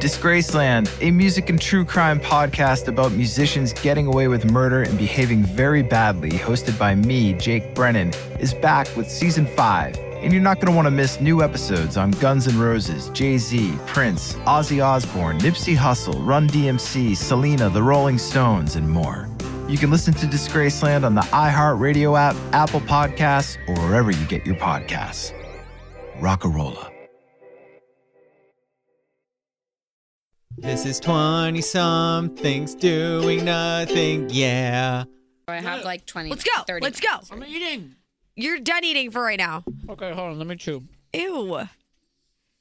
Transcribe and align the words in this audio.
Disgraceland, 0.00 0.90
a 1.02 1.10
music 1.10 1.50
and 1.50 1.60
true 1.60 1.84
crime 1.84 2.18
podcast 2.20 2.88
about 2.88 3.12
musicians 3.12 3.72
getting 3.72 4.06
away 4.06 4.28
with 4.28 4.50
murder 4.50 4.82
and 4.82 4.96
behaving 4.96 5.42
very 5.42 5.82
badly, 5.82 6.30
hosted 6.30 6.78
by 6.78 6.94
me, 6.94 7.34
Jake 7.34 7.74
Brennan, 7.74 8.12
is 8.38 8.54
back 8.54 8.88
with 8.96 9.10
season 9.10 9.46
5. 9.46 9.96
And 9.96 10.32
you're 10.32 10.42
not 10.42 10.56
going 10.56 10.66
to 10.66 10.76
want 10.76 10.86
to 10.86 10.90
miss 10.90 11.20
new 11.20 11.42
episodes 11.42 11.96
on 11.96 12.10
Guns 12.12 12.46
N' 12.46 12.58
Roses, 12.58 13.08
Jay 13.10 13.38
Z, 13.38 13.74
Prince, 13.86 14.34
Ozzy 14.46 14.84
Osbourne, 14.84 15.38
Nipsey 15.38 15.76
Hussle, 15.76 16.26
Run 16.26 16.48
DMC, 16.48 17.16
Selena, 17.16 17.70
The 17.70 17.82
Rolling 17.82 18.18
Stones, 18.18 18.76
and 18.76 18.88
more. 18.88 19.28
You 19.68 19.78
can 19.78 19.90
listen 19.90 20.12
to 20.14 20.26
Disgraceland 20.26 21.04
on 21.04 21.14
the 21.14 21.22
iHeartRadio 21.22 22.18
app, 22.18 22.36
Apple 22.52 22.80
Podcasts, 22.80 23.56
or 23.68 23.74
wherever 23.86 24.10
you 24.10 24.26
get 24.26 24.44
your 24.44 24.56
podcasts. 24.56 25.32
Rockarola. 26.18 26.99
This 30.60 30.84
is 30.84 31.00
20 31.00 31.62
somethings 31.62 32.74
doing 32.74 33.46
nothing. 33.46 34.28
Yeah. 34.28 35.04
I 35.48 35.56
have 35.56 35.84
like 35.84 36.04
20. 36.04 36.28
Let's 36.28 36.44
go. 36.44 36.62
30 36.66 36.84
Let's 36.84 37.00
go. 37.00 37.08
I'm 37.30 37.42
eating. 37.44 37.96
You're 38.36 38.60
done 38.60 38.84
eating 38.84 39.10
for 39.10 39.22
right 39.22 39.38
now. 39.38 39.64
Okay, 39.88 40.12
hold 40.12 40.32
on. 40.32 40.38
Let 40.38 40.46
me 40.46 40.56
chew. 40.56 40.82
Ew. 41.14 41.62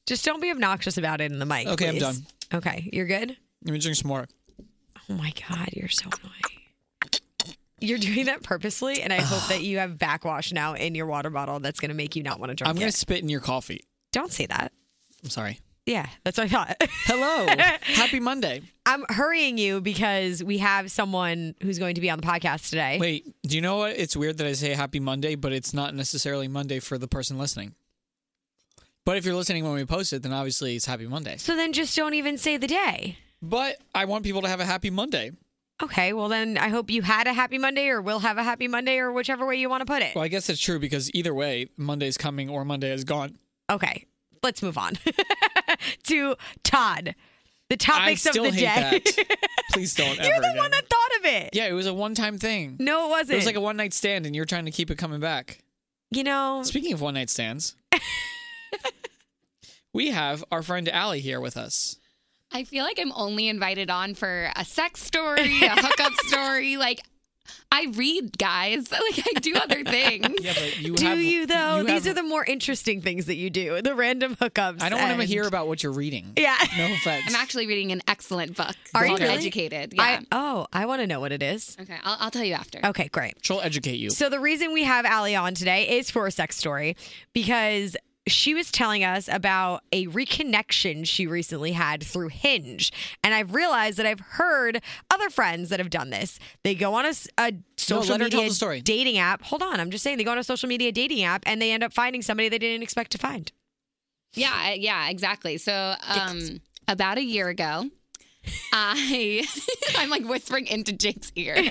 Just 0.07 0.23
don't 0.23 0.41
be 0.41 0.49
obnoxious 0.49 0.97
about 0.97 1.19
it 1.19 1.31
in 1.31 1.39
the 1.39 1.45
mic. 1.45 1.67
Okay, 1.67 1.89
I'm 1.89 1.95
please. 1.95 2.01
done. 2.01 2.15
Okay, 2.53 2.89
you're 2.93 3.05
good? 3.05 3.35
Let 3.65 3.73
me 3.73 3.79
drink 3.79 3.97
some 3.97 4.07
more. 4.07 4.27
Oh 5.09 5.13
my 5.13 5.33
God, 5.49 5.69
you're 5.73 5.89
so 5.89 6.05
annoying. 6.07 7.13
You're 7.81 7.99
doing 7.99 8.25
that 8.25 8.43
purposely, 8.43 9.01
and 9.01 9.11
I 9.13 9.21
hope 9.21 9.47
that 9.49 9.61
you 9.63 9.77
have 9.79 9.97
backwash 9.97 10.51
now 10.51 10.73
in 10.73 10.95
your 10.95 11.05
water 11.05 11.29
bottle 11.29 11.59
that's 11.59 11.79
going 11.79 11.89
to 11.89 11.95
make 11.95 12.15
you 12.15 12.23
not 12.23 12.39
want 12.39 12.49
to 12.51 12.55
drink 12.55 12.69
I'm 12.69 12.75
going 12.75 12.87
it. 12.87 12.91
to 12.91 12.97
spit 12.97 13.21
in 13.21 13.29
your 13.29 13.41
coffee. 13.41 13.81
Don't 14.13 14.31
say 14.31 14.45
that. 14.47 14.71
I'm 15.23 15.29
sorry. 15.29 15.59
Yeah, 15.89 16.05
that's 16.23 16.37
what 16.37 16.45
I 16.45 16.47
thought. 16.49 16.77
Hello. 17.05 17.47
Happy 17.81 18.19
Monday. 18.19 18.61
I'm 18.85 19.03
hurrying 19.09 19.57
you 19.57 19.81
because 19.81 20.43
we 20.43 20.59
have 20.59 20.91
someone 20.91 21.55
who's 21.63 21.79
going 21.79 21.95
to 21.95 22.01
be 22.01 22.11
on 22.11 22.19
the 22.19 22.27
podcast 22.27 22.69
today. 22.69 22.99
Wait, 22.99 23.25
do 23.41 23.55
you 23.55 23.61
know 23.61 23.77
what? 23.77 23.97
It's 23.97 24.15
weird 24.15 24.37
that 24.37 24.45
I 24.45 24.53
say 24.53 24.75
happy 24.75 24.99
Monday, 24.99 25.33
but 25.33 25.51
it's 25.51 25.73
not 25.73 25.95
necessarily 25.95 26.47
Monday 26.47 26.79
for 26.79 26.99
the 26.99 27.07
person 27.07 27.39
listening. 27.39 27.73
But 29.03 29.17
if 29.17 29.25
you're 29.25 29.33
listening 29.33 29.63
when 29.63 29.73
we 29.73 29.83
post 29.85 30.13
it, 30.13 30.21
then 30.21 30.31
obviously 30.31 30.75
it's 30.75 30.85
happy 30.85 31.07
Monday. 31.07 31.37
So 31.37 31.55
then 31.55 31.73
just 31.73 31.97
don't 31.97 32.13
even 32.13 32.37
say 32.37 32.57
the 32.57 32.67
day. 32.67 33.17
But 33.41 33.77
I 33.95 34.05
want 34.05 34.23
people 34.23 34.43
to 34.43 34.47
have 34.47 34.59
a 34.59 34.65
happy 34.65 34.91
Monday. 34.91 35.31
Okay, 35.81 36.13
well 36.13 36.27
then 36.27 36.59
I 36.59 36.69
hope 36.69 36.91
you 36.91 37.01
had 37.01 37.25
a 37.25 37.33
happy 37.33 37.57
Monday 37.57 37.87
or 37.87 37.99
will 37.99 38.19
have 38.19 38.37
a 38.37 38.43
happy 38.43 38.67
Monday 38.67 38.99
or 38.99 39.11
whichever 39.11 39.47
way 39.47 39.55
you 39.55 39.69
want 39.69 39.81
to 39.81 39.85
put 39.87 40.03
it. 40.03 40.13
Well, 40.13 40.23
I 40.23 40.27
guess 40.27 40.45
that's 40.45 40.59
true 40.59 40.77
because 40.77 41.09
either 41.15 41.33
way, 41.33 41.69
Monday's 41.77 42.15
coming 42.15 42.47
or 42.47 42.63
Monday 42.63 42.91
is 42.91 43.03
gone. 43.05 43.39
Okay, 43.71 44.05
let's 44.43 44.61
move 44.63 44.77
on 44.77 44.93
to 46.03 46.35
Todd. 46.63 47.15
The 47.69 47.77
topics 47.77 48.25
I 48.25 48.31
still 48.31 48.45
of 48.45 48.55
the 48.55 48.65
hate 48.65 49.03
day. 49.05 49.23
that. 49.29 49.47
Please 49.73 49.93
don't 49.93 50.17
ever. 50.19 50.27
You're 50.27 50.39
the 50.41 50.47
again. 50.47 50.57
one 50.57 50.71
that 50.71 50.85
thought 50.89 51.19
of 51.19 51.25
it. 51.25 51.49
Yeah, 51.53 51.67
it 51.67 51.73
was 51.73 51.85
a 51.85 51.93
one-time 51.93 52.39
thing. 52.39 52.77
No, 52.79 53.05
it 53.05 53.09
wasn't. 53.09 53.31
It 53.33 53.35
was 53.35 53.45
like 53.45 53.55
a 53.55 53.61
one-night 53.61 53.93
stand, 53.93 54.25
and 54.25 54.35
you're 54.35 54.45
trying 54.45 54.65
to 54.65 54.71
keep 54.71 54.89
it 54.89 54.97
coming 54.97 55.19
back. 55.19 55.59
you 56.09 56.23
know, 56.23 56.63
Speaking 56.63 56.93
of 56.93 57.01
one-night 57.01 57.29
stands, 57.29 57.75
we 59.93 60.09
have 60.11 60.43
our 60.51 60.61
friend 60.63 60.89
Allie 60.89 61.19
here 61.19 61.39
with 61.39 61.57
us. 61.57 61.97
I 62.51 62.63
feel 62.63 62.83
like 62.83 62.97
I'm 62.99 63.11
only 63.11 63.47
invited 63.47 63.91
on 63.91 64.15
for 64.15 64.51
a 64.55 64.65
sex 64.65 65.03
story, 65.03 65.61
a 65.61 65.69
hookup 65.69 66.13
story. 66.25 66.77
Like, 66.77 67.01
I 67.71 67.87
read, 67.95 68.37
guys. 68.37 68.87
Like, 68.99 69.25
I 69.35 69.39
do 69.39 69.53
other 69.55 69.83
things. 69.85 70.27
Yeah, 70.41 70.53
but 70.53 70.79
you 70.79 70.95
do 70.95 71.05
have, 71.05 71.19
you 71.19 71.45
though? 71.45 71.77
you 71.77 71.83
These 71.85 72.05
have- 72.05 72.17
are 72.17 72.21
the 72.21 72.27
more 72.27 72.43
interesting 72.45 73.01
things 73.01 73.25
that 73.27 73.35
you 73.35 73.49
do. 73.49 73.81
The 73.81 73.95
random 73.95 74.35
hookups. 74.35 74.81
I 74.81 74.89
don't 74.89 75.01
want 75.01 75.19
to 75.19 75.25
hear 75.25 75.43
about 75.47 75.67
what 75.67 75.81
you're 75.83 75.91
reading. 75.91 76.33
Yeah. 76.37 76.55
No 76.77 76.85
offense. 76.93 77.25
I'm 77.27 77.35
actually 77.35 77.67
reading 77.67 77.91
an 77.91 78.01
excellent 78.07 78.55
book. 78.55 78.75
Are 78.93 79.05
you 79.07 79.15
really? 79.15 79.27
Educated. 79.29 79.93
Yeah. 79.93 80.01
I, 80.01 80.25
oh, 80.31 80.67
I 80.73 80.85
want 80.85 81.01
to 81.01 81.07
know 81.07 81.19
what 81.19 81.31
it 81.31 81.41
is. 81.43 81.75
okay, 81.79 81.97
I'll, 82.03 82.17
I'll 82.19 82.31
tell 82.31 82.43
you 82.43 82.53
after. 82.53 82.79
Okay, 82.83 83.07
great. 83.09 83.35
She'll 83.41 83.61
educate 83.61 83.97
you. 83.97 84.09
So 84.09 84.29
the 84.29 84.39
reason 84.39 84.73
we 84.73 84.83
have 84.83 85.05
Allie 85.05 85.35
on 85.35 85.53
today 85.53 85.97
is 85.97 86.09
for 86.11 86.27
a 86.27 86.31
sex 86.31 86.55
story 86.57 86.95
because 87.33 87.95
she 88.31 88.53
was 88.53 88.71
telling 88.71 89.03
us 89.03 89.27
about 89.27 89.83
a 89.91 90.07
reconnection 90.07 91.05
she 91.07 91.27
recently 91.27 91.71
had 91.71 92.03
through 92.03 92.29
Hinge. 92.29 92.91
And 93.23 93.33
I've 93.33 93.53
realized 93.53 93.97
that 93.97 94.05
I've 94.05 94.19
heard 94.19 94.81
other 95.09 95.29
friends 95.29 95.69
that 95.69 95.79
have 95.79 95.89
done 95.89 96.09
this. 96.09 96.39
They 96.63 96.75
go 96.75 96.93
on 96.93 97.05
a 97.05 97.13
social 97.77 98.11
let 98.11 98.21
her 98.21 98.29
tell 98.29 98.41
media 98.41 98.53
story. 98.53 98.81
dating 98.81 99.17
app. 99.17 99.43
Hold 99.43 99.63
on, 99.63 99.79
I'm 99.79 99.91
just 99.91 100.03
saying 100.03 100.17
they 100.17 100.23
go 100.23 100.31
on 100.31 100.37
a 100.37 100.43
social 100.43 100.69
media 100.69 100.91
dating 100.91 101.23
app 101.23 101.43
and 101.45 101.61
they 101.61 101.71
end 101.71 101.83
up 101.83 101.93
finding 101.93 102.21
somebody 102.21 102.49
they 102.49 102.59
didn't 102.59 102.83
expect 102.83 103.11
to 103.11 103.17
find. 103.17 103.51
Yeah, 104.33 104.73
yeah, 104.73 105.09
exactly. 105.09 105.57
So, 105.57 105.95
um, 106.07 106.61
about 106.87 107.17
a 107.17 107.23
year 107.23 107.47
ago, 107.49 107.85
I 108.73 109.47
I'm 109.97 110.09
like 110.09 110.27
whispering 110.27 110.67
into 110.67 110.93
Jake's 110.93 111.31
ear 111.35 111.69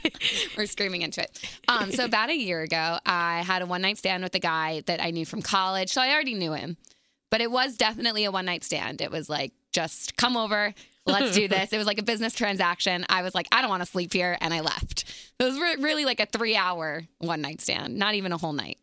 or 0.56 0.66
screaming 0.66 1.02
into 1.02 1.22
it. 1.22 1.40
Um, 1.68 1.92
so 1.92 2.04
about 2.04 2.30
a 2.30 2.36
year 2.36 2.62
ago, 2.62 2.98
I 3.04 3.42
had 3.42 3.62
a 3.62 3.66
one 3.66 3.82
night 3.82 3.98
stand 3.98 4.22
with 4.22 4.34
a 4.34 4.40
guy 4.40 4.82
that 4.86 5.02
I 5.02 5.10
knew 5.10 5.26
from 5.26 5.42
college, 5.42 5.90
so 5.90 6.00
I 6.00 6.12
already 6.12 6.34
knew 6.34 6.52
him. 6.52 6.76
But 7.30 7.40
it 7.40 7.50
was 7.50 7.76
definitely 7.76 8.24
a 8.24 8.30
one 8.30 8.46
night 8.46 8.64
stand. 8.64 9.00
It 9.00 9.10
was 9.10 9.28
like 9.28 9.52
just 9.72 10.16
come 10.16 10.36
over, 10.36 10.74
let's 11.06 11.34
do 11.34 11.48
this. 11.48 11.72
It 11.72 11.78
was 11.78 11.86
like 11.86 11.98
a 11.98 12.04
business 12.04 12.34
transaction. 12.34 13.04
I 13.08 13.22
was 13.22 13.34
like, 13.34 13.48
I 13.52 13.60
don't 13.60 13.70
want 13.70 13.82
to 13.82 13.90
sleep 13.90 14.12
here, 14.12 14.38
and 14.40 14.54
I 14.54 14.60
left. 14.60 15.04
It 15.38 15.44
was 15.44 15.58
re- 15.58 15.76
really 15.76 16.04
like 16.04 16.20
a 16.20 16.26
three 16.26 16.56
hour 16.56 17.02
one 17.18 17.40
night 17.40 17.60
stand, 17.60 17.96
not 17.96 18.14
even 18.14 18.32
a 18.32 18.38
whole 18.38 18.52
night 18.52 18.78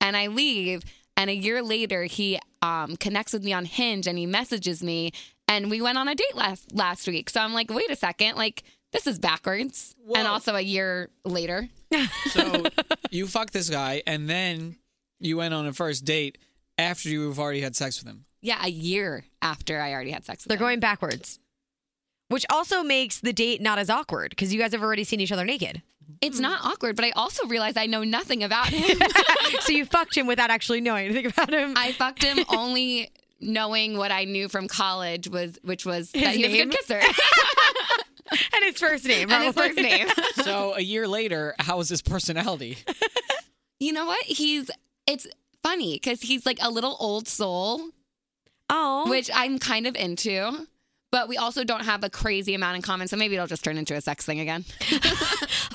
and 0.00 0.16
I 0.16 0.28
leave. 0.28 0.82
And 1.16 1.30
a 1.30 1.34
year 1.34 1.62
later, 1.62 2.04
he 2.04 2.38
um, 2.62 2.96
connects 2.96 3.32
with 3.32 3.44
me 3.44 3.52
on 3.52 3.64
Hinge 3.64 4.06
and 4.06 4.18
he 4.18 4.26
messages 4.26 4.82
me. 4.82 5.12
And 5.48 5.70
we 5.70 5.80
went 5.80 5.98
on 5.98 6.08
a 6.08 6.14
date 6.14 6.36
last 6.36 6.74
last 6.74 7.08
week. 7.08 7.30
So 7.30 7.40
I'm 7.40 7.54
like, 7.54 7.70
wait 7.70 7.90
a 7.90 7.96
second, 7.96 8.36
like 8.36 8.62
this 8.92 9.06
is 9.06 9.18
backwards. 9.18 9.94
And 10.14 10.28
also 10.28 10.54
a 10.54 10.60
year 10.60 11.10
later. 11.24 11.68
So 12.30 12.64
you 13.10 13.26
fucked 13.26 13.54
this 13.54 13.70
guy, 13.70 14.02
and 14.06 14.28
then 14.28 14.76
you 15.20 15.38
went 15.38 15.54
on 15.54 15.66
a 15.66 15.72
first 15.72 16.04
date 16.04 16.36
after 16.76 17.08
you've 17.08 17.38
already 17.38 17.62
had 17.62 17.74
sex 17.74 17.98
with 17.98 18.12
him. 18.12 18.26
Yeah, 18.42 18.58
a 18.62 18.68
year 18.68 19.24
after 19.40 19.80
I 19.80 19.92
already 19.94 20.10
had 20.10 20.26
sex 20.26 20.44
with 20.44 20.46
him. 20.46 20.58
They're 20.58 20.66
him. 20.66 20.70
going 20.72 20.80
backwards. 20.80 21.38
Which 22.28 22.44
also 22.50 22.82
makes 22.82 23.20
the 23.20 23.32
date 23.32 23.62
not 23.62 23.78
as 23.78 23.88
awkward 23.88 24.30
because 24.30 24.52
you 24.52 24.60
guys 24.60 24.72
have 24.72 24.82
already 24.82 25.04
seen 25.04 25.20
each 25.20 25.32
other 25.32 25.46
naked. 25.46 25.80
It's 26.20 26.38
not 26.38 26.62
awkward, 26.62 26.94
but 26.94 27.04
I 27.06 27.10
also 27.12 27.46
realized 27.46 27.78
I 27.78 27.86
know 27.86 28.04
nothing 28.04 28.42
about 28.42 28.68
him. 28.68 28.98
so 29.60 29.72
you 29.72 29.86
fucked 29.86 30.14
him 30.16 30.26
without 30.26 30.50
actually 30.50 30.82
knowing 30.82 31.06
anything 31.06 31.26
about 31.26 31.52
him. 31.52 31.72
I 31.76 31.92
fucked 31.92 32.22
him 32.22 32.44
only 32.50 33.10
knowing 33.40 33.96
what 33.96 34.10
I 34.10 34.24
knew 34.24 34.48
from 34.48 34.68
college 34.68 35.28
was, 35.28 35.58
which 35.62 35.84
was 35.86 36.10
His 36.12 36.22
that 36.22 36.34
he 36.34 36.44
was 36.44 36.52
a 36.54 36.64
good 36.64 36.70
kisser 36.72 37.00
and 38.30 38.64
his 38.64 38.78
first 38.78 39.04
name. 39.04 39.30
and 39.30 39.44
his 39.44 39.54
first 39.54 39.76
name. 39.76 40.08
So 40.44 40.74
a 40.76 40.80
year 40.80 41.06
later, 41.08 41.54
how 41.58 41.78
was 41.78 41.88
his 41.88 42.02
personality? 42.02 42.78
You 43.80 43.92
know 43.92 44.06
what? 44.06 44.24
He's 44.24 44.72
it's 45.06 45.24
funny 45.62 45.94
because 45.94 46.20
he's 46.20 46.44
like 46.44 46.58
a 46.60 46.68
little 46.68 46.96
old 46.98 47.28
soul 47.28 47.80
Oh. 48.68 49.08
which 49.08 49.30
I'm 49.32 49.60
kind 49.60 49.86
of 49.86 49.94
into. 49.94 50.66
But 51.12 51.28
we 51.28 51.36
also 51.36 51.62
don't 51.62 51.84
have 51.84 52.02
a 52.02 52.10
crazy 52.10 52.54
amount 52.54 52.74
in 52.74 52.82
common, 52.82 53.06
so 53.06 53.16
maybe 53.16 53.36
it'll 53.36 53.46
just 53.46 53.62
turn 53.62 53.78
into 53.78 53.94
a 53.94 54.00
sex 54.00 54.26
thing 54.26 54.40
again. 54.40 54.64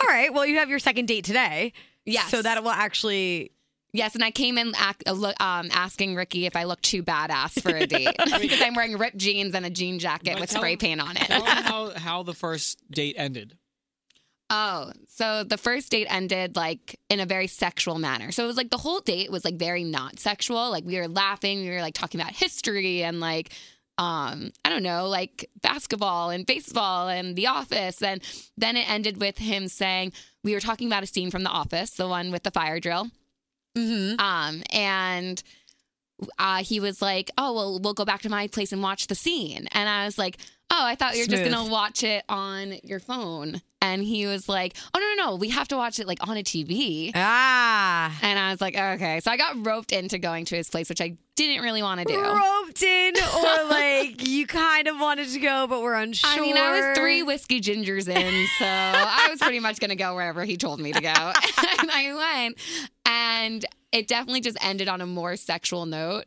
All 0.02 0.08
right. 0.08 0.34
Well, 0.34 0.46
you 0.46 0.58
have 0.58 0.70
your 0.70 0.80
second 0.80 1.08
date 1.08 1.24
today. 1.24 1.72
Yes. 2.06 2.30
So 2.30 2.42
that 2.42 2.62
will 2.62 2.72
actually. 2.72 3.52
Yes, 3.94 4.16
and 4.16 4.24
I 4.24 4.32
came 4.32 4.58
in 4.58 4.70
ac- 4.70 5.06
uh, 5.06 5.34
um, 5.40 5.70
asking 5.72 6.16
Ricki 6.16 6.48
if 6.48 6.56
I 6.56 6.64
look 6.64 6.82
too 6.82 7.04
badass 7.04 7.62
for 7.62 7.70
a 7.70 7.86
date 7.88 8.16
because 8.18 8.60
I'm 8.62 8.74
wearing 8.74 8.98
ripped 8.98 9.18
jeans 9.18 9.54
and 9.54 9.66
a 9.66 9.70
jean 9.70 10.00
jacket 10.00 10.40
with 10.40 10.50
tell 10.50 10.62
spray 10.62 10.76
paint 10.76 11.00
on 11.00 11.16
it. 11.16 11.28
Tell 11.28 11.46
him 11.46 11.64
how, 11.64 11.90
how 11.92 12.24
the 12.24 12.34
first 12.34 12.80
date 12.90 13.16
ended. 13.20 13.56
Oh, 14.50 14.92
so 15.08 15.44
the 15.44 15.58
first 15.58 15.92
date 15.92 16.08
ended 16.10 16.56
like 16.56 17.00
in 17.10 17.20
a 17.20 17.26
very 17.26 17.48
sexual 17.48 17.98
manner. 18.00 18.32
So 18.32 18.44
it 18.44 18.48
was 18.48 18.58
like 18.58 18.72
the 18.72 18.78
whole 18.78 19.00
date 19.00 19.32
was 19.32 19.46
like 19.46 19.56
very 19.56 19.84
not 19.84 20.20
sexual. 20.20 20.70
Like 20.72 20.86
we 20.86 20.98
were 21.00 21.08
laughing, 21.08 21.62
we 21.62 21.70
were 21.70 21.82
like 21.82 21.94
talking 21.94 22.20
about 22.20 22.34
history 22.34 23.04
and 23.04 23.20
like 23.20 23.52
um 24.00 24.52
I 24.66 24.70
don't 24.70 24.84
know, 24.84 25.08
like 25.08 25.50
basketball 25.62 26.32
and 26.32 26.46
baseball 26.46 27.10
and 27.10 27.36
the 27.36 27.48
office 27.48 28.02
and 28.02 28.22
then 28.58 28.76
it 28.76 28.90
ended 28.90 29.20
with 29.20 29.38
him 29.38 29.68
saying 29.68 30.14
we 30.44 30.54
were 30.54 30.60
talking 30.60 30.88
about 30.88 31.04
a 31.04 31.08
scene 31.08 31.32
from 31.32 31.44
the 31.44 31.50
office, 31.50 31.92
the 31.92 32.08
one 32.08 32.32
with 32.32 32.44
the 32.44 32.52
fire 32.52 32.80
drill. 32.80 33.08
Mm-hmm. 33.76 34.20
Um 34.20 34.64
and 34.72 35.42
uh, 36.40 36.64
he 36.64 36.80
was 36.80 37.02
like, 37.02 37.32
"Oh 37.38 37.54
well, 37.54 37.80
we'll 37.80 37.94
go 37.94 38.06
back 38.06 38.22
to 38.22 38.30
my 38.30 38.48
place 38.48 38.72
and 38.72 38.82
watch 38.82 39.08
the 39.08 39.16
scene." 39.16 39.68
And 39.72 39.90
I 39.90 40.06
was 40.06 40.18
like, 40.18 40.38
"Oh, 40.72 40.86
I 40.86 40.96
thought 40.96 41.16
you 41.16 41.24
were 41.24 41.28
just 41.28 41.44
gonna 41.44 41.70
watch 41.70 42.04
it 42.04 42.24
on 42.30 42.76
your 42.84 43.00
phone." 43.00 43.62
And 43.84 44.02
he 44.02 44.26
was 44.26 44.48
like, 44.48 44.78
"Oh 44.94 45.00
no, 45.00 45.24
no, 45.24 45.32
no, 45.32 45.36
we 45.36 45.50
have 45.50 45.68
to 45.68 45.76
watch 45.76 46.00
it 46.00 46.08
like 46.08 46.26
on 46.26 46.38
a 46.38 46.42
TV." 46.44 47.12
Ah. 47.14 48.18
And 48.22 48.40
I 48.40 48.50
was 48.52 48.62
like, 48.62 48.76
"Okay." 48.78 49.20
So 49.20 49.30
I 49.30 49.36
got 49.36 49.66
roped 49.66 49.92
into 49.92 50.18
going 50.18 50.46
to 50.46 50.56
his 50.56 50.70
place, 50.70 50.88
which 50.88 51.02
I 51.02 51.18
didn't 51.36 51.62
really 51.62 51.84
want 51.84 52.00
to 52.00 52.06
do. 52.06 52.18
Roped 52.18 52.82
in, 52.82 53.14
or 53.18 53.64
like 53.70 54.26
you 54.26 54.48
kind 54.48 54.88
of 54.88 54.98
wanted 55.00 55.28
to 55.28 55.40
go, 55.40 55.68
but 55.68 55.82
we're 55.82 55.96
unsure. 55.96 56.30
I 56.30 56.40
mean, 56.40 56.56
I 56.56 56.72
was 56.72 56.98
three 56.98 57.24
whiskey 57.24 57.60
gingers 57.60 58.08
in, 58.08 58.48
so 58.58 58.66
I 58.66 59.28
was 59.30 59.40
pretty 59.40 59.60
much 59.60 59.80
gonna 59.82 59.98
go 59.98 60.16
wherever 60.16 60.46
he 60.46 60.56
told 60.56 60.80
me 60.80 60.94
to 60.94 61.02
go, 61.02 61.10
and 61.80 61.92
I 61.92 62.14
went. 62.46 62.58
And 63.06 63.66
it 63.92 64.08
definitely 64.08 64.42
just 64.42 64.58
ended 64.64 64.88
on 64.88 65.02
a 65.02 65.06
more 65.06 65.36
sexual 65.36 65.86
note. 65.86 66.24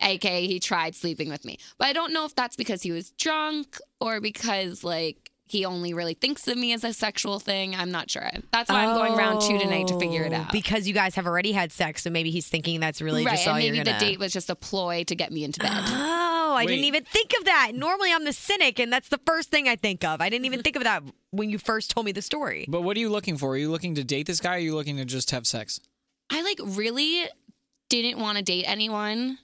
aka 0.00 0.46
he 0.46 0.58
tried 0.58 0.96
sleeping 0.96 1.28
with 1.28 1.44
me. 1.44 1.58
But 1.78 1.86
I 1.86 1.92
don't 1.92 2.12
know 2.12 2.24
if 2.24 2.34
that's 2.34 2.56
because 2.56 2.82
he 2.82 2.90
was 2.90 3.10
drunk 3.12 3.78
or 4.00 4.20
because 4.20 4.82
like 4.82 5.23
he 5.46 5.64
only 5.64 5.92
really 5.92 6.14
thinks 6.14 6.48
of 6.48 6.56
me 6.56 6.72
as 6.72 6.84
a 6.84 6.92
sexual 6.92 7.38
thing. 7.38 7.74
I'm 7.74 7.90
not 7.90 8.10
sure. 8.10 8.30
That's 8.52 8.70
why 8.70 8.86
I'm 8.86 8.94
going 8.96 9.14
round 9.16 9.42
two 9.42 9.58
tonight 9.58 9.88
to 9.88 9.98
figure 9.98 10.22
it 10.24 10.32
Oh, 10.32 10.36
out. 10.36 10.52
Because 10.52 10.88
you 10.88 10.94
guys 10.94 11.14
have 11.16 11.26
already 11.26 11.52
had 11.52 11.70
sex, 11.70 12.02
so 12.02 12.10
maybe 12.10 12.30
he's 12.30 12.48
thinking 12.48 12.80
that's 12.80 13.02
really 13.02 13.24
right, 13.24 13.36
just 13.36 13.46
all 13.46 13.54
and 13.54 13.62
maybe 13.64 13.76
you're 13.76 13.84
the 13.84 13.90
gonna. 13.92 14.00
the 14.00 14.06
date 14.12 14.18
was 14.18 14.32
just 14.32 14.48
a 14.50 14.54
ploy 14.54 15.04
to 15.04 15.14
get 15.14 15.30
me 15.32 15.44
into 15.44 15.60
bed. 15.60 15.70
Oh, 15.74 16.54
I 16.56 16.66
didn't 16.66 16.84
even 16.84 17.04
think 17.04 17.32
of 17.38 17.44
that. 17.46 17.72
Normally, 17.74 18.12
I'm 18.12 18.24
the 18.24 18.32
cynic, 18.32 18.78
and 18.78 18.92
that's 18.92 19.08
the 19.08 19.20
first 19.26 19.50
thing 19.50 19.68
I 19.68 19.76
think 19.76 20.04
of. 20.04 20.20
I 20.20 20.28
didn't 20.28 20.44
even 20.46 20.62
think 20.62 20.76
of 20.76 20.84
that 20.84 21.02
when 21.30 21.50
you 21.50 21.58
first 21.58 21.90
told 21.90 22.06
me 22.06 22.12
the 22.12 22.22
story. 22.22 22.64
But 22.68 22.82
what 22.82 22.96
are 22.96 23.00
you 23.00 23.10
looking 23.10 23.36
for? 23.36 23.50
Are 23.50 23.56
you 23.56 23.70
looking 23.70 23.94
to 23.96 24.04
date 24.04 24.26
this 24.26 24.40
guy? 24.40 24.52
Or 24.52 24.56
are 24.56 24.60
you 24.60 24.74
looking 24.74 24.96
to 24.98 25.04
just 25.04 25.30
have 25.32 25.46
sex? 25.46 25.80
I 26.30 26.42
like 26.42 26.58
really 26.62 27.24
didn't 27.90 28.18
want 28.18 28.38
to 28.38 28.44
date 28.44 28.64
anyone. 28.66 29.38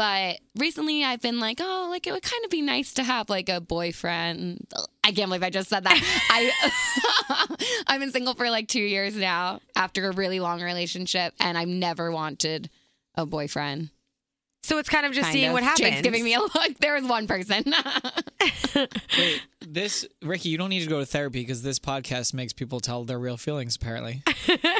But 0.00 0.38
recently 0.56 1.04
I've 1.04 1.20
been 1.20 1.40
like, 1.40 1.58
oh, 1.60 1.88
like 1.90 2.06
it 2.06 2.12
would 2.12 2.22
kind 2.22 2.42
of 2.46 2.50
be 2.50 2.62
nice 2.62 2.94
to 2.94 3.04
have 3.04 3.28
like 3.28 3.50
a 3.50 3.60
boyfriend. 3.60 4.66
I 5.04 5.12
can't 5.12 5.28
believe 5.28 5.42
I 5.42 5.50
just 5.50 5.68
said 5.68 5.84
that. 5.84 6.00
I 6.30 7.84
I've 7.86 8.00
been 8.00 8.10
single 8.10 8.32
for 8.32 8.48
like 8.48 8.66
2 8.66 8.80
years 8.80 9.14
now 9.14 9.60
after 9.76 10.08
a 10.08 10.12
really 10.12 10.40
long 10.40 10.62
relationship 10.62 11.34
and 11.38 11.58
I've 11.58 11.68
never 11.68 12.10
wanted 12.10 12.70
a 13.14 13.26
boyfriend. 13.26 13.90
So 14.70 14.78
it's 14.78 14.88
kind 14.88 15.04
of 15.04 15.10
just 15.10 15.24
kind 15.24 15.32
seeing 15.32 15.48
of. 15.48 15.54
what 15.54 15.64
happens. 15.64 15.80
Jake's 15.80 16.02
giving 16.02 16.22
me 16.22 16.32
a 16.34 16.38
look. 16.38 16.78
There 16.78 16.94
was 16.94 17.02
one 17.02 17.26
person. 17.26 17.64
Wait, 19.18 19.42
this 19.60 20.06
Ricki, 20.22 20.48
you 20.48 20.58
don't 20.58 20.68
need 20.70 20.84
to 20.84 20.88
go 20.88 21.00
to 21.00 21.06
therapy 21.06 21.40
because 21.40 21.62
this 21.62 21.80
podcast 21.80 22.32
makes 22.34 22.52
people 22.52 22.78
tell 22.78 23.02
their 23.02 23.18
real 23.18 23.36
feelings. 23.36 23.74
Apparently, 23.74 24.22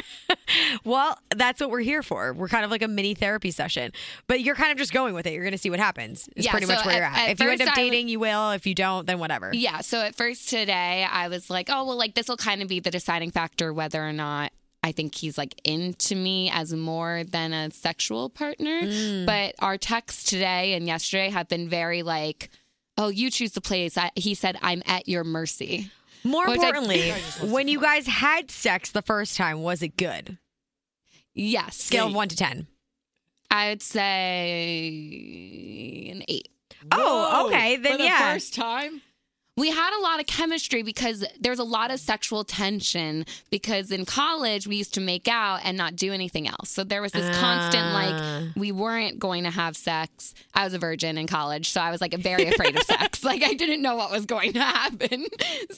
Well, 0.85 1.17
that's 1.35 1.59
what 1.59 1.69
we're 1.69 1.81
here 1.81 2.03
for. 2.03 2.31
We're 2.33 2.47
kind 2.47 2.63
of 2.63 2.71
like 2.71 2.81
a 2.81 2.87
mini 2.87 3.13
therapy 3.15 3.51
session, 3.51 3.91
but 4.27 4.39
you're 4.41 4.55
kind 4.55 4.71
of 4.71 4.77
just 4.77 4.93
going 4.93 5.13
with 5.13 5.27
it. 5.27 5.33
You're 5.33 5.43
going 5.43 5.51
to 5.51 5.57
see 5.57 5.69
what 5.69 5.79
happens. 5.79 6.29
It's 6.37 6.45
Yeah, 6.45 6.51
pretty 6.51 6.67
so 6.67 6.73
much 6.75 6.85
where 6.85 6.95
at- 6.95 6.97
you're 6.97 7.05
at. 7.07 7.17
at 7.27 7.29
If 7.31 7.39
you 7.41 7.49
end 7.49 7.61
up 7.61 7.67
I 7.67 7.71
w- 7.71 7.91
dating, 7.91 8.07
you 8.07 8.19
will. 8.19 8.51
If 8.51 8.65
you 8.65 8.73
don't, 8.73 9.05
then 9.05 9.19
whatever. 9.19 9.51
Yeah. 9.53 9.81
So 9.81 9.99
at 9.99 10.15
first 10.15 10.49
today, 10.49 11.05
I 11.09 11.27
was 11.27 11.49
like, 11.49 11.69
oh, 11.69 11.85
well, 11.85 11.97
like 11.97 12.15
this 12.15 12.29
will 12.29 12.37
kind 12.37 12.61
of 12.61 12.67
be 12.69 12.79
the 12.79 12.91
deciding 12.91 13.31
factor 13.31 13.73
whether 13.73 14.01
or 14.01 14.13
not 14.13 14.51
I 14.83 14.91
think 14.91 15.13
he's 15.15 15.37
like 15.37 15.53
into 15.63 16.15
me 16.15 16.49
as 16.51 16.73
more 16.73 17.23
than 17.23 17.53
a 17.53 17.69
sexual 17.71 18.29
partner. 18.29 18.81
Mm. 18.81 19.25
But 19.27 19.53
our 19.59 19.77
texts 19.77 20.23
today 20.23 20.73
and 20.73 20.87
yesterday 20.87 21.29
have 21.29 21.47
been 21.47 21.69
very 21.69 22.01
like, 22.01 22.49
oh, 22.97 23.09
you 23.09 23.29
choose 23.29 23.51
the 23.51 23.61
place. 23.61 23.95
I, 23.97 24.09
he 24.15 24.33
said, 24.33 24.57
I'm 24.61 24.81
at 24.87 25.07
your 25.07 25.23
mercy. 25.23 25.91
More 26.23 26.47
Which 26.47 26.59
I- 26.59 26.67
importantly, 26.69 27.11
when 27.43 27.67
you 27.67 27.79
guys 27.79 28.07
had 28.07 28.49
sex 28.51 28.91
the 28.91 29.01
first 29.03 29.37
time, 29.37 29.61
was 29.61 29.83
it 29.83 29.97
good? 29.97 30.37
Yes. 31.33 31.77
Scale 31.77 32.07
of 32.07 32.13
one 32.15 32.27
to 32.29 32.35
ten. 32.35 32.67
I 33.49 33.69
would 33.69 33.81
say 33.81 34.89
an 36.11 36.23
eight. 36.27 36.49
Oh, 36.91 37.47
okay, 37.47 37.77
then 37.77 37.93
For 37.93 37.97
the 37.99 38.03
yeah. 38.05 38.33
first 38.33 38.53
time. 38.55 39.01
We 39.57 39.69
had 39.69 39.97
a 39.99 40.01
lot 40.01 40.19
of 40.21 40.27
chemistry 40.27 40.81
because 40.81 41.25
there's 41.39 41.59
a 41.59 41.63
lot 41.65 41.91
of 41.91 41.99
sexual 41.99 42.45
tension 42.45 43.25
because 43.49 43.91
in 43.91 44.05
college 44.05 44.65
we 44.65 44.77
used 44.77 44.93
to 44.93 45.01
make 45.01 45.27
out 45.27 45.59
and 45.65 45.77
not 45.77 45.95
do 45.97 46.13
anything 46.13 46.47
else. 46.47 46.69
So 46.69 46.83
there 46.85 47.01
was 47.01 47.11
this 47.11 47.37
constant 47.37 47.83
Ah. 47.87 47.93
like 48.45 48.55
we 48.55 48.71
weren't 48.71 49.19
going 49.19 49.43
to 49.43 49.49
have 49.49 49.75
sex. 49.75 50.33
I 50.53 50.63
was 50.63 50.73
a 50.73 50.79
virgin 50.79 51.17
in 51.17 51.27
college, 51.27 51.69
so 51.69 51.81
I 51.81 51.91
was 51.91 51.99
like 51.99 52.13
very 52.13 52.47
afraid 52.47 52.75
of 52.77 52.83
sex. 52.83 53.23
Like 53.31 53.43
I 53.43 53.53
didn't 53.53 53.81
know 53.81 53.95
what 53.95 54.09
was 54.09 54.25
going 54.25 54.53
to 54.53 54.61
happen. 54.63 55.25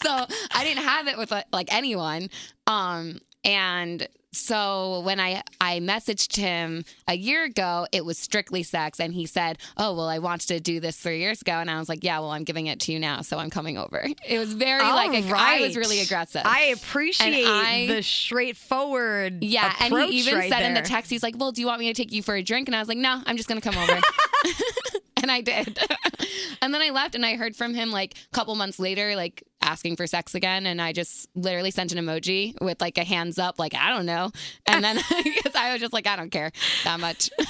So 0.01 0.09
I 0.51 0.63
didn't 0.63 0.83
have 0.83 1.07
it 1.07 1.17
with 1.17 1.33
like 1.51 1.73
anyone. 1.73 2.29
Um 2.67 3.19
and 3.43 4.07
so 4.33 5.01
when 5.01 5.19
I 5.19 5.43
I 5.61 5.79
messaged 5.79 6.35
him 6.35 6.83
a 7.07 7.15
year 7.15 7.43
ago, 7.43 7.87
it 7.91 8.03
was 8.03 8.17
strictly 8.17 8.63
sex, 8.63 8.99
and 8.99 9.13
he 9.13 9.25
said, 9.25 9.57
"Oh 9.77 9.93
well, 9.93 10.07
I 10.09 10.19
wanted 10.19 10.47
to 10.49 10.59
do 10.59 10.79
this 10.79 10.97
three 10.97 11.19
years 11.19 11.41
ago," 11.41 11.53
and 11.53 11.69
I 11.69 11.79
was 11.79 11.87
like, 11.87 12.03
"Yeah, 12.03 12.19
well, 12.19 12.31
I'm 12.31 12.43
giving 12.43 12.67
it 12.67 12.79
to 12.81 12.91
you 12.91 12.99
now, 12.99 13.21
so 13.21 13.37
I'm 13.39 13.49
coming 13.49 13.77
over." 13.77 14.05
It 14.27 14.39
was 14.39 14.53
very 14.53 14.81
like 14.83 15.09
All 15.09 15.15
ag- 15.15 15.31
I 15.31 15.61
was 15.61 15.77
really 15.77 16.01
aggressive. 16.01 16.41
I 16.45 16.73
appreciate 16.75 17.45
I- 17.45 17.87
the 17.87 18.01
straightforward. 18.01 19.43
yeah, 19.43 19.73
and 19.79 19.93
he 20.09 20.19
even 20.19 20.35
right 20.35 20.49
said 20.51 20.63
in 20.63 20.73
the 20.73 20.81
text, 20.81 21.09
he's 21.09 21.23
like, 21.23 21.35
"Well, 21.37 21.51
do 21.51 21.61
you 21.61 21.67
want 21.67 21.79
me 21.79 21.87
to 21.87 21.93
take 21.93 22.11
you 22.11 22.23
for 22.23 22.35
a 22.35 22.41
drink?" 22.43 22.67
And 22.67 22.75
I 22.75 22.79
was 22.79 22.87
like, 22.87 22.97
"No, 22.97 23.21
I'm 23.25 23.37
just 23.37 23.47
gonna 23.47 23.61
come 23.61 23.77
over." 23.77 23.99
and 25.17 25.31
I 25.31 25.41
did. 25.41 25.79
and 26.61 26.73
then 26.73 26.81
I 26.81 26.89
left, 26.89 27.15
and 27.15 27.25
I 27.25 27.35
heard 27.35 27.55
from 27.55 27.73
him 27.73 27.91
like 27.91 28.15
a 28.15 28.35
couple 28.35 28.55
months 28.55 28.79
later, 28.79 29.15
like 29.15 29.43
asking 29.63 29.95
for 29.95 30.05
sex 30.07 30.35
again, 30.35 30.65
and 30.65 30.81
I 30.81 30.91
just 30.93 31.27
literally 31.35 31.71
sent 31.71 31.91
an 31.91 32.03
emoji 32.03 32.59
with 32.61 32.81
like 32.81 32.97
a 32.97 33.03
hands 33.03 33.39
up, 33.39 33.57
like 33.59 33.73
I 33.75 33.89
don't 33.89 34.05
know, 34.05 34.31
and 34.67 34.83
then 34.83 34.97
because 35.23 35.55
I 35.55 35.71
was 35.73 35.81
just 35.81 35.93
like, 35.93 36.05
I 36.07 36.15
don't 36.15 36.29
care 36.31 36.51
that 36.83 36.99
much. 36.99 37.29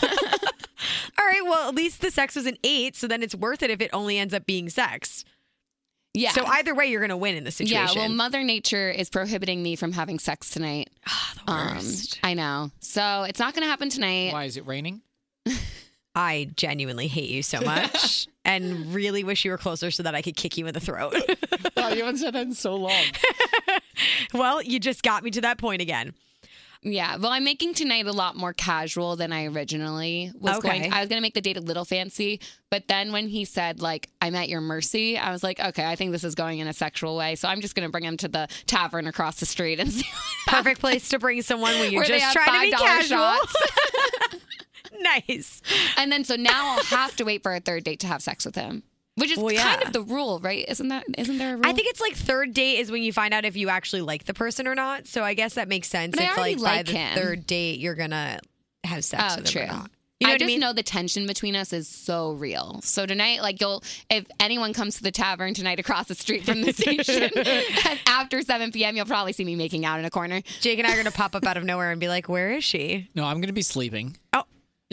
All 1.20 1.26
right, 1.26 1.42
well, 1.44 1.70
at 1.70 1.76
least 1.76 2.02
the 2.02 2.12
sex 2.12 2.36
was 2.36 2.46
an 2.46 2.58
eight, 2.64 2.96
so 2.96 3.08
then 3.08 3.24
it's 3.24 3.36
worth 3.36 3.64
it 3.64 3.70
if 3.70 3.82
it 3.82 3.90
only 3.94 4.18
ends 4.18 4.34
up 4.34 4.46
being 4.46 4.70
sex. 4.70 5.24
yeah. 6.14 6.32
So 6.32 6.46
either 6.46 6.76
way, 6.76 6.88
you're 6.88 7.00
going 7.00 7.10
to 7.10 7.18
win 7.18 7.36
in 7.36 7.44
this 7.46 7.56
situation. 7.56 7.96
yeah, 7.96 8.08
well, 8.08 8.10
Mother 8.10 8.44
Nature 8.44 8.90
is 8.90 9.10
prohibiting 9.10 9.64
me 9.64 9.76
from 9.76 9.94
having 9.94 10.20
sex 10.20 10.50
tonight. 10.50 10.90
the 11.46 11.52
Um, 11.52 11.76
worst. 11.76 12.20
I 12.24 12.34
know. 12.34 12.72
So 12.80 13.24
it's 13.24 13.40
not 13.40 13.54
going 13.54 13.64
to 13.64 13.70
happen 13.70 13.90
tonight. 13.90 14.34
Why 14.34 14.44
is 14.46 14.58
it 14.58 14.66
raining? 14.68 15.02
I 16.16 16.50
genuinely 16.56 17.08
hate 17.08 17.30
you 17.30 17.42
so 17.44 17.60
much 17.62 18.28
and 18.46 18.94
really 18.94 19.24
wish 19.24 19.44
you 19.46 19.52
were 19.52 19.58
closer 19.58 19.90
so 19.92 20.04
that 20.04 20.14
I 20.14 20.22
could 20.22 20.36
kick 20.36 20.58
you 20.58 20.68
in 20.68 20.74
the 20.74 20.80
throat. 20.80 21.16
Oh, 21.76 21.90
you 21.90 22.04
haven't 22.04 22.18
said 22.18 22.34
that 22.36 22.46
in 22.46 22.54
so 22.54 22.76
long. 22.76 23.04
well, 24.34 24.62
you 24.62 24.80
just 24.80 25.02
got 25.04 25.24
me 25.24 25.32
to 25.32 25.42
that 25.42 25.58
point 25.58 25.82
again. 25.82 26.14
Yeah, 26.82 27.16
well, 27.18 27.32
I'm 27.32 27.44
making 27.44 27.74
tonight 27.74 28.06
a 28.06 28.12
lot 28.12 28.36
more 28.36 28.54
casual 28.54 29.16
than 29.16 29.32
I 29.34 29.46
originally 29.46 30.32
was 30.40 30.58
Okay. 30.58 30.68
going. 30.82 30.94
I 30.94 31.00
was 31.00 31.10
going 31.10 31.18
to 31.18 31.22
make 31.22 31.34
the 31.34 31.42
date 31.42 31.58
a 31.58 31.62
little 31.62 31.84
fancy, 31.86 32.40
but 32.70 32.88
then 32.88 33.12
when 33.12 33.28
he 33.28 33.44
said 33.46 33.82
like 33.82 34.10
I'm 34.22 34.36
at 34.36 34.50
your 34.50 34.62
mercy, 34.62 35.18
I 35.18 35.32
was 35.32 35.44
like, 35.44 35.60
okay, 35.60 35.86
I 35.86 35.96
think 35.96 36.12
this 36.12 36.24
is 36.24 36.36
going 36.36 36.60
in 36.60 36.68
a 36.68 36.74
sexual 36.74 37.16
way, 37.18 37.36
so 37.36 37.48
I'm 37.48 37.60
just 37.62 37.74
going 37.76 37.88
to 37.88 37.92
bring 37.92 38.04
him 38.04 38.18
to 38.18 38.28
the 38.28 38.48
tavern 38.66 39.08
across 39.08 39.40
the 39.40 39.46
street 39.46 39.80
and 39.80 39.92
see. 39.92 40.06
Perfect 40.48 40.80
place 40.80 41.10
to 41.10 41.20
bring 41.20 41.42
someone 41.42 41.74
when 41.80 41.92
you're 41.92 42.04
just 42.04 42.32
trying 42.34 42.72
to 42.72 42.78
be 42.78 42.84
$5 42.84 42.86
casual. 42.86 44.40
Shots. 45.02 45.22
nice. 45.28 45.62
and 45.98 46.12
then 46.12 46.24
so 46.24 46.36
now 46.36 46.76
I'll 46.78 46.84
have 46.86 47.16
to 47.18 47.24
wait 47.24 47.44
for 47.44 47.54
a 47.54 47.60
third 47.60 47.84
date 47.84 48.00
to 48.02 48.08
have 48.08 48.22
sex 48.22 48.46
with 48.46 48.56
him, 48.56 48.84
which 49.16 49.32
is 49.32 49.38
Well, 49.38 49.56
kind 49.56 49.84
of 49.84 49.94
the 49.94 50.02
rule, 50.02 50.40
right? 50.40 50.66
Isn't 50.68 50.88
that 50.90 51.06
isn't 51.18 51.38
there 51.38 51.54
a 51.54 51.58
rule? 51.58 51.66
I 51.66 51.74
think 51.74 51.88
it's 51.90 52.02
like 52.02 52.16
third 52.16 52.54
date 52.54 52.80
is 52.80 52.92
when 52.92 53.04
you 53.04 53.14
find 53.14 53.34
out 53.34 53.46
if 53.46 53.56
you 53.56 53.70
actually 53.70 54.02
like 54.02 54.26
the 54.26 54.34
person 54.34 54.68
or 54.68 54.76
not. 54.76 55.08
So 55.08 55.24
I 55.24 55.34
guess 55.34 55.56
that 55.56 55.68
makes 55.68 55.88
sense. 55.88 56.16
But 56.16 56.24
I 56.24 56.32
if 56.32 56.38
already 56.38 56.56
like 56.56 56.64
by 56.64 56.76
like 56.78 56.86
the 56.88 56.92
him. 56.94 57.18
thord 57.18 57.48
date 57.48 57.80
you're 57.80 57.96
gonna 57.96 58.40
have 58.84 59.04
sex 59.04 59.24
Oh, 59.30 59.42
with 59.42 59.50
true. 59.52 59.62
him 59.62 59.70
or 59.70 59.74
not. 59.74 59.92
You 60.20 60.28
know 60.28 60.32
I 60.32 60.36
what 60.36 60.42
I 60.44 60.46
just 60.46 60.48
mean? 60.48 60.60
know 60.62 60.72
the 60.74 60.84
tension 60.84 61.28
between 61.28 61.54
us 61.54 61.74
is 61.74 61.86
so 61.86 62.32
real. 62.34 62.80
So 62.82 63.06
tonight, 63.06 63.42
like 63.42 63.60
you'll, 63.60 63.84
if 64.10 64.26
anyone 64.40 64.72
comes 64.72 64.96
to 64.98 65.04
the 65.04 65.12
tavern 65.12 65.54
tonight 65.54 65.80
across 65.80 66.08
the 66.08 66.16
street 66.16 66.46
from 66.46 66.62
the 66.62 66.72
station, 66.74 67.30
after 68.08 68.42
7 68.42 68.72
p.m., 68.72 68.96
you'll 68.96 69.06
probably 69.08 69.34
see 69.34 69.44
me 69.44 69.58
making 69.58 69.84
out 69.86 70.00
in 70.00 70.06
a 70.06 70.10
corner. 70.10 70.42
Jake 70.62 70.80
and 70.80 70.88
I 70.88 70.94
are 70.94 70.98
gonna 70.98 71.12
pop 71.12 71.36
up 71.36 71.46
out 71.46 71.58
of 71.58 71.66
nowhere 71.66 71.92
and 71.92 72.00
be 72.00 72.08
like, 72.08 72.30
"Where 72.30 72.52
is 72.52 72.64
she? 72.64 73.10
No, 73.16 73.26
I'm 73.26 73.42
gonna 73.42 73.52
be 73.52 73.64
sleeping. 73.64 74.16
Oh, 74.32 74.44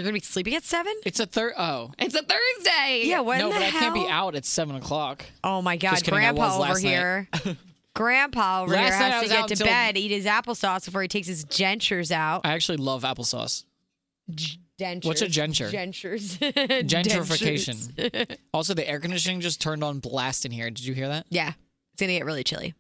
you're 0.01 0.11
gonna 0.11 0.15
be 0.15 0.21
sleeping 0.21 0.55
at 0.55 0.65
seven? 0.65 0.93
It's 1.05 1.21
a 1.21 1.27
third. 1.27 1.53
Oh, 1.59 1.93
It's 1.99 2.15
a 2.15 2.23
Thursday. 2.23 3.03
Yeah, 3.05 3.21
what 3.21 3.39
no, 3.39 3.47
in 3.49 3.53
the 3.55 3.59
but 3.61 3.63
I 3.67 3.71
can't 3.71 3.95
be 3.95 4.09
out 4.09 4.35
at 4.35 4.45
seven 4.45 4.77
o'clock. 4.77 5.25
Oh 5.45 5.63
my 5.63 5.77
god, 5.77 5.97
kidding, 5.97 6.15
Grandpa 6.15 6.63
over 6.71 6.79
here. 6.79 7.29
Grandpa 7.95 8.63
over 8.63 8.73
Last 8.73 8.91
here 8.91 8.99
night 9.01 9.05
I 9.07 9.09
has 9.11 9.15
to 9.15 9.21
was 9.25 9.31
get 9.33 9.39
out 9.41 9.49
to 9.49 9.55
until- 9.55 9.67
bed, 9.67 9.97
eat 9.99 10.11
his 10.11 10.25
applesauce 10.25 10.85
before 10.85 11.03
he 11.03 11.09
takes 11.09 11.27
his 11.27 11.45
dentures 11.45 12.11
out. 12.13 12.43
I 12.45 12.53
actually 12.53 12.79
love 12.79 13.03
applesauce. 13.03 13.65
Dentures. 14.79 15.05
What's 15.05 15.23
a 15.23 15.27
denture? 15.27 15.71
Dentures. 15.71 16.39
Gentrification. 16.87 17.93
Dentures. 17.93 18.37
Also, 18.55 18.75
the 18.75 18.89
air 18.89 19.01
conditioning 19.01 19.41
just 19.41 19.61
turned 19.61 19.83
on 19.85 19.99
blast 19.99 20.45
in 20.47 20.53
here. 20.53 20.71
Did 20.71 20.85
you 20.85 20.95
hear 20.95 21.09
that? 21.09 21.27
Yeah, 21.31 21.53
it's 21.93 22.01
gonna 22.01 22.13
get 22.13 22.25
really 22.25 22.45
chilly. 22.45 22.75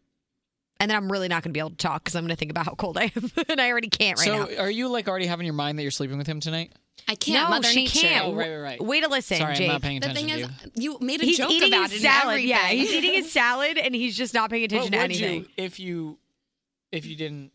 And 0.81 0.91
then 0.91 0.97
I'm 0.97 1.13
really 1.13 1.29
not 1.29 1.43
gonna 1.43 1.53
be 1.53 1.61
able 1.61 1.71
to 1.71 1.77
talk 1.77 2.03
because 2.03 2.17
I'm 2.17 2.25
gonna 2.25 2.37
think 2.37 2.51
about 2.51 2.65
how 2.65 2.75
cold 2.75 2.97
I 2.97 3.13
am, 3.15 3.31
and 3.49 3.61
I 3.61 3.71
already 3.71 3.91
can't 3.91 4.19
right 4.19 4.27
so, 4.27 4.39
now. 4.39 4.47
So, 4.49 4.57
are 4.57 4.71
you 4.71 4.89
like 4.89 5.09
already 5.09 5.27
having 5.27 5.45
your 5.47 5.55
mind 5.55 5.79
that 5.79 5.83
you're 5.83 5.91
sleeping 5.91 6.17
with 6.19 6.27
him 6.27 6.41
tonight? 6.41 6.73
I 7.07 7.15
can't. 7.15 7.45
no, 7.45 7.51
Mother 7.51 7.69
she 7.69 7.85
Nature. 7.85 8.01
can't. 8.01 8.27
Oh, 8.27 8.35
right, 8.35 8.51
right, 8.51 8.59
right. 8.59 8.81
Way 8.85 9.01
to 9.01 9.09
listen, 9.09 9.37
Sorry, 9.39 9.55
Jake. 9.55 9.69
I'm 9.69 9.75
not 9.75 9.83
paying 9.83 9.99
attention. 9.99 10.27
The 10.27 10.33
thing 10.35 10.49
to 10.49 10.55
is, 10.55 10.73
you. 10.75 10.93
you 10.93 10.99
made 11.07 11.21
a 11.23 11.25
he's 11.25 11.37
joke 11.39 11.51
eating 11.51 11.73
about 11.73 11.91
his 11.91 12.03
it. 12.03 12.07
and 12.07 12.23
salad. 12.23 12.41
Yeah, 12.43 12.69
he's 12.69 12.93
eating 12.93 13.13
his 13.13 13.31
salad, 13.31 13.79
and 13.79 13.95
he's 13.95 14.17
just 14.17 14.33
not 14.33 14.51
paying 14.51 14.65
attention 14.65 14.93
What 14.93 14.99
to 14.99 15.05
anything. 15.05 15.43
you 15.43 15.49
if 15.57 15.79
you 15.79 16.19
if 16.93 17.05
you 17.07 17.17
didn't? 17.17 17.53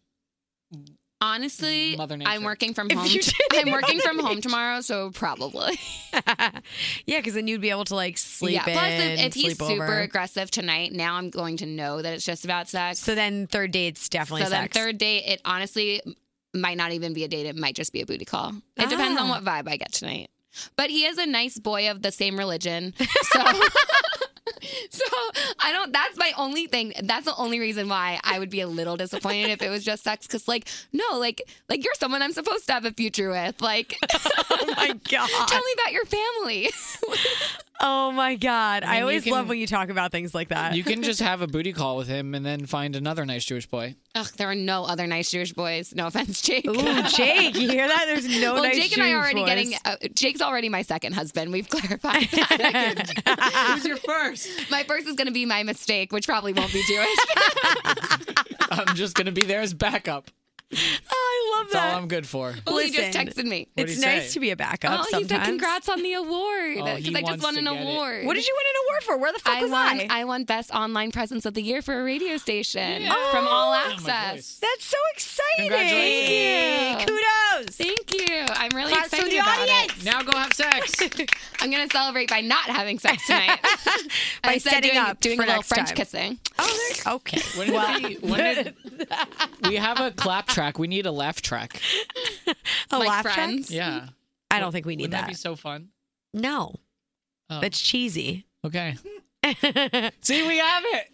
Honestly, 1.25 1.95
Mother 1.95 2.17
Nature. 2.17 2.29
I'm 2.29 2.43
working 2.51 2.73
from 2.73 2.89
home. 2.89 3.07
didn't 3.07 3.33
I'm 3.53 3.71
working 3.71 3.99
from 3.99 4.19
home 4.19 4.41
tomorrow, 4.41 4.81
so 4.81 5.09
probably. 5.11 5.79
yeah, 7.05 7.17
because 7.17 7.33
then 7.33 7.47
you'd 7.47 7.61
be 7.61 7.71
able 7.71 7.85
to 7.85 7.95
like 7.95 8.17
sleep 8.17 8.53
yeah. 8.53 8.63
Plus, 8.63 8.77
in, 9.01 9.11
if, 9.11 9.19
if 9.27 9.33
he's 9.33 9.57
super 9.57 9.73
over. 9.83 9.99
aggressive 10.01 10.51
tonight, 10.51 10.93
now 10.93 11.15
I'm 11.15 11.31
going 11.31 11.57
to 11.57 11.65
know 11.65 12.01
that 12.01 12.13
it's 12.13 12.25
just 12.25 12.45
about 12.45 12.69
sex. 12.69 12.99
So 12.99 13.15
then 13.15 13.47
third 13.47 13.71
date's 13.71 14.07
definitely 14.07 14.43
so 14.43 14.49
then 14.51 14.67
third 14.69 14.97
date, 14.99 15.23
it 15.25 15.41
honestly 15.45 16.01
might 16.53 16.77
not 16.77 16.91
even 16.91 17.13
be 17.13 17.23
a 17.23 17.27
date. 17.27 17.47
It 17.47 17.55
might 17.55 17.75
just 17.75 17.91
be 17.91 18.01
a 18.01 18.05
booty 18.05 18.25
call. 18.25 18.53
It 18.77 18.89
depends 18.89 19.19
on 19.19 19.27
Ah. 19.27 19.31
what 19.31 19.43
vibe 19.43 19.67
I 19.67 19.77
get 19.77 19.91
tonight. 19.93 20.29
But 20.77 20.89
he 20.89 21.05
is 21.05 21.17
a 21.17 21.25
nice 21.25 21.59
boy 21.59 21.89
of 21.91 22.01
the 22.01 22.11
same 22.11 22.37
religion. 22.37 22.93
So 23.33 23.41
So 24.89 25.03
I 25.59 25.71
don't. 25.71 25.91
That's 25.91 26.17
my 26.17 26.31
only 26.37 26.67
thing. 26.67 26.93
That's 27.03 27.25
the 27.25 27.35
only 27.35 27.59
reason 27.59 27.89
why 27.89 28.19
I 28.23 28.39
would 28.39 28.49
be 28.49 28.61
a 28.61 28.67
little 28.67 28.95
disappointed 28.97 29.49
if 29.49 29.61
it 29.61 29.69
was 29.69 29.83
just 29.83 30.03
sex. 30.03 30.25
Because 30.27 30.47
like, 30.47 30.67
no, 30.93 31.17
like, 31.19 31.41
like 31.69 31.83
you're 31.83 31.93
someone 31.95 32.21
I'm 32.21 32.31
supposed 32.31 32.65
to 32.67 32.73
have 32.73 32.85
a 32.85 32.91
future 32.91 33.29
with. 33.29 33.61
Like, 33.61 33.97
Oh 34.13 34.73
my 34.77 34.93
god. 35.09 35.29
tell 35.47 35.61
me 35.61 35.73
about 35.73 35.91
your 35.91 36.05
family. 36.05 36.69
Oh 37.79 38.11
my 38.11 38.35
god. 38.35 38.83
I, 38.83 38.87
mean, 38.87 38.95
you 38.97 39.01
always 39.01 39.23
can- 39.23 39.33
love 39.33 39.49
when 39.49 39.57
you 39.59 39.67
talk 39.67 39.89
about 39.89 40.11
things 40.11 40.33
like 40.33 40.47
that. 40.49 40.75
You 40.75 40.83
can 40.83 41.03
just 41.03 41.19
have 41.21 41.41
a 41.41 41.47
booty 41.47 41.73
call 41.73 41.97
with 41.97 42.07
him 42.07 42.33
and 42.33 42.45
then 42.45 42.65
find 42.65 42.95
another 42.95 43.25
nice 43.25 43.43
Jewish 43.43 43.65
boy. 43.67 43.95
Ugh, 44.15 44.27
there 44.37 44.49
are 44.49 44.55
no 44.55 44.85
other 44.85 45.07
nice 45.07 45.29
Jewish 45.29 45.51
boys. 45.51 45.93
No 45.93 46.07
offense, 46.07 46.41
Jake. 46.41 46.65
Ooh, 46.67 47.03
Jake, 47.09 47.55
you 47.55 47.69
hear 47.69 47.87
that? 47.87 48.05
There's 48.07 48.27
no 48.39 48.53
well, 48.53 48.63
nice 48.63 48.77
Jake 48.77 48.93
and 48.93 49.03
I 49.03 49.11
are 49.11 49.17
already 49.17 49.41
boys. 49.41 49.49
getting. 49.49 49.73
Uh, 49.83 49.95
Jake's 50.13 50.41
already 50.41 50.69
my 50.69 50.83
second 50.83 51.13
husband. 51.13 51.51
We've 51.51 51.67
clarified 51.69 52.27
that. 52.31 53.73
Who's 53.73 53.85
your 53.85 53.97
first? 53.97 54.49
my 54.71 54.83
first 54.83 55.07
is 55.07 55.15
going 55.15 55.27
to 55.27 55.33
be 55.33 55.45
my 55.45 55.63
mistake, 55.63 56.13
which 56.13 56.27
probably 56.27 56.53
won't 56.53 56.71
be 56.71 56.81
Jewish. 56.87 57.09
I'm 58.71 58.95
just 58.95 59.15
gonna 59.15 59.31
be 59.31 59.43
there 59.43 59.61
as 59.61 59.73
backup. 59.73 60.31
Oh, 61.17 61.53
I 61.55 61.57
love 61.59 61.67
that. 61.71 61.73
That's 61.73 61.93
all. 61.93 61.97
I'm 62.01 62.07
good 62.07 62.27
for. 62.27 62.53
well, 62.67 62.77
he 62.79 62.89
just 62.91 63.15
Listen. 63.15 63.27
texted 63.27 63.45
me. 63.47 63.67
What'd 63.75 63.89
it's 63.91 63.99
he 64.01 64.05
nice 64.05 64.27
say? 64.27 64.33
to 64.33 64.39
be 64.39 64.49
a 64.51 64.55
backup 64.55 64.99
Oh, 64.99 65.03
sometimes. 65.09 65.31
he 65.31 65.37
said 65.37 65.45
congrats 65.45 65.87
on 65.89 66.01
the 66.01 66.13
award 66.13 66.77
Oh, 66.79 66.83
because 66.85 67.05
he 67.05 67.15
I 67.15 67.21
just 67.21 67.23
wants 67.23 67.43
won 67.43 67.53
to 67.53 67.59
an 67.59 67.65
get 67.65 67.73
it. 67.75 67.81
award. 67.81 68.25
What 68.25 68.33
did 68.33 68.47
you 68.47 68.55
win 68.57 68.65
an 68.67 68.81
award 68.89 69.03
for? 69.03 69.17
Where 69.17 69.31
the 69.31 69.39
fuck 69.39 69.55
I 69.57 69.61
was 69.61 69.71
won. 69.71 69.99
I? 70.01 70.07
I 70.09 70.23
won 70.25 70.43
best 70.43 70.71
online 70.71 71.11
presence 71.11 71.45
of 71.45 71.53
the 71.53 71.61
year 71.61 71.81
for 71.81 71.99
a 71.99 72.03
radio 72.03 72.37
station 72.37 73.03
from 73.05 73.47
All 73.47 73.73
Oh, 73.73 73.91
Access. 73.91 74.57
That's 74.59 74.85
so 74.85 74.97
exciting. 75.13 75.69
Thank 75.71 76.29
you. 76.29 77.05
Kudos. 77.05 77.75
Thank 77.75 78.13
you. 78.13 78.45
I'm 78.49 78.69
really 78.75 78.91
Claps 78.91 79.09
from 79.09 79.19
excited 79.27 79.31
the 79.31 79.37
about 79.37 79.59
audience. 79.59 79.94
Now 80.05 80.21
go 80.21 80.31
have 80.37 80.53
sex. 80.53 80.95
I'm 81.59 81.71
gonna 81.71 81.89
celebrate 81.91 82.29
by 82.29 82.41
not 82.41 82.65
having 82.65 82.99
sex 82.99 83.25
tonight. 83.27 83.59
By 84.43 84.53
Instead 84.53 84.71
setting 84.73 84.91
doing, 84.91 85.01
up 85.03 85.19
doing 85.19 85.37
for 85.37 85.43
a 85.43 85.45
little 85.47 85.57
next 85.59 85.67
French 85.69 85.87
time. 85.89 85.95
kissing. 85.97 86.39
Oh, 86.59 86.93
okay. 87.07 87.41
When 87.57 87.67
did 88.01 88.21
we, 88.21 88.29
when 88.29 88.39
did, 88.55 88.75
we 89.67 89.75
have 89.75 89.99
a 89.99 90.11
clap 90.11 90.47
track. 90.47 90.77
We 90.77 90.87
need 90.87 91.05
a 91.05 91.11
laugh 91.11 91.41
track. 91.41 91.81
A 92.91 92.99
like 92.99 93.07
laugh 93.09 93.21
track? 93.23 93.35
friends. 93.35 93.71
Yeah. 93.71 94.07
I 94.51 94.59
don't 94.59 94.71
think 94.71 94.85
we 94.85 94.95
need 94.95 95.05
Wouldn't 95.05 95.11
that. 95.13 95.21
that. 95.21 95.27
be 95.29 95.33
so 95.33 95.55
fun? 95.55 95.89
no, 96.33 96.75
Oh. 97.49 97.59
that's 97.61 97.79
cheesy. 97.81 98.45
Okay. 98.65 98.95
See, 100.21 100.47
we 100.47 100.57
have 100.57 100.83
it. 100.85 101.11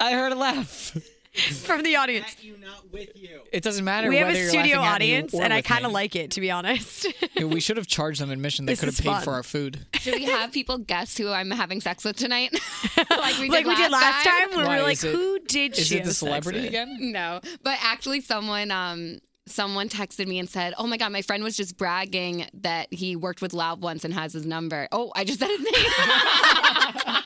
I 0.00 0.12
heard 0.12 0.32
a 0.32 0.36
laugh. 0.36 0.96
From 1.64 1.82
the 1.82 1.96
audience. 1.96 2.36
you, 2.42 2.56
not 2.58 2.92
with 2.92 3.10
you. 3.16 3.40
It 3.52 3.62
doesn't 3.64 3.84
matter. 3.84 4.08
We 4.08 4.18
have 4.18 4.28
whether 4.28 4.38
a 4.38 4.42
you're 4.42 4.50
studio 4.50 4.76
laughing 4.78 4.94
at 4.94 5.00
me 5.00 5.14
audience, 5.16 5.34
and 5.34 5.52
I 5.52 5.62
kind 5.62 5.84
of 5.84 5.90
like 5.92 6.14
it, 6.14 6.30
to 6.32 6.40
be 6.40 6.50
honest. 6.50 7.06
We 7.44 7.60
should 7.60 7.76
have 7.76 7.86
charged 7.88 8.20
them 8.20 8.30
admission. 8.30 8.64
They 8.66 8.72
This 8.72 8.80
could 8.80 8.88
have 8.90 8.96
paid 8.98 9.04
fun. 9.04 9.22
for 9.22 9.32
our 9.32 9.42
food. 9.42 9.86
Should 9.94 10.14
we 10.14 10.24
have 10.26 10.52
people 10.52 10.78
guess 10.78 11.16
who 11.18 11.30
I'm 11.30 11.50
having 11.50 11.80
sex 11.80 12.04
with 12.04 12.16
tonight? 12.16 12.52
like 13.10 13.38
we 13.38 13.48
did 13.48 13.50
like 13.50 13.66
we 13.66 13.74
did 13.74 13.90
last 13.90 14.24
time, 14.24 14.56
when 14.56 14.66
Why, 14.66 14.74
we 14.76 14.80
were 14.80 14.82
like, 14.88 14.92
is 14.94 15.04
it- 15.04 15.12
"Who 15.12 15.38
did 15.40 15.76
Is 15.78 15.86
she 15.88 15.96
it 15.96 15.98
have 15.98 16.06
the 16.06 16.14
sex 16.14 16.18
celebrity 16.20 16.60
with? 16.60 16.68
again? 16.68 16.96
No, 17.12 17.40
but 17.62 17.78
actually, 17.82 18.20
someone 18.20 18.70
um 18.70 19.18
someone 19.46 19.88
texted 19.88 20.26
me 20.26 20.38
and 20.38 20.48
said, 20.48 20.74
"Oh 20.78 20.86
my 20.86 20.96
god, 20.96 21.12
my 21.12 21.22
friend 21.22 21.42
was 21.44 21.56
just 21.56 21.76
bragging 21.76 22.46
that 22.54 22.92
he 22.92 23.16
worked 23.16 23.42
with 23.42 23.52
Lauv 23.52 23.78
once 23.80 24.04
and 24.04 24.12
has 24.14 24.32
his 24.32 24.46
number." 24.46 24.88
Oh, 24.92 25.12
I 25.14 25.24
just 25.24 25.38
said 25.40 25.48
his 25.48 25.60
name. 25.60 25.74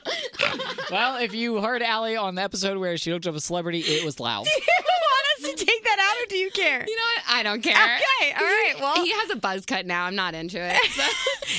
Well, 0.91 1.17
if 1.19 1.35
you 1.35 1.61
heard 1.61 1.83
Allie 1.83 2.17
on 2.17 2.35
the 2.35 2.43
episode 2.43 2.79
where 2.79 2.97
she 2.97 3.13
looked 3.13 3.27
up 3.27 3.35
a 3.35 3.41
celebrity, 3.41 3.81
it 3.81 4.05
was 4.07 4.17
Lauv. 4.17 4.45
Do 4.47 4.51
you 4.51 4.63
want 4.63 5.27
us 5.45 5.51
to 5.61 5.65
take 5.67 5.85
that 5.85 5.99
out, 6.01 6.25
or 6.25 6.27
do 6.31 6.37
you 6.37 6.51
care? 6.51 6.83
you 6.89 6.97
know 6.97 7.03
what? 7.03 7.23
I 7.29 7.43
don't 7.43 7.63
care. 7.63 7.75
Okay, 7.75 8.33
all 8.33 8.41
right. 8.47 8.75
Well, 8.81 9.05
he 9.05 9.13
has 9.13 9.29
a 9.31 9.37
buzz 9.37 9.67
cut 9.67 9.85
now. 9.85 10.05
I'm 10.05 10.15
not 10.15 10.35
into 10.35 10.59
it. 10.59 10.77
So. 10.93 11.03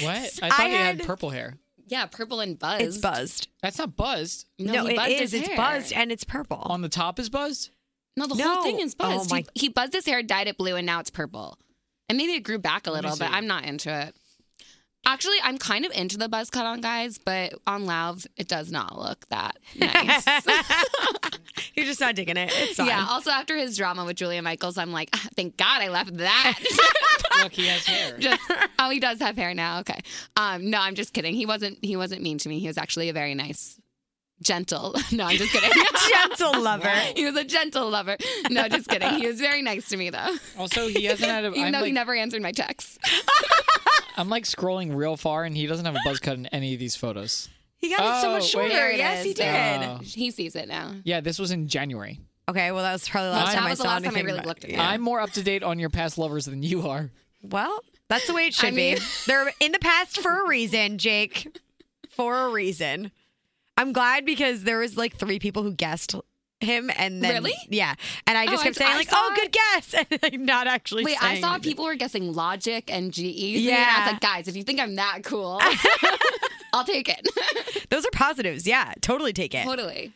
What? 0.06 0.40
I 0.42 0.48
I 0.48 0.50
thought 0.50 0.68
he 0.68 0.74
had 0.74 0.98
had- 0.98 1.06
purple 1.06 1.30
hair. 1.30 1.58
yeah, 1.88 2.06
purple 2.08 2.40
and 2.40 2.58
buzz. 2.58 2.82
it's 2.82 2.98
buzzed. 2.98 3.50
That's 3.62 3.78
not 3.78 3.96
buzzed. 3.96 4.46
No, 4.58 4.74
No, 4.74 4.86
he 4.86 4.94
it 4.94 4.98
buzzed 4.98 5.10
is. 5.12 5.20
his 5.20 5.34
It's 5.42 5.48
hair. 5.50 5.58
buzzed 5.58 5.94
and 5.94 6.12
it's 6.12 6.24
purple. 6.24 6.58
On 6.58 6.82
the 6.82 6.90
top 6.90 7.20
is 7.20 7.30
buzzed. 7.30 7.70
No, 8.20 8.28
the 8.28 8.36
No. 8.36 8.54
whole 8.56 8.64
thing 8.64 8.80
is 8.80 8.96
Oh 9.00 9.18
buzzed. 9.18 9.32
my- 9.32 9.46
He, 9.56 9.62
he 9.62 9.70
buzzed 9.70 9.94
his 9.94 10.06
hair, 10.06 10.22
dyed 10.22 10.48
it 10.48 10.58
blue, 10.58 10.76
and 10.76 10.86
now 10.86 11.00
it's 11.00 11.10
purple. 11.10 11.58
And 12.08 12.18
maybe 12.18 12.34
it 12.34 12.42
grew 12.42 12.60
back 12.60 12.86
a 12.88 12.92
little, 12.92 13.16
but. 13.18 13.32
I'm 13.32 13.48
not 13.48 13.66
into 13.66 13.90
it. 13.92 14.16
Actually, 15.06 15.38
I'm 15.44 15.58
kind 15.58 15.86
of 15.86 15.92
into 15.94 16.18
the 16.18 16.28
buzz 16.28 16.50
cut 16.50 16.66
on 16.66 16.82
guys, 16.82 17.18
but 17.18 17.54
on 17.66 17.86
Lauv, 17.86 18.28
it 18.36 18.48
does 18.50 18.70
not 18.72 19.00
look 19.00 19.26
that 19.30 19.58
nice. 19.78 20.26
You're 21.74 21.86
just 21.86 22.02
not 22.02 22.16
digging 22.16 22.36
it. 22.38 22.52
It's 22.54 22.76
fine. 22.76 22.88
yeah. 22.88 23.06
Also, 23.10 23.32
after 23.32 23.56
his 23.56 23.78
drama 23.78 24.04
with 24.06 24.18
Julia 24.18 24.42
Michaels, 24.42 24.78
I'm 24.78 24.92
like, 24.92 25.10
"Ah, 25.14 25.26
thank 25.36 25.56
God 25.56 25.82
I 25.82 25.88
left 25.88 26.18
that. 26.18 26.60
Look, 27.44 27.54
he 27.54 27.68
has 27.68 27.86
hair. 27.86 28.18
just 28.18 28.42
oh, 28.80 28.90
he 28.90 29.00
does 29.00 29.20
have 29.20 29.38
hair 29.38 29.54
now. 29.54 29.80
Okay. 29.80 30.02
Um, 30.36 30.70
no, 30.70 30.80
I'm 30.80 30.96
just 30.96 31.14
kidding. 31.14 31.34
He 31.34 31.46
wasn't. 31.46 31.78
He 31.82 31.96
wasn't 31.96 32.22
mean 32.22 32.38
to 32.40 32.50
me. 32.50 32.60
He 32.60 32.68
was 32.68 32.78
actually 32.78 33.08
a 33.10 33.14
very 33.14 33.36
nice, 33.36 33.80
gentle. 34.42 34.96
No, 35.12 35.26
I'm 35.26 35.38
just 35.38 35.52
kidding. 35.52 35.70
Gentle 36.10 36.62
lover. 36.62 36.90
he 37.16 37.26
was 37.26 37.36
a 37.36 37.44
gentle 37.44 37.90
lover. 37.90 38.16
No, 38.50 38.68
just 38.68 38.88
kidding. 38.88 39.14
He 39.20 39.28
was 39.28 39.40
very 39.40 39.62
nice 39.62 39.90
to 39.90 39.98
me 39.98 40.10
though. 40.10 40.36
Also, 40.58 40.88
he 40.88 41.06
hasn't 41.06 41.30
had 41.30 41.46
a. 41.46 41.50
Even 41.50 41.64
I'm 41.66 41.72
though 41.72 41.84
he 41.84 41.92
never 41.92 42.14
answered 42.16 42.42
my 42.42 42.52
texts. 42.52 42.98
I'm 44.18 44.30
like 44.30 44.44
scrolling 44.46 44.96
real 44.96 45.18
far, 45.18 45.44
and 45.46 45.56
he 45.56 45.66
doesn't 45.68 45.86
have 45.86 45.96
a 45.96 46.00
buzz 46.06 46.20
cut 46.20 46.38
in 46.38 46.46
any 46.48 46.74
of 46.74 46.80
these 46.80 46.96
photos. 46.96 47.50
He 47.78 47.90
got 47.96 48.18
it 48.18 48.22
so 48.22 48.30
Oh, 48.30 48.34
much 48.34 48.48
shorter. 48.50 48.70
There 48.70 48.92
yes, 48.92 49.24
he 49.24 49.34
did. 49.34 49.46
Oh. 49.46 50.00
He 50.04 50.32
sees 50.32 50.56
it 50.56 50.68
now. 50.68 50.92
Yeah, 51.04 51.22
this 51.22 51.40
was 51.40 51.52
in 51.52 51.68
January. 51.68 52.20
Okay, 52.50 52.72
well, 52.72 52.84
that 52.84 52.94
was 52.94 53.08
probably 53.08 53.30
the 53.30 53.36
last 53.36 53.52
That 53.54 53.56
time 53.60 53.68
I 53.68 53.70
was 53.70 53.78
the 53.80 53.84
saw 53.84 53.90
last 53.90 54.04
time 54.04 54.06
I 54.06 54.08
anything 54.10 54.26
really 54.26 54.38
about- 54.40 54.48
looked 54.48 54.64
at 54.66 54.72
yeah. 54.72 54.88
I'm 54.90 55.02
more 55.02 55.22
up 55.22 55.32
to 55.32 55.44
date 55.44 55.64
on 55.64 55.80
your 55.80 55.90
past 55.90 56.18
lovers 56.18 56.46
than 56.46 56.62
you 56.64 56.88
are. 56.88 57.10
Well, 57.42 57.80
that's 58.10 58.28
the 58.28 58.34
way 58.34 58.48
it 58.48 58.54
should 58.54 58.70
I 58.70 58.72
mean- 58.72 58.96
be. 58.98 59.04
They're 59.28 59.52
in 59.60 59.72
the 59.72 59.80
past 59.80 60.20
for 60.22 60.44
a 60.46 60.48
reason, 60.48 60.98
Jake. 60.98 61.48
For 62.10 62.48
a 62.48 62.50
reason. 62.50 63.12
I'm 63.80 63.94
glad 63.94 64.26
because 64.26 64.64
there 64.64 64.78
was 64.80 64.96
like 64.98 65.16
three 65.16 65.40
people 65.40 65.64
who 65.64 65.72
guessed 65.74 66.14
him, 66.60 66.92
and 66.98 67.24
then 67.24 67.32
Really? 67.36 67.54
yeah, 67.70 67.96
and 68.28 68.38
I 68.38 68.46
just 68.46 68.60
Oh, 68.60 68.64
kept 68.66 68.76
saying 68.76 68.92
I 68.92 68.96
like, 68.98 69.08
"Oh, 69.12 69.32
good 69.36 69.52
guess," 69.54 69.94
and 70.12 70.20
like 70.22 70.34
not 70.40 70.68
actually. 70.68 71.06
Wait, 71.06 71.18
I 71.24 71.40
saw 71.40 71.58
people 71.60 71.86
were 71.86 71.96
guessing 71.96 72.34
Logic 72.34 72.84
and 72.92 73.14
GE. 73.14 73.22
And 73.56 73.58
I 73.58 73.72
Yeah. 73.72 74.04
was 74.04 74.12
like, 74.12 74.22
guys, 74.22 74.48
if 74.50 74.58
you 74.58 74.64
think 74.64 74.80
I'm 74.82 74.96
that 74.96 75.24
cool, 75.24 75.62
I'll 76.74 76.84
take 76.84 77.08
it. 77.10 77.28
Those 77.90 78.06
are 78.06 78.12
positives. 78.12 78.68
Yeah, 78.68 78.94
totally 79.02 79.32
take 79.34 79.56
it. 79.56 79.64
totally. 79.64 80.12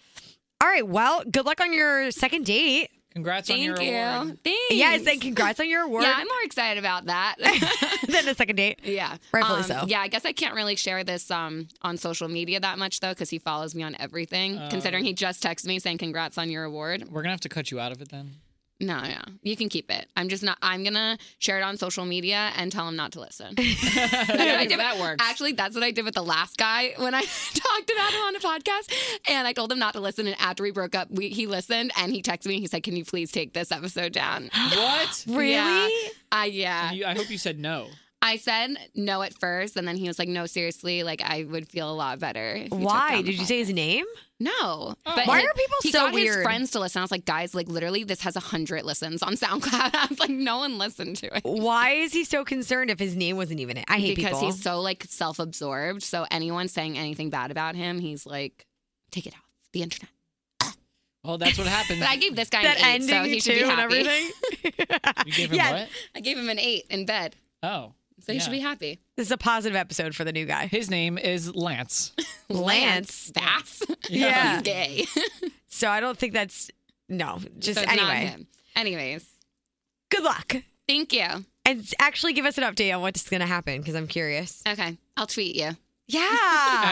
All 0.62 0.68
right. 0.70 0.88
Well, 0.88 1.24
good 1.30 1.46
luck 1.46 1.60
on 1.62 1.74
your 1.74 2.12
second 2.12 2.46
date. 2.46 2.90
Congrats 3.14 3.50
on 3.50 3.56
Thank 3.58 3.66
your 3.66 3.82
you. 3.82 3.96
award. 3.96 4.40
Thanks. 4.44 4.60
Yes, 4.72 5.06
and 5.08 5.22
congrats 5.22 5.60
on 5.60 5.70
your 5.70 5.84
award. 5.84 6.04
Yeah, 6.04 6.14
I'm 6.18 6.26
more 6.28 6.44
excited 6.44 6.80
about 6.80 7.06
that. 7.06 7.36
than 8.08 8.26
the 8.26 8.34
second 8.34 8.56
date. 8.56 8.80
yeah. 8.84 9.18
Rightfully 9.32 9.60
Um, 9.60 9.64
so. 9.64 9.84
Yeah, 9.88 10.02
I 10.02 10.08
guess 10.08 10.26
I 10.26 10.32
can't 10.32 10.56
really 10.56 10.76
share 10.76 11.04
this 11.04 11.30
um, 11.30 11.68
on 11.84 11.98
social 11.98 12.28
media 12.28 12.60
that 12.60 12.80
much, 12.80 13.00
though, 13.02 13.10
because 13.12 13.30
he 13.30 13.38
follows 13.40 13.76
me 13.76 13.84
on 13.84 13.96
everything, 14.00 14.60
considering 14.70 15.04
he 15.04 15.14
just 15.14 15.44
texted 15.44 15.68
me 15.68 15.78
saying 15.80 16.00
congrats 16.00 16.38
on 16.38 16.50
your 16.50 16.64
award. 16.64 17.06
We're 17.10 17.22
gonna 17.22 17.32
have 17.34 17.42
to 17.42 17.50
cut 17.50 17.70
you 17.72 17.80
out 17.80 17.92
of 17.92 18.02
it 18.02 18.10
then. 18.10 18.36
No, 18.80 19.02
yeah. 19.04 19.22
You 19.44 19.56
can 19.56 19.70
keep 19.70 19.90
it. 19.90 20.08
I'm 20.18 20.30
just 20.30 20.44
not, 20.44 20.58
I'm 20.62 20.84
going 20.84 20.96
to 20.96 21.18
share 21.40 21.58
it 21.58 21.64
on 21.64 21.78
social 21.78 22.06
media 22.06 22.52
and 22.58 22.72
tell 22.72 22.88
him 22.88 22.96
not 22.96 23.14
to 23.14 23.22
listen. 23.22 23.56
That's 23.58 24.30
what 24.30 24.40
I 24.40 24.66
did. 24.66 24.80
that 24.84 25.00
works. 25.00 25.24
Actually, 25.26 25.54
that's 25.54 25.76
what 25.76 25.84
I 25.84 25.92
did 25.92 26.04
with 26.04 26.16
the 26.16 26.24
last 26.24 26.58
guy 26.58 26.94
when 26.98 27.14
I 27.16 27.22
talked 27.54 27.92
about 27.92 28.12
him 28.12 28.22
on 28.22 28.36
a 28.36 28.40
podcast. 28.40 28.94
And 29.30 29.48
I 29.48 29.54
told 29.54 29.72
him 29.72 29.80
not 29.80 29.94
to 29.94 30.00
listen. 30.00 30.28
And 30.28 30.36
after 30.40 30.64
we 30.64 30.72
broke 30.72 30.96
up, 30.96 31.10
we, 31.10 31.30
he 31.30 31.48
listened 31.48 31.92
and 31.98 32.12
he 32.12 32.22
texted 32.22 32.48
me. 32.48 32.56
And 32.56 32.62
he 32.62 32.68
said, 32.68 32.84
Can 32.84 32.96
you 32.96 33.06
please 33.06 33.32
take 33.32 33.54
this 33.54 33.72
episode 33.72 34.12
down? 34.12 34.50
what? 34.76 35.26
Really? 35.34 35.54
Yeah. 35.54 36.10
Uh, 36.32 36.44
yeah. 36.44 36.92
You, 36.92 37.06
I 37.06 37.16
hope 37.16 37.30
you 37.30 37.38
said 37.38 37.60
no. 37.60 37.88
I 38.26 38.38
said 38.38 38.78
no 38.96 39.22
at 39.22 39.34
first. 39.38 39.76
And 39.76 39.86
then 39.88 39.98
he 39.98 40.08
was 40.08 40.18
like, 40.18 40.30
No, 40.30 40.46
seriously. 40.46 41.04
Like, 41.04 41.22
I 41.22 41.44
would 41.44 41.68
feel 41.68 41.92
a 41.92 41.94
lot 41.94 42.20
better. 42.20 42.54
if 42.54 42.64
you 42.64 42.70
took 42.70 42.80
Why? 42.80 43.10
down 43.16 43.18
the 43.26 43.32
Did 43.32 43.40
you 43.40 43.46
say 43.46 43.58
his 43.60 43.70
name? 43.74 44.06
No. 44.40 44.52
Oh. 44.62 44.96
Why 45.26 45.42
he- 45.42 45.46
are 45.48 45.54
people 45.54 45.78
he 45.84 45.92
so 45.92 46.00
got 46.06 46.14
weird? 46.14 46.36
his 46.38 46.44
friends 46.44 46.72
to 46.72 46.80
listen. 46.80 47.00
I 47.00 47.04
was 47.04 47.12
like, 47.12 47.26
guys, 47.26 47.54
like 47.54 47.68
literally, 47.68 48.04
this 48.04 48.22
has 48.22 48.36
a 48.36 48.40
hundred 48.42 48.84
listens 48.86 49.22
on 49.22 49.34
SoundCloud. 49.44 49.94
I 49.94 50.08
was 50.10 50.20
like, 50.20 50.30
no 50.30 50.58
one 50.58 50.78
listened 50.78 51.18
to 51.18 51.36
it. 51.36 51.44
Why 51.44 51.92
is 51.92 52.14
he 52.14 52.24
so 52.24 52.44
concerned 52.46 52.90
if 52.90 52.98
his 53.00 53.16
name 53.16 53.36
wasn't 53.38 53.60
even 53.60 53.78
it? 53.78 53.86
I 53.88 54.00
hate 54.00 54.16
because 54.16 54.32
people. 54.40 54.46
he's 54.52 54.62
so 54.64 54.80
like 54.82 55.04
self-absorbed. 55.10 56.02
So 56.02 56.26
anyone 56.32 56.68
saying 56.70 56.98
anything 56.98 57.30
bad 57.30 57.52
about 57.52 57.76
him, 57.76 58.00
he's 58.00 58.26
like, 58.26 58.66
take 59.12 59.28
it 59.28 59.34
off 59.34 59.44
the 59.74 59.82
internet. 59.84 60.10
Well, 61.24 61.38
that's 61.38 61.58
what 61.58 61.68
happened. 61.68 62.02
But 62.02 62.10
I 62.10 62.18
gave 62.18 62.36
this 62.36 62.50
guy 62.50 62.64
that 62.64 62.80
an 62.80 62.86
eight, 62.86 62.94
ending 62.96 63.10
so 63.10 63.24
he 63.24 63.40
should 63.40 63.54
too 63.54 63.60
be 63.60 63.64
and 63.64 63.72
happy. 63.72 64.00
everything. 64.00 64.32
you 65.26 65.32
gave 65.32 65.52
him 65.52 65.56
Yeah. 65.56 65.72
what? 65.72 65.90
I 66.16 66.20
gave 66.20 66.38
him 66.38 66.50
an 66.50 66.60
eight 66.60 66.86
in 66.90 67.06
bed, 67.06 67.38
Oh, 67.62 67.94
so 68.20 68.34
he 68.34 68.40
should 68.40 68.52
be 68.52 68.60
happy. 68.60 69.00
This 69.16 69.28
is 69.28 69.32
a 69.32 69.38
positive 69.38 69.76
episode 69.76 70.16
for 70.16 70.24
the 70.24 70.32
new 70.32 70.46
guy. 70.46 70.68
His 70.68 70.90
name 70.90 71.18
is 71.18 71.54
Lance. 71.56 72.12
Lance. 72.50 73.32
Bass. 73.32 73.82
Yeah. 74.10 74.54
he's 74.56 74.62
gay. 74.64 75.06
So 75.68 75.90
I 75.90 76.00
don't 76.00 76.18
think 76.18 76.34
that's 76.34 76.70
no. 77.10 77.40
Just 77.60 77.80
So 77.80 77.84
it's 77.84 77.96
not 77.96 78.10
anyway. 78.10 78.26
him. 78.32 78.48
Anyways, 78.76 79.26
Good 80.10 80.24
luck. 80.24 80.56
thank 80.88 81.14
you. 81.14 81.26
And 81.66 81.88
actually 82.00 82.34
give 82.34 82.46
us 82.46 82.58
an 82.58 82.64
update 82.66 82.94
on 82.94 83.02
what's 83.02 83.30
going 83.30 83.40
to 83.40 83.46
happen 83.48 83.80
because 83.80 83.96
I'm 83.96 84.08
curious. 84.08 84.62
Okay, 84.68 84.98
I'll 85.16 85.28
tweet 85.28 85.56
you. 85.56 85.72
Yeah. 86.08 86.28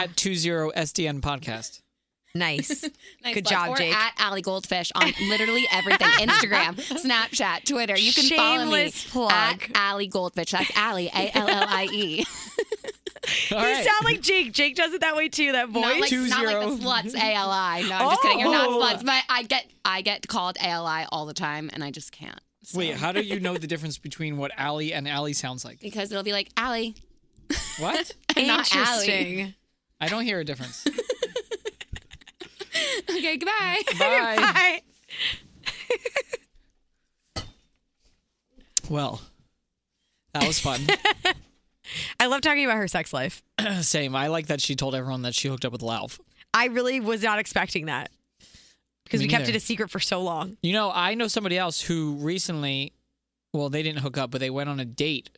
At 0.04 0.16
20 0.16 0.36
SDN 0.36 1.20
podcast. 1.20 1.81
Nice. 2.34 2.88
Nice 3.24 3.34
Good 3.34 3.46
job, 3.46 3.68
or 3.70 3.76
Jake. 3.76 3.94
At 3.94 4.14
Allie 4.18 4.42
Goldfish 4.42 4.90
on 4.96 5.12
literally 5.28 5.64
everything 5.72 6.08
Instagram, 6.28 6.74
Snapchat, 6.74 7.64
Twitter. 7.64 7.96
You 7.96 8.12
can 8.12 8.24
follow 8.36 8.64
me 8.64 8.88
Shameless 8.88 9.10
plug. 9.12 9.30
at 9.32 9.70
Allie 9.76 10.08
Goldfish. 10.08 10.50
That's 10.50 10.70
Allie, 10.76 11.06
A 11.14 11.30
L 11.36 11.48
L 11.48 11.64
I 11.68 11.84
E. 11.92 12.24
You 13.50 13.56
right. 13.56 13.84
sound 13.84 14.04
like 14.04 14.20
Jake. 14.20 14.50
Jake 14.52 14.74
does 14.74 14.92
it 14.92 15.00
that 15.02 15.14
way 15.14 15.28
too. 15.28 15.52
That 15.52 15.68
voice. 15.68 15.84
Not 15.84 16.00
like, 16.00 16.10
Two 16.10 16.26
not 16.26 16.44
like 16.44 16.60
the 16.60 16.84
sluts 16.84 17.14
ALI. 17.16 17.88
No, 17.88 17.94
I'm 17.96 18.10
just 18.10 18.22
kidding. 18.22 18.40
You're 18.40 18.50
not 18.50 18.68
Oh. 18.68 18.80
sluts, 18.80 19.04
but 19.06 19.22
I 19.28 19.44
get 19.44 19.64
I 19.84 20.02
get 20.02 20.26
called 20.26 20.56
ALI 20.60 21.06
all 21.12 21.24
the 21.26 21.32
time, 21.34 21.70
and 21.72 21.84
I 21.84 21.92
just 21.92 22.10
can't. 22.10 22.40
So- 22.64 22.78
Wait, 22.80 22.96
how 22.96 23.12
do 23.12 23.20
you 23.20 23.38
know 23.38 23.56
the 23.56 23.68
difference 23.68 23.96
between 23.98 24.38
what 24.38 24.50
Allie 24.56 24.92
and 24.92 25.06
Allie 25.06 25.34
sounds 25.34 25.64
like? 25.64 25.78
because 25.80 26.10
it'll 26.10 26.24
be 26.24 26.32
like 26.32 26.50
Allie, 26.56 26.96
What? 27.78 28.10
and 28.36 28.48
not 28.48 28.74
Allie. 28.74 29.54
I 30.00 30.08
don't 30.08 30.24
hear 30.24 30.40
a 30.40 30.44
difference. 30.44 30.84
Okay, 33.10 33.36
goodbye. 33.36 33.82
Bye. 33.98 34.36
Bye. 34.36 34.82
Well, 38.88 39.20
that 40.34 40.46
was 40.46 40.58
fun. 40.58 40.80
I 42.20 42.26
love 42.26 42.40
talking 42.40 42.64
about 42.64 42.76
her 42.78 42.88
sex 42.88 43.12
life. 43.12 43.42
Same. 43.80 44.14
I 44.16 44.28
like 44.28 44.46
that 44.48 44.60
she 44.60 44.74
told 44.76 44.94
everyone 44.94 45.22
that 45.22 45.34
she 45.34 45.48
hooked 45.48 45.64
up 45.64 45.72
with 45.72 45.82
Lauv. 45.82 46.18
I 46.54 46.66
really 46.66 47.00
was 47.00 47.22
not 47.22 47.38
expecting 47.38 47.86
that 47.86 48.10
because 49.04 49.20
we 49.20 49.28
kept 49.28 49.42
neither. 49.42 49.52
it 49.52 49.56
a 49.56 49.60
secret 49.60 49.90
for 49.90 50.00
so 50.00 50.22
long. 50.22 50.56
You 50.62 50.72
know, 50.72 50.90
I 50.92 51.14
know 51.14 51.28
somebody 51.28 51.56
else 51.56 51.80
who 51.80 52.14
recently, 52.16 52.92
well, 53.52 53.68
they 53.68 53.82
didn't 53.82 54.00
hook 54.00 54.18
up, 54.18 54.30
but 54.30 54.40
they 54.40 54.50
went 54.50 54.68
on 54.68 54.80
a 54.80 54.84
date 54.84 55.30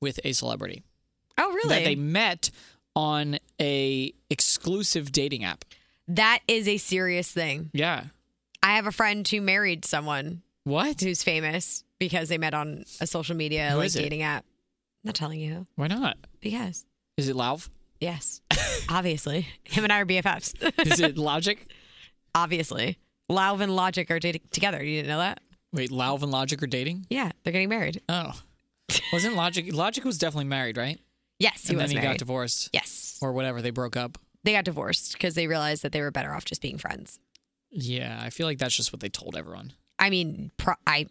with 0.00 0.18
a 0.24 0.32
celebrity 0.32 0.82
Oh, 1.38 1.52
really? 1.52 1.68
that 1.68 1.84
they 1.84 1.96
met 1.96 2.50
on 2.94 3.38
a 3.60 4.12
exclusive 4.30 5.12
dating 5.12 5.44
app. 5.44 5.64
That 6.08 6.40
is 6.48 6.68
a 6.68 6.76
serious 6.78 7.30
thing. 7.30 7.70
Yeah. 7.72 8.04
I 8.62 8.76
have 8.76 8.86
a 8.86 8.92
friend 8.92 9.26
who 9.26 9.40
married 9.40 9.84
someone 9.84 10.42
What? 10.64 11.00
who's 11.00 11.22
famous 11.22 11.84
because 11.98 12.28
they 12.28 12.38
met 12.38 12.54
on 12.54 12.84
a 13.00 13.06
social 13.06 13.36
media 13.36 13.70
Who 13.70 13.78
like 13.78 13.92
dating 13.92 14.22
app. 14.22 14.44
I'm 15.04 15.08
not 15.08 15.14
telling 15.14 15.40
you 15.40 15.54
who. 15.54 15.66
Why 15.76 15.86
not? 15.86 16.16
Because 16.40 16.84
Is 17.16 17.28
it 17.28 17.36
Lauv? 17.36 17.68
yes, 18.00 18.40
obviously, 18.88 19.46
him 19.64 19.84
and 19.84 19.92
I 19.92 20.00
are 20.00 20.06
BFFs. 20.06 20.54
Is 20.86 21.00
it 21.00 21.16
Logic? 21.18 21.66
obviously, 22.34 22.98
Lauv 23.30 23.60
and 23.60 23.74
Logic 23.74 24.10
are 24.10 24.18
dating 24.18 24.42
together. 24.50 24.82
You 24.82 24.96
didn't 24.96 25.08
know 25.08 25.18
that? 25.18 25.40
Wait, 25.72 25.90
Lauv 25.90 26.22
and 26.22 26.30
Logic 26.30 26.62
are 26.62 26.66
dating? 26.66 27.06
Yeah, 27.10 27.30
they're 27.44 27.52
getting 27.52 27.68
married. 27.68 28.00
Oh. 28.08 28.32
Wasn't 29.12 29.34
Logic 29.36 29.72
Logic 29.72 30.04
was 30.04 30.18
definitely 30.18 30.44
married, 30.46 30.76
right? 30.76 30.98
Yes, 31.38 31.64
he 31.66 31.70
and 31.74 31.78
was 31.82 31.90
then 31.90 31.90
he 31.90 32.02
married. 32.02 32.14
got 32.14 32.18
divorced. 32.18 32.70
yes, 32.72 33.18
Or 33.20 33.32
whatever, 33.32 33.60
they 33.62 33.70
broke 33.70 33.96
up. 33.96 34.18
They 34.46 34.52
got 34.52 34.64
divorced 34.64 35.12
because 35.12 35.34
they 35.34 35.46
realized 35.46 35.82
that 35.82 35.92
they 35.92 36.00
were 36.00 36.10
better 36.10 36.32
off 36.32 36.44
just 36.46 36.62
being 36.62 36.78
friends. 36.78 37.18
Yeah, 37.70 38.18
I 38.22 38.30
feel 38.30 38.46
like 38.46 38.58
that's 38.58 38.74
just 38.74 38.92
what 38.92 39.00
they 39.00 39.08
told 39.10 39.36
everyone. 39.36 39.72
I 39.98 40.08
mean, 40.08 40.50
pro- 40.56 40.74
I, 40.86 41.06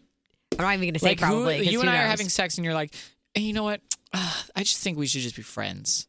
I'm 0.58 0.64
not 0.64 0.74
even 0.74 0.80
going 0.86 0.94
to 0.94 0.98
say 1.00 1.10
like 1.10 1.20
who- 1.20 1.50
you 1.50 1.80
and 1.80 1.90
I 1.90 2.02
are 2.04 2.06
having 2.08 2.28
sex, 2.28 2.56
and 2.58 2.64
you're 2.64 2.74
like, 2.74 2.94
hey, 3.34 3.42
you 3.42 3.52
know 3.52 3.62
what? 3.64 3.80
Ah, 4.12 4.44
I 4.56 4.62
just 4.62 4.82
think 4.82 4.98
we 4.98 5.06
should 5.06 5.20
just 5.20 5.36
be 5.36 5.42
friends. 5.42 6.08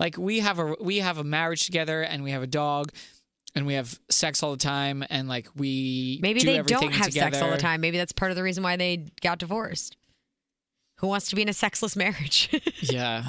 Like 0.00 0.16
we 0.16 0.40
have 0.40 0.58
a 0.58 0.74
we 0.80 0.98
have 0.98 1.18
a 1.18 1.24
marriage 1.24 1.66
together, 1.66 2.02
and 2.02 2.22
we 2.24 2.30
have 2.32 2.42
a 2.42 2.46
dog, 2.46 2.92
and 3.54 3.66
we 3.66 3.74
have 3.74 3.98
sex 4.10 4.42
all 4.42 4.50
the 4.52 4.56
time, 4.56 5.04
and 5.10 5.28
like 5.28 5.48
we 5.56 6.18
Maybe 6.22 6.40
do 6.40 6.46
they 6.46 6.62
don't 6.62 6.92
have 6.92 7.12
sex 7.12 7.40
all 7.40 7.50
the 7.50 7.56
time. 7.58 7.80
Maybe 7.80 7.98
that's 7.98 8.12
part 8.12 8.30
of 8.30 8.36
the 8.36 8.42
reason 8.42 8.62
why 8.62 8.76
they 8.76 9.06
got 9.22 9.38
divorced. 9.38 9.96
Who 10.98 11.08
wants 11.08 11.28
to 11.30 11.36
be 11.36 11.42
in 11.42 11.48
a 11.48 11.52
sexless 11.52 11.96
marriage? 11.96 12.48
Yeah. 12.80 13.24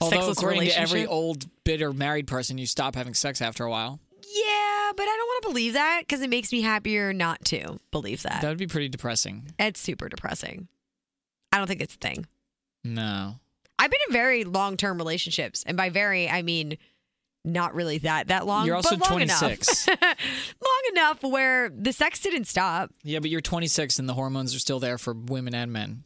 Although 0.00 0.30
according 0.30 0.62
to 0.62 0.78
every 0.78 1.06
old 1.06 1.46
bitter 1.64 1.92
married 1.92 2.26
person, 2.26 2.58
you 2.58 2.66
stop 2.66 2.94
having 2.94 3.14
sex 3.14 3.40
after 3.40 3.64
a 3.64 3.70
while. 3.70 4.00
yeah, 4.22 4.92
but 4.96 5.02
I 5.04 5.16
don't 5.16 5.26
want 5.26 5.42
to 5.44 5.48
believe 5.50 5.72
that 5.74 6.00
because 6.02 6.20
it 6.22 6.30
makes 6.30 6.52
me 6.52 6.62
happier 6.62 7.12
not 7.12 7.44
to 7.46 7.78
believe 7.90 8.22
that. 8.22 8.42
That 8.42 8.48
would 8.48 8.58
be 8.58 8.66
pretty 8.66 8.88
depressing. 8.88 9.52
It's 9.58 9.80
super 9.80 10.08
depressing. 10.08 10.68
I 11.52 11.58
don't 11.58 11.66
think 11.66 11.80
it's 11.82 11.94
a 11.94 11.98
thing. 11.98 12.26
No. 12.84 13.36
I've 13.78 13.90
been 13.90 14.00
in 14.08 14.12
very 14.12 14.44
long 14.44 14.76
term 14.76 14.98
relationships, 14.98 15.62
and 15.66 15.76
by 15.76 15.88
very 15.90 16.28
I 16.28 16.42
mean 16.42 16.76
not 17.44 17.74
really 17.74 17.98
that 17.98 18.28
that 18.28 18.46
long. 18.46 18.66
You're 18.66 18.76
also 18.76 18.96
but 18.96 19.08
long 19.10 19.18
26. 19.20 19.88
enough. 19.88 20.00
long 20.02 20.82
enough 20.92 21.22
where 21.22 21.70
the 21.70 21.92
sex 21.92 22.20
didn't 22.20 22.44
stop, 22.44 22.90
Yeah, 23.02 23.20
but 23.20 23.30
you're 23.30 23.40
26 23.40 23.98
and 23.98 24.06
the 24.08 24.12
hormones 24.14 24.54
are 24.54 24.58
still 24.58 24.78
there 24.80 24.98
for 24.98 25.14
women 25.14 25.54
and 25.54 25.72
men. 25.72 26.04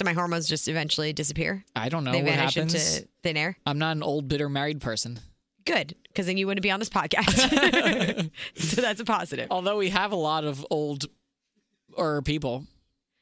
So 0.00 0.04
my 0.06 0.14
hormones 0.14 0.48
just 0.48 0.66
eventually 0.66 1.12
disappear. 1.12 1.62
I 1.76 1.90
don't 1.90 2.04
know 2.04 2.12
they 2.12 2.22
what 2.22 2.32
vanish 2.32 2.54
happens. 2.54 2.74
into 2.74 3.08
thin 3.22 3.36
air. 3.36 3.58
I'm 3.66 3.78
not 3.78 3.98
an 3.98 4.02
old 4.02 4.28
bitter 4.28 4.48
married 4.48 4.80
person. 4.80 5.20
Good, 5.66 5.94
because 6.04 6.24
then 6.24 6.38
you 6.38 6.46
wouldn't 6.46 6.62
be 6.62 6.70
on 6.70 6.80
this 6.80 6.88
podcast. 6.88 8.30
so 8.56 8.80
that's 8.80 8.98
a 9.00 9.04
positive. 9.04 9.48
Although 9.50 9.76
we 9.76 9.90
have 9.90 10.12
a 10.12 10.16
lot 10.16 10.44
of 10.44 10.66
old 10.70 11.04
or 11.92 12.22
people. 12.22 12.64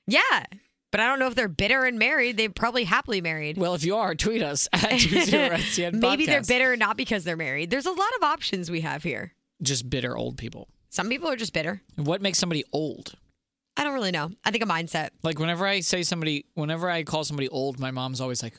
Yeah, 0.06 0.44
but 0.92 1.00
I 1.00 1.08
don't 1.08 1.18
know 1.18 1.26
if 1.26 1.34
they're 1.34 1.48
bitter 1.48 1.84
and 1.84 1.98
married. 1.98 2.36
They're 2.36 2.48
probably 2.48 2.84
happily 2.84 3.20
married. 3.20 3.58
Well, 3.58 3.74
if 3.74 3.82
you 3.82 3.96
are, 3.96 4.14
tweet 4.14 4.44
us 4.44 4.68
at 4.72 4.82
20SDN 4.82 5.94
Maybe 5.94 6.26
they're 6.26 6.42
bitter 6.42 6.76
not 6.76 6.96
because 6.96 7.24
they're 7.24 7.36
married. 7.36 7.70
There's 7.70 7.86
a 7.86 7.90
lot 7.90 8.10
of 8.18 8.22
options 8.22 8.70
we 8.70 8.82
have 8.82 9.02
here. 9.02 9.32
Just 9.60 9.90
bitter 9.90 10.16
old 10.16 10.38
people. 10.38 10.68
Some 10.90 11.08
people 11.08 11.28
are 11.28 11.34
just 11.34 11.52
bitter. 11.52 11.82
What 11.96 12.22
makes 12.22 12.38
somebody 12.38 12.62
old? 12.72 13.14
I 13.78 13.84
don't 13.84 13.94
really 13.94 14.10
know. 14.10 14.30
I 14.44 14.50
think 14.50 14.64
a 14.64 14.66
mindset. 14.66 15.10
Like 15.22 15.38
whenever 15.38 15.64
I 15.66 15.80
say 15.80 16.02
somebody, 16.02 16.44
whenever 16.54 16.90
I 16.90 17.04
call 17.04 17.24
somebody 17.24 17.48
old, 17.48 17.78
my 17.78 17.92
mom's 17.92 18.20
always 18.20 18.42
like, 18.42 18.58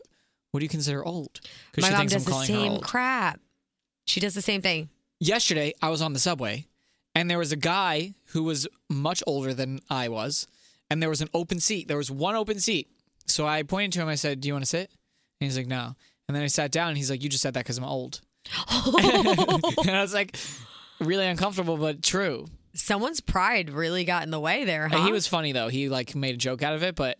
"What 0.51 0.61
do 0.61 0.63
you 0.65 0.69
consider 0.69 1.05
old?" 1.05 1.41
Because 1.71 1.85
she 1.85 1.91
mom 1.91 1.99
thinks 1.99 2.13
does 2.13 2.23
I'm 2.23 2.25
the 2.25 2.31
calling 2.31 2.47
her 2.47 2.53
same 2.53 2.71
old. 2.71 2.83
crap. 2.83 3.39
She 4.05 4.19
does 4.21 4.33
the 4.33 4.41
same 4.41 4.61
thing. 4.61 4.89
Yesterday, 5.19 5.73
I 5.81 5.89
was 5.89 6.01
on 6.01 6.13
the 6.13 6.19
subway, 6.19 6.65
and 7.13 7.29
there 7.29 7.37
was 7.37 7.51
a 7.51 7.57
guy 7.57 8.13
who 8.27 8.43
was 8.43 8.65
much 8.89 9.21
older 9.27 9.53
than 9.53 9.81
I 9.89 10.07
was, 10.07 10.47
and 10.89 11.01
there 11.03 11.09
was 11.09 11.21
an 11.21 11.29
open 11.33 11.59
seat. 11.59 11.89
There 11.89 11.97
was 11.97 12.09
one 12.09 12.35
open 12.35 12.59
seat. 12.59 12.89
So 13.27 13.45
I 13.45 13.61
pointed 13.63 13.91
to 13.93 14.01
him. 14.01 14.07
I 14.07 14.15
said, 14.15 14.39
"Do 14.39 14.47
you 14.47 14.53
want 14.53 14.63
to 14.63 14.69
sit?" 14.69 14.89
And 15.41 15.49
he's 15.49 15.57
like, 15.57 15.67
"No." 15.67 15.95
And 16.27 16.35
then 16.35 16.43
I 16.43 16.47
sat 16.47 16.71
down, 16.71 16.87
and 16.89 16.97
he's 16.97 17.11
like, 17.11 17.21
"You 17.21 17.29
just 17.29 17.43
said 17.43 17.53
that 17.55 17.65
because 17.65 17.77
I'm 17.77 17.83
old." 17.83 18.21
and 18.71 19.91
I 19.91 20.01
was 20.01 20.13
like, 20.13 20.37
really 20.99 21.25
uncomfortable, 21.25 21.77
but 21.77 22.01
true. 22.01 22.47
Someone's 22.79 23.19
pride 23.19 23.69
really 23.69 24.05
got 24.05 24.23
in 24.23 24.31
the 24.31 24.39
way 24.39 24.63
there, 24.63 24.87
huh? 24.87 25.05
He 25.05 25.11
was 25.11 25.27
funny 25.27 25.51
though. 25.51 25.67
He 25.67 25.89
like 25.89 26.15
made 26.15 26.33
a 26.33 26.37
joke 26.37 26.63
out 26.63 26.73
of 26.73 26.81
it, 26.81 26.95
but 26.95 27.17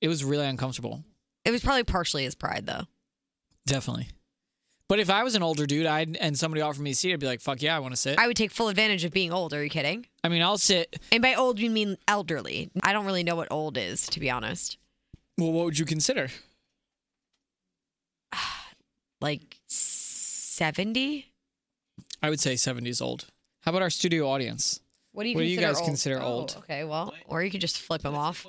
it 0.00 0.08
was 0.08 0.24
really 0.24 0.46
uncomfortable. 0.46 1.02
It 1.44 1.50
was 1.50 1.60
probably 1.60 1.84
partially 1.84 2.22
his 2.24 2.34
pride, 2.36 2.66
though. 2.66 2.82
Definitely. 3.66 4.08
But 4.88 5.00
if 5.00 5.10
I 5.10 5.24
was 5.24 5.34
an 5.34 5.42
older 5.42 5.66
dude, 5.66 5.86
I'd 5.86 6.16
and 6.16 6.38
somebody 6.38 6.60
offered 6.60 6.82
me 6.82 6.90
a 6.90 6.94
seat, 6.94 7.12
I'd 7.12 7.20
be 7.20 7.26
like, 7.26 7.40
"Fuck 7.40 7.62
yeah, 7.62 7.74
I 7.74 7.78
want 7.80 7.94
to 7.94 8.00
sit." 8.00 8.18
I, 8.18 8.24
I 8.24 8.26
would 8.26 8.36
take 8.36 8.50
full 8.50 8.68
advantage 8.68 9.04
of 9.04 9.12
being 9.12 9.32
old. 9.32 9.54
Are 9.54 9.64
you 9.64 9.70
kidding? 9.70 10.06
I 10.22 10.28
mean, 10.28 10.42
I'll 10.42 10.58
sit. 10.58 11.00
And 11.10 11.22
by 11.22 11.34
old, 11.34 11.58
you 11.58 11.70
mean 11.70 11.96
elderly. 12.06 12.70
I 12.82 12.92
don't 12.92 13.06
really 13.06 13.24
know 13.24 13.34
what 13.34 13.48
old 13.50 13.76
is, 13.78 14.06
to 14.08 14.20
be 14.20 14.30
honest. 14.30 14.76
Well, 15.38 15.50
what 15.50 15.64
would 15.64 15.78
you 15.78 15.86
consider? 15.86 16.28
Like 19.20 19.60
70? 19.68 21.26
I 22.22 22.28
would 22.28 22.40
say 22.40 22.54
70s 22.54 23.00
old. 23.00 23.26
How 23.60 23.70
about 23.70 23.82
our 23.82 23.90
studio 23.90 24.28
audience? 24.28 24.80
What 25.12 25.24
do 25.24 25.28
you 25.30 25.34
What 25.36 25.42
do 25.42 25.46
you 25.46 25.56
consider 25.56 25.66
guys 25.72 25.76
old? 25.78 25.86
consider 25.88 26.20
Oh, 26.20 26.26
old? 26.26 26.56
Okay, 26.58 26.84
well, 26.84 27.12
or 27.26 27.42
you 27.42 27.50
could 27.50 27.60
just 27.60 27.78
flip 27.78 28.02
them 28.02 28.14
off. 28.14 28.46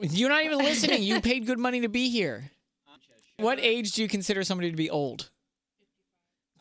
You're 0.00 0.28
not 0.28 0.44
even 0.44 0.58
listening. 0.58 1.02
You 1.02 1.20
paid 1.22 1.46
good 1.46 1.58
money 1.58 1.80
to 1.82 1.88
be 1.88 2.10
here. 2.10 2.50
What 3.38 3.58
age 3.60 3.92
do 3.92 4.02
you 4.02 4.08
consider 4.08 4.44
somebody 4.44 4.70
to 4.70 4.76
be 4.76 4.90
old? 4.90 5.30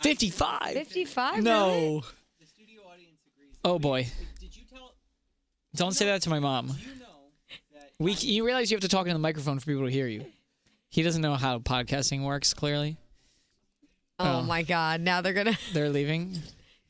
55. 0.01 0.73
55? 0.73 1.43
No. 1.43 2.03
Oh 3.65 3.79
boy. 3.79 4.07
Did 4.39 4.55
you 4.55 4.63
tell? 4.71 4.93
Don't 5.75 5.93
say 5.93 6.05
that 6.07 6.21
to 6.23 6.29
my 6.29 6.39
mom. 6.39 6.75
We 7.99 8.13
you 8.13 8.45
realize 8.45 8.71
you 8.71 8.75
have 8.75 8.81
to 8.81 8.87
talk 8.89 9.05
into 9.05 9.13
the 9.13 9.19
microphone 9.19 9.59
for 9.59 9.65
people 9.65 9.85
to 9.85 9.91
hear 9.91 10.07
you. 10.07 10.25
He 10.89 11.01
doesn't 11.03 11.21
know 11.21 11.35
how 11.35 11.59
podcasting 11.59 12.23
works 12.23 12.53
clearly. 12.53 12.97
Oh, 14.19 14.39
Oh. 14.39 14.41
my 14.43 14.61
God. 14.63 15.01
Now 15.01 15.21
they're 15.21 15.33
going 15.33 15.47
to. 15.53 15.57
They're 15.73 15.89
leaving. 15.89 16.39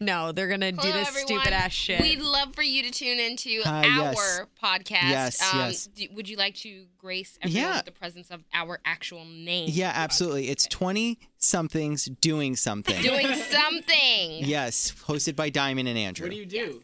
No, 0.06 0.32
they're 0.32 0.48
going 0.48 0.62
to 0.62 0.72
do 0.72 0.82
this 0.92 1.08
everyone. 1.08 1.28
stupid 1.28 1.54
ass 1.54 1.72
shit. 1.72 2.02
We'd 2.02 2.20
love 2.22 2.54
for 2.56 2.62
you 2.64 2.84
to 2.84 2.92
tune 2.92 3.20
into 3.20 3.62
Hi, 3.64 3.88
our 3.88 4.14
yes. 4.14 4.42
podcast. 4.62 5.10
Yes, 5.10 5.54
um, 5.54 5.60
yes. 5.60 5.86
do- 5.88 6.08
would 6.14 6.28
you 6.30 6.38
like 6.38 6.56
to 6.56 6.86
grace 6.98 7.38
everyone 7.42 7.64
Yeah. 7.70 7.76
with 7.78 7.86
the 7.86 7.92
presence 7.92 8.30
of 8.32 8.44
our 8.54 8.80
actual 8.86 9.26
name? 9.26 9.70
Yeah, 9.72 9.92
absolutely. 9.94 10.50
It's 10.50 10.66
20 10.68 11.20
somethings 11.38 12.06
doing 12.06 12.56
something. 12.56 13.02
Doing 13.02 13.28
something. 13.34 14.46
yes, 14.46 14.94
hosted 15.08 15.36
by 15.36 15.50
Diamond 15.50 15.88
and 15.88 15.98
Andrew. 15.98 16.26
What 16.28 16.32
do 16.32 16.38
you 16.38 16.46
do? 16.46 16.82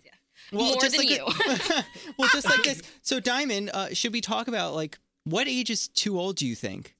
well, 0.52 0.66
More 0.72 0.82
just 0.82 0.96
than 0.98 1.06
like 1.06 1.18
you. 1.18 1.26
it- 1.28 1.86
well, 2.18 2.30
just 2.32 2.50
like 2.50 2.64
this. 2.64 2.82
So, 3.02 3.20
Diamond, 3.20 3.70
uh, 3.74 3.94
should 3.94 4.14
we 4.14 4.22
talk 4.22 4.48
about 4.48 4.74
like 4.74 4.98
what 5.26 5.48
age 5.48 5.70
is 5.70 5.88
too 5.90 6.20
old? 6.20 6.38
Do 6.38 6.48
you 6.48 6.56
think? 6.56 6.96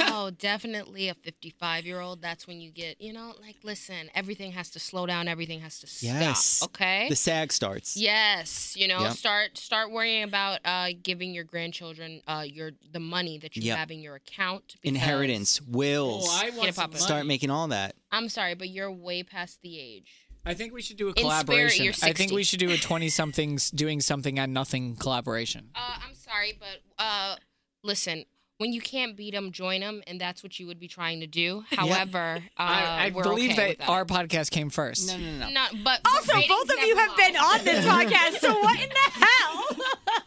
Oh, 0.00 0.30
definitely 0.30 1.08
a 1.08 1.14
55 1.14 1.86
year 1.86 2.00
old. 2.00 2.20
That's 2.22 2.46
when 2.46 2.60
you 2.60 2.70
get, 2.70 3.00
you 3.00 3.12
know, 3.12 3.34
like, 3.40 3.56
listen, 3.62 4.10
everything 4.14 4.52
has 4.52 4.70
to 4.70 4.78
slow 4.78 5.06
down. 5.06 5.28
Everything 5.28 5.60
has 5.60 5.78
to 5.80 5.86
Yes. 6.04 6.44
stop. 6.44 6.70
Okay. 6.70 7.06
The 7.08 7.16
SAG 7.16 7.52
starts. 7.52 7.96
Yes, 7.96 8.74
you 8.76 8.88
know, 8.88 9.02
Yep. 9.02 9.12
start 9.16 9.58
start 9.58 9.90
worrying 9.90 10.22
about 10.24 10.60
uh, 10.64 10.90
giving 11.02 11.32
your 11.32 11.44
grandchildren 11.44 12.22
uh, 12.26 12.44
your 12.46 12.72
the 12.92 13.00
money 13.00 13.38
that 13.38 13.56
you 13.56 13.62
Yep. 13.62 13.78
have 13.78 13.90
in 13.90 14.00
your 14.00 14.16
account. 14.16 14.76
Inheritance, 14.82 15.60
wills. 15.62 16.28
Oh, 16.28 16.40
I 16.46 16.50
want 16.50 16.68
it 16.68 16.74
some 16.74 16.84
poppin'. 16.90 17.00
Start 17.00 17.26
making 17.26 17.50
all 17.50 17.68
that. 17.68 17.94
I'm 18.12 18.28
sorry, 18.28 18.54
but 18.54 18.68
you're 18.68 18.90
way 18.92 19.22
past 19.22 19.62
the 19.62 19.78
age. 19.78 20.12
I 20.46 20.54
think 20.54 20.72
we 20.72 20.80
should 20.80 20.96
do 20.96 21.08
a 21.08 21.10
spirit, 21.12 21.22
collaboration. 21.22 21.84
you're 21.84 21.94
I 22.02 22.12
think 22.12 22.32
we 22.32 22.42
should 22.42 22.58
do 22.60 22.70
a 22.70 22.78
20 22.78 23.08
somethings 23.10 23.70
doing 23.70 24.00
something 24.00 24.38
and 24.38 24.54
nothing 24.54 24.96
collaboration. 24.96 25.70
Uh, 25.74 25.98
I'm 26.06 26.14
sorry, 26.14 26.54
but 26.58 26.80
uh, 26.98 27.36
listen, 27.82 28.24
when 28.58 28.72
you 28.72 28.80
can't 28.80 29.16
beat 29.16 29.34
them, 29.34 29.52
join 29.52 29.80
them, 29.80 30.02
and 30.06 30.20
that's 30.20 30.42
what 30.42 30.58
you 30.58 30.66
would 30.66 30.80
be 30.80 30.88
trying 30.88 31.20
to 31.20 31.26
do. 31.26 31.64
However, 31.70 32.36
uh, 32.36 32.40
I, 32.58 33.06
I 33.06 33.12
we're 33.14 33.22
believe 33.22 33.52
okay 33.52 33.74
that, 33.74 33.78
with 33.78 33.88
our 33.88 34.04
podcast 34.04 34.50
came 34.50 34.68
first. 34.68 35.08
No, 35.08 35.16
no, 35.16 35.38
no. 35.38 35.48
Not, 35.50 35.72
but 35.84 36.00
Also, 36.04 36.34
both 36.46 36.68
of 36.70 36.78
you 36.84 36.96
have 36.96 37.16
been 37.16 37.36
on 37.36 37.64
this 37.64 37.84
podcast, 37.86 38.40
so 38.40 38.58
what 38.60 38.78
in 38.80 38.88
the 38.88 39.10
hell? 39.24 39.64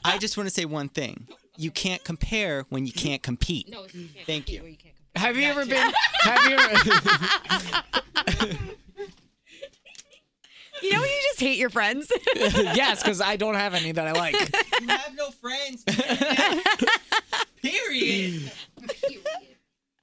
I 0.03 0.17
just 0.17 0.37
want 0.37 0.47
to 0.47 0.53
say 0.53 0.65
one 0.65 0.89
thing. 0.89 1.27
You 1.57 1.71
can't 1.71 2.03
compare 2.03 2.65
when 2.69 2.85
you 2.85 2.93
can't 2.93 3.21
compete. 3.21 3.69
No, 3.69 3.83
you 3.93 4.07
can't 4.13 4.25
Thank 4.25 4.45
compete 4.45 4.55
you. 4.55 4.61
where 4.61 4.69
you 4.71 4.77
can't. 4.77 4.95
Have 5.17 5.35
you 5.35 5.43
ever 5.43 5.65
been? 5.65 5.91
Have 6.21 6.49
you 6.49 6.57
ever? 6.57 6.89
You 10.81 10.93
know 10.93 11.03
you 11.03 11.19
just 11.29 11.39
hate 11.39 11.59
your 11.59 11.69
friends? 11.69 12.11
yes, 12.35 13.03
because 13.03 13.21
I 13.21 13.35
don't 13.35 13.53
have 13.53 13.75
any 13.75 13.91
that 13.91 14.07
I 14.07 14.13
like. 14.13 14.33
You 14.81 14.87
have 14.87 15.15
no 15.15 15.29
friends. 15.29 15.83
Period. 17.99 18.51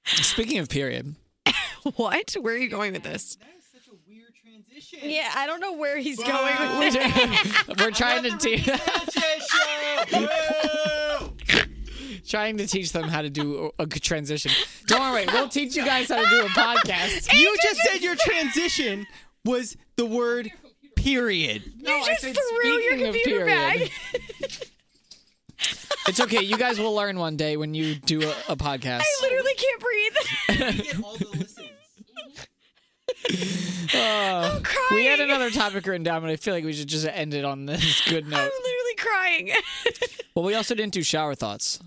Speaking 0.04 0.58
of 0.58 0.68
period, 0.68 1.14
what? 1.96 2.34
Where 2.40 2.54
are 2.54 2.58
you 2.58 2.68
going 2.68 2.92
with 2.92 3.02
this? 3.02 3.36
That 3.36 3.48
is 3.58 3.64
such 3.72 3.88
a 3.92 3.96
weird 4.08 4.32
transition. 4.42 4.98
Yeah, 5.02 5.30
I 5.34 5.46
don't 5.46 5.60
know 5.60 5.74
where 5.74 5.98
he's 5.98 6.18
going 6.22 6.54
with 6.78 6.92
this. 6.94 7.64
we're 7.78 7.90
trying 7.90 8.22
to 8.24 8.36
teach 8.38 8.64
Sanchez 8.64 9.48
trying 12.28 12.58
to 12.58 12.66
teach 12.66 12.92
them 12.92 13.04
how 13.08 13.22
to 13.22 13.30
do 13.30 13.70
a, 13.78 13.82
a 13.82 13.86
good 13.86 14.02
transition. 14.02 14.50
Don't 14.86 15.00
worry, 15.00 15.26
we'll 15.32 15.48
teach 15.48 15.76
you 15.76 15.84
guys 15.84 16.08
how 16.08 16.22
to 16.22 16.28
do 16.28 16.40
a 16.44 16.48
podcast. 16.50 17.32
You 17.32 17.56
just 17.62 17.80
said 17.82 18.02
your 18.02 18.16
transition 18.16 19.06
was 19.44 19.76
the 19.96 20.04
word 20.06 20.50
period. 20.94 21.62
No, 21.80 21.96
You 21.96 22.04
just 22.06 22.22
threw 22.22 22.70
your 22.70 22.98
computer 22.98 23.46
period. 23.46 23.48
bag. 23.48 23.90
It's 26.08 26.20
okay. 26.20 26.42
You 26.42 26.56
guys 26.56 26.78
will 26.78 26.94
learn 26.94 27.18
one 27.18 27.36
day 27.36 27.56
when 27.56 27.74
you 27.74 27.94
do 27.94 28.22
a, 28.22 28.34
a 28.48 28.56
podcast. 28.56 29.02
I 29.02 29.18
literally 29.22 29.52
can't 29.54 29.80
breathe. 29.80 30.84
Get 30.84 31.04
all 31.04 31.16
the 31.16 31.28
listens. 31.28 31.68
Oh, 33.94 34.50
I'm 34.56 34.62
crying. 34.62 34.86
we 34.94 35.04
had 35.06 35.20
another 35.20 35.50
topic 35.50 35.86
written 35.86 36.02
down, 36.02 36.22
but 36.22 36.30
I 36.30 36.36
feel 36.36 36.54
like 36.54 36.64
we 36.64 36.72
should 36.72 36.88
just 36.88 37.06
end 37.06 37.34
it 37.34 37.44
on 37.44 37.66
this 37.66 38.08
good 38.08 38.26
note. 38.26 38.38
I'm 38.38 38.44
literally 38.44 38.94
crying. 38.98 39.50
Well, 40.34 40.44
we 40.44 40.54
also 40.54 40.76
didn't 40.76 40.92
do 40.92 41.02
shower 41.02 41.34
thoughts. 41.34 41.80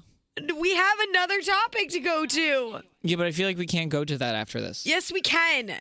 we 0.60 0.76
have 0.76 0.98
another 1.10 1.40
topic 1.42 1.88
to 1.92 2.02
go 2.02 2.26
to. 2.26 2.80
Yeah, 3.02 3.16
but 3.16 3.26
I 3.26 3.32
feel 3.32 3.48
like 3.48 3.58
we 3.58 3.66
can't 3.66 3.90
go 3.90 4.04
to 4.04 4.18
that 4.18 4.36
after 4.36 4.60
this. 4.60 4.86
Yes, 4.86 5.10
we 5.10 5.22
can. 5.22 5.80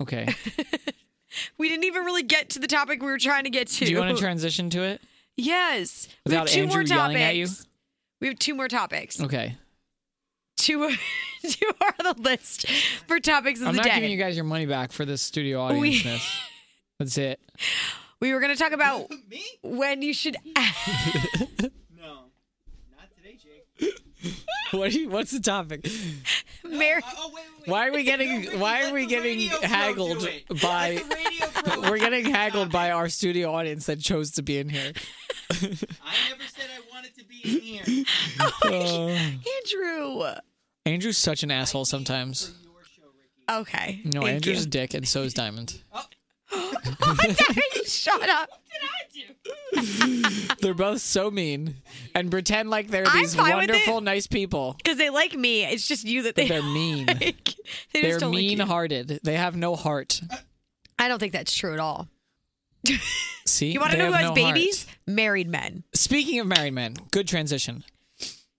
Okay. 0.00 0.34
We 1.58 1.68
didn't 1.68 1.84
even 1.84 2.04
really 2.04 2.22
get 2.22 2.50
to 2.50 2.58
the 2.58 2.66
topic 2.66 3.00
we 3.00 3.06
were 3.06 3.18
trying 3.18 3.44
to 3.44 3.50
get 3.50 3.66
to. 3.68 3.84
Do 3.84 3.90
you 3.90 3.98
want 3.98 4.14
to 4.14 4.20
transition 4.20 4.68
to 4.70 4.82
it? 4.82 5.00
Yes. 5.36 6.08
we 6.24 6.30
Without 6.30 6.48
have 6.48 6.54
two 6.54 6.66
more 6.66 6.78
Andrew 6.80 6.96
topics. 6.96 7.14
yelling 7.18 7.22
at 7.22 7.36
you? 7.36 7.46
We 8.20 8.28
have 8.28 8.38
two 8.38 8.54
more 8.54 8.68
topics. 8.68 9.20
Okay. 9.20 9.56
Two, 10.56 10.90
two 11.48 11.66
are 11.80 11.94
on 12.04 12.16
the 12.16 12.22
list 12.22 12.68
for 13.08 13.18
topics 13.18 13.60
of 13.60 13.66
the 13.66 13.72
day. 13.72 13.78
I'm 13.80 13.86
not 13.88 13.94
giving 13.96 14.10
you 14.10 14.18
guys 14.18 14.36
your 14.36 14.44
money 14.44 14.66
back 14.66 14.92
for 14.92 15.04
this 15.04 15.22
studio 15.22 15.66
We- 15.78 15.96
audience. 15.98 16.38
That's 16.98 17.18
it. 17.18 17.40
we 18.20 18.32
were 18.32 18.40
going 18.40 18.52
to 18.54 18.58
talk 18.58 18.72
about 18.72 19.10
Me? 19.30 19.42
when 19.62 20.02
you 20.02 20.12
should. 20.14 20.36
No. 20.56 20.60
Not 22.96 23.08
today, 23.16 23.36
Jake. 23.42 23.98
What 24.72 24.88
are 24.88 24.98
you, 24.98 25.10
what's 25.10 25.30
the 25.32 25.40
topic? 25.40 25.86
Mar- 26.64 26.72
Uh, 26.96 27.00
oh, 27.18 27.30
wait, 27.34 27.34
wait, 27.34 27.44
wait. 27.60 27.68
Why 27.68 27.88
are 27.88 27.92
we 27.92 28.04
getting 28.04 28.58
why 28.58 28.88
are 28.88 28.94
we 28.94 29.04
getting 29.06 29.40
haggled 29.62 30.26
by 30.62 30.94
Let 30.94 31.08
the 31.10 31.14
radio 31.14 31.46
pro 31.80 31.90
we're 31.90 31.98
getting 31.98 32.24
haggled 32.24 32.72
by 32.72 32.90
our 32.90 33.10
studio 33.10 33.52
audience 33.52 33.84
that 33.86 34.00
chose 34.00 34.30
to 34.32 34.42
be 34.42 34.56
in 34.58 34.70
here. 34.70 34.92
I 35.50 35.54
never 35.56 36.42
said 36.46 36.70
I 36.74 36.80
wanted 36.90 37.14
to 37.18 37.24
be 37.26 37.42
in 37.44 37.60
here. 37.60 38.04
Uh, 38.64 39.18
Andrew. 39.58 40.24
Andrew's 40.86 41.18
such 41.18 41.42
an 41.42 41.50
asshole 41.50 41.84
sometimes. 41.84 42.54
Show, 42.96 43.60
Okay. 43.60 44.00
No, 44.04 44.22
Thank 44.22 44.36
Andrew's 44.36 44.60
you. 44.60 44.64
a 44.64 44.70
dick, 44.70 44.94
and 44.94 45.06
so 45.06 45.22
is 45.22 45.34
Diamond. 45.34 45.82
Shut 47.86 48.28
up. 48.28 48.48
What 48.50 48.60
can 48.70 48.88
I 48.88 49.80
do? 49.80 50.54
They're 50.60 50.74
both 50.74 51.00
so 51.00 51.30
mean 51.30 51.76
and 52.14 52.30
pretend 52.30 52.70
like 52.70 52.88
they're 52.88 53.06
I'm 53.06 53.22
these 53.22 53.34
fine 53.34 53.56
with 53.56 53.64
it. 53.64 53.72
wonderful, 53.72 54.00
nice 54.00 54.26
people. 54.26 54.74
Because 54.76 54.98
they 54.98 55.10
like 55.10 55.34
me. 55.34 55.64
It's 55.64 55.86
just 55.88 56.04
you 56.04 56.22
that 56.22 56.34
they 56.36 56.48
they're 56.48 56.62
mean. 56.62 57.06
like. 57.06 57.20
They 57.22 57.32
just 57.32 57.56
They're 57.92 58.18
don't 58.18 58.32
like 58.32 58.42
you. 58.42 58.48
mean-hearted. 58.58 59.20
They 59.22 59.34
have 59.36 59.56
no 59.56 59.74
heart. 59.76 60.20
I 60.98 61.08
don't 61.08 61.18
think 61.18 61.32
that's 61.32 61.54
true 61.54 61.72
at 61.72 61.80
all. 61.80 62.08
See, 63.46 63.70
You 63.72 63.80
want 63.80 63.92
to 63.92 63.96
They 63.98 64.02
know 64.02 64.08
who 64.08 64.12
have 64.12 64.20
has 64.22 64.30
no 64.30 64.34
babies? 64.34 64.84
heart. 64.84 64.96
Married 65.06 65.48
men. 65.48 65.84
Speaking 65.94 66.40
of 66.40 66.46
married 66.46 66.72
men, 66.74 66.94
good 67.10 67.28
transition. 67.28 67.84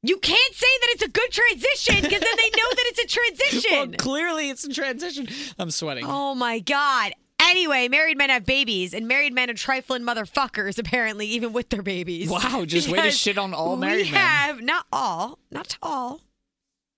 You 0.02 0.18
can't 0.18 0.54
say 0.54 0.68
that 0.82 0.88
it's 0.92 1.04
a 1.04 1.08
good 1.10 1.32
transition 1.32 1.96
because 2.02 2.20
then 2.20 2.36
they 2.38 2.50
know 2.50 2.70
that 2.72 2.92
it's 2.94 3.00
a 3.00 3.20
Well, 3.20 3.36
transition. 3.38 3.94
clearly 3.98 4.50
it's 4.50 4.64
a 4.66 4.70
transition. 4.74 5.28
I'm 5.58 5.72
sweating. 5.72 6.06
oh 6.08 6.36
my 6.36 6.60
God. 6.60 7.14
Anyway, 7.44 7.88
married 7.88 8.18
men 8.18 8.30
have 8.30 8.46
babies, 8.46 8.94
and 8.94 9.08
married 9.08 9.34
men 9.34 9.50
are 9.50 9.54
trifling 9.54 10.02
motherfuckers, 10.04 10.78
apparently, 10.80 11.28
even 11.28 11.54
with 11.54 11.70
their 11.70 11.82
babies. 11.84 12.30
Wow, 12.30 12.64
just 12.66 12.88
way 12.88 12.98
to 12.98 13.02
Because 13.04 13.18
shit 13.20 13.38
on 13.38 13.54
all 13.54 13.76
we 13.76 13.82
married 13.82 14.04
men. 14.06 14.12
We 14.14 14.18
have, 14.18 14.62
not 14.62 14.86
all, 14.92 15.40
not 15.52 15.78
all, 15.82 16.22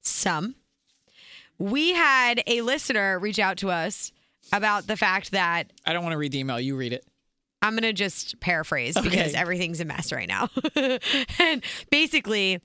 some. 0.02 0.56
We 1.58 1.94
had 1.94 2.44
a 2.48 2.62
listener 2.62 3.18
reach 3.20 3.40
out 3.40 3.58
to 3.58 3.70
us 3.72 4.12
about 4.54 4.88
the 4.88 4.98
fact 4.98 5.32
that 5.32 5.72
I 5.86 5.94
don't 5.94 6.04
want 6.04 6.14
to 6.14 6.18
read 6.18 6.32
the 6.32 6.40
email. 6.40 6.60
You 6.60 6.76
read 6.76 6.94
it. 6.94 7.06
I'm 7.62 7.74
going 7.74 7.84
to 7.84 7.94
just 7.94 8.40
paraphrase 8.40 8.94
because 8.94 9.32
Okay. 9.34 9.38
everything's 9.38 9.80
a 9.80 9.86
mess 9.86 10.12
right 10.12 10.28
now. 10.28 10.50
and 11.40 11.64
basically, 11.90 12.62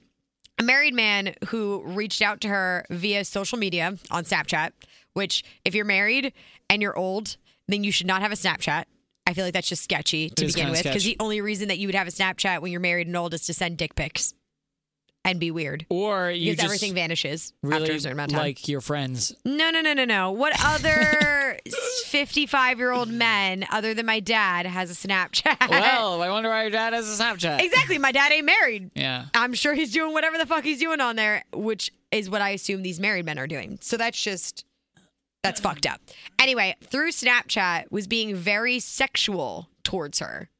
a 0.59 0.63
married 0.63 0.93
man 0.93 1.35
who 1.47 1.83
reached 1.87 2.21
out 2.21 2.43
to 2.43 2.49
her 2.49 2.85
via 2.91 3.25
social 3.25 3.57
media 3.57 3.97
on 4.11 4.25
Snapchat, 4.25 4.73
which, 5.15 5.43
if 5.65 5.75
you're 5.75 5.87
married 5.87 6.35
and 6.69 6.83
you're 6.83 6.99
old, 6.99 7.37
then 7.73 7.85
you 7.85 7.93
should 7.93 8.07
not 8.07 8.23
have 8.23 8.33
a 8.33 8.37
Snapchat. 8.37 8.85
I 9.27 9.35
feel 9.35 9.45
like 9.45 9.55
that's 9.55 9.69
just 9.69 9.85
sketchy 9.85 10.31
to 10.31 10.47
begin 10.47 10.71
with 10.71 10.83
because 10.83 11.05
the 11.05 11.17
only 11.21 11.41
reason 11.41 11.69
that 11.69 11.79
you 11.79 11.87
would 11.89 11.95
have 11.95 12.09
a 12.09 12.11
Snapchat 12.11 12.61
when 12.63 12.73
you're 12.73 12.81
married 12.81 13.07
and 13.07 13.17
old 13.17 13.33
is 13.35 13.47
to 13.47 13.55
send 13.55 13.77
dick 13.79 13.95
pics 13.95 14.35
and 15.25 15.39
be 15.39 15.51
weird. 15.51 15.85
Or 15.91 16.31
you 16.31 16.53
Because 16.53 16.57
just 16.57 16.65
everything 16.65 16.95
vanishes 16.95 17.53
really 17.63 17.83
after 17.83 17.93
a 17.93 18.01
certain 18.01 18.13
amount 18.13 18.33
of 18.33 18.37
time. 18.39 18.47
like 18.47 18.67
your 18.67 18.81
friends. 18.81 19.35
No, 19.45 19.71
no, 19.71 19.83
no, 19.83 19.93
no, 19.93 20.05
no. 20.07 20.33
What 20.33 20.55
other 20.65 21.59
55 22.07 22.79
year 22.79 22.91
old 22.91 23.09
men, 23.11 23.67
other 23.71 23.95
than 23.95 24.07
my 24.07 24.21
dad, 24.21 24.67
has 24.67 24.91
a 24.91 24.95
Snapchat? 25.09 25.69
Well, 25.71 26.23
I 26.23 26.31
wonder 26.31 26.49
why 26.49 26.63
your 26.63 26.71
dad 26.71 26.93
has 26.93 27.09
a 27.21 27.23
Snapchat. 27.23 27.61
exactly. 27.63 27.99
My 27.99 28.13
dad 28.13 28.33
ain't 28.33 28.47
married. 28.47 28.91
Yeah. 28.95 29.27
I'm 29.35 29.55
sure 29.55 29.75
he's 29.75 29.93
doing 29.93 30.13
whatever 30.13 30.39
the 30.39 30.47
fuck 30.47 30.65
he's 30.65 30.81
doing 30.81 31.01
on 31.01 31.17
there, 31.17 31.45
which 31.53 31.93
is 32.11 32.29
what 32.31 32.41
I 32.41 32.51
assume 32.51 32.83
these 32.83 32.99
married 32.99 33.27
men 33.27 33.39
are 33.39 33.47
doing. 33.47 33.79
So 33.83 33.97
that's 33.97 34.21
just, 34.21 34.65
that's 35.43 35.61
fucked 35.61 35.87
up. 35.87 36.01
Anyway, 36.39 36.77
through 36.83 37.11
Snapchat, 37.11 37.91
was 37.91 38.07
being 38.07 38.35
very 38.35 38.79
sexual 38.81 39.69
towards 39.85 40.19
her. 40.19 40.51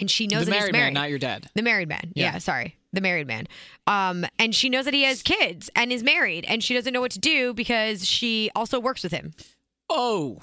And 0.00 0.10
she 0.10 0.26
knows 0.26 0.44
the 0.44 0.52
that 0.52 0.54
he's 0.54 0.60
married 0.62 0.72
married. 0.72 0.94
man, 0.94 1.02
not 1.02 1.10
your 1.10 1.18
dad. 1.18 1.46
The 1.54 1.62
married 1.62 1.88
man. 1.88 2.12
Yeah. 2.14 2.32
Yeah. 2.32 2.38
sorry. 2.38 2.76
The 2.92 3.00
married 3.00 3.26
man. 3.26 3.48
Um, 3.86 4.24
and 4.38 4.54
she 4.54 4.68
knows 4.68 4.84
that 4.86 4.94
he 4.94 5.02
has 5.02 5.22
kids 5.22 5.68
and 5.76 5.92
is 5.92 6.02
married, 6.02 6.46
and 6.48 6.62
she 6.62 6.72
doesn't 6.72 6.92
know 6.92 7.00
what 7.00 7.10
to 7.12 7.18
do 7.18 7.52
because 7.52 8.06
she 8.06 8.50
also 8.54 8.80
works 8.80 9.02
with 9.02 9.12
him. 9.12 9.34
Oh, 9.90 10.38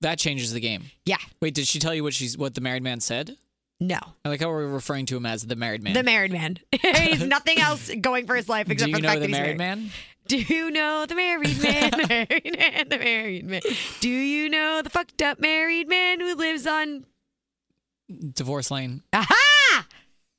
that 0.00 0.18
changes 0.18 0.52
the 0.52 0.60
game. 0.60 0.84
Yeah. 1.04 1.16
Wait, 1.42 1.52
did 1.54 1.66
she 1.66 1.78
tell 1.78 1.94
you 1.94 2.02
what 2.02 2.14
she's 2.14 2.38
what 2.38 2.54
the 2.54 2.60
married 2.60 2.82
man 2.82 3.00
said? 3.00 3.36
No. 3.80 3.98
I 4.24 4.28
like 4.28 4.40
how 4.40 4.48
we're 4.48 4.66
referring 4.66 5.06
to 5.06 5.16
him 5.16 5.24
as 5.26 5.46
the 5.46 5.56
married 5.56 5.82
man. 5.82 5.94
The 5.94 6.02
married 6.02 6.32
man. 6.32 6.58
he's 6.72 7.24
nothing 7.24 7.58
else 7.58 7.90
going 8.00 8.26
for 8.26 8.36
his 8.36 8.48
life 8.48 8.70
except 8.70 8.90
for 8.90 8.96
the 8.98 9.02
know 9.02 9.08
fact 9.08 9.20
the 9.20 9.26
that 9.26 9.28
he's 9.30 9.38
married 9.38 9.58
married. 9.58 9.78
man? 9.78 9.90
Do 10.30 10.38
you 10.38 10.70
know 10.70 11.06
the 11.06 11.16
married 11.16 11.60
man? 11.60 11.90
The 11.90 12.06
married 12.08 12.56
man. 12.56 12.88
The 12.88 12.98
married 12.98 13.44
man. 13.46 13.60
Do 13.98 14.08
you 14.08 14.48
know 14.48 14.80
the 14.80 14.88
fucked 14.88 15.20
up 15.22 15.40
married 15.40 15.88
man 15.88 16.20
who 16.20 16.36
lives 16.36 16.68
on? 16.68 17.04
Divorce 18.34 18.70
lane. 18.70 19.02
Aha! 19.12 19.86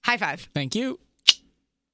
High 0.05 0.15
five. 0.17 0.47
Thank 0.53 0.75
you. 0.75 0.97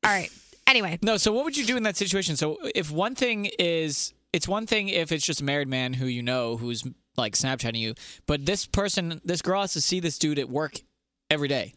All 0.03 0.11
right. 0.11 0.29
Anyway, 0.67 0.99
No, 1.01 1.17
so 1.17 1.31
what 1.31 1.43
would 1.45 1.57
you 1.57 1.65
do 1.65 1.75
in 1.75 1.81
that 1.83 1.97
situation? 1.97 2.35
So 2.35 2.59
if 2.75 2.91
one 2.91 3.15
thing 3.15 3.49
is 3.57 4.13
it's 4.31 4.47
one 4.47 4.67
thing 4.67 4.89
if 4.89 5.11
it's 5.11 5.25
just 5.25 5.41
a 5.41 5.43
married 5.43 5.67
man 5.67 5.93
who 5.93 6.05
you 6.05 6.21
know 6.21 6.57
who's 6.57 6.83
like 7.15 7.33
Snapchatting 7.33 7.79
you, 7.79 7.95
but 8.27 8.45
this 8.45 8.67
person, 8.67 9.21
this 9.25 9.41
girl 9.41 9.61
has 9.61 9.73
to 9.73 9.81
see 9.81 9.99
this 9.99 10.19
dude 10.19 10.37
at 10.37 10.49
work 10.49 10.81
every 11.31 11.47
day. 11.47 11.73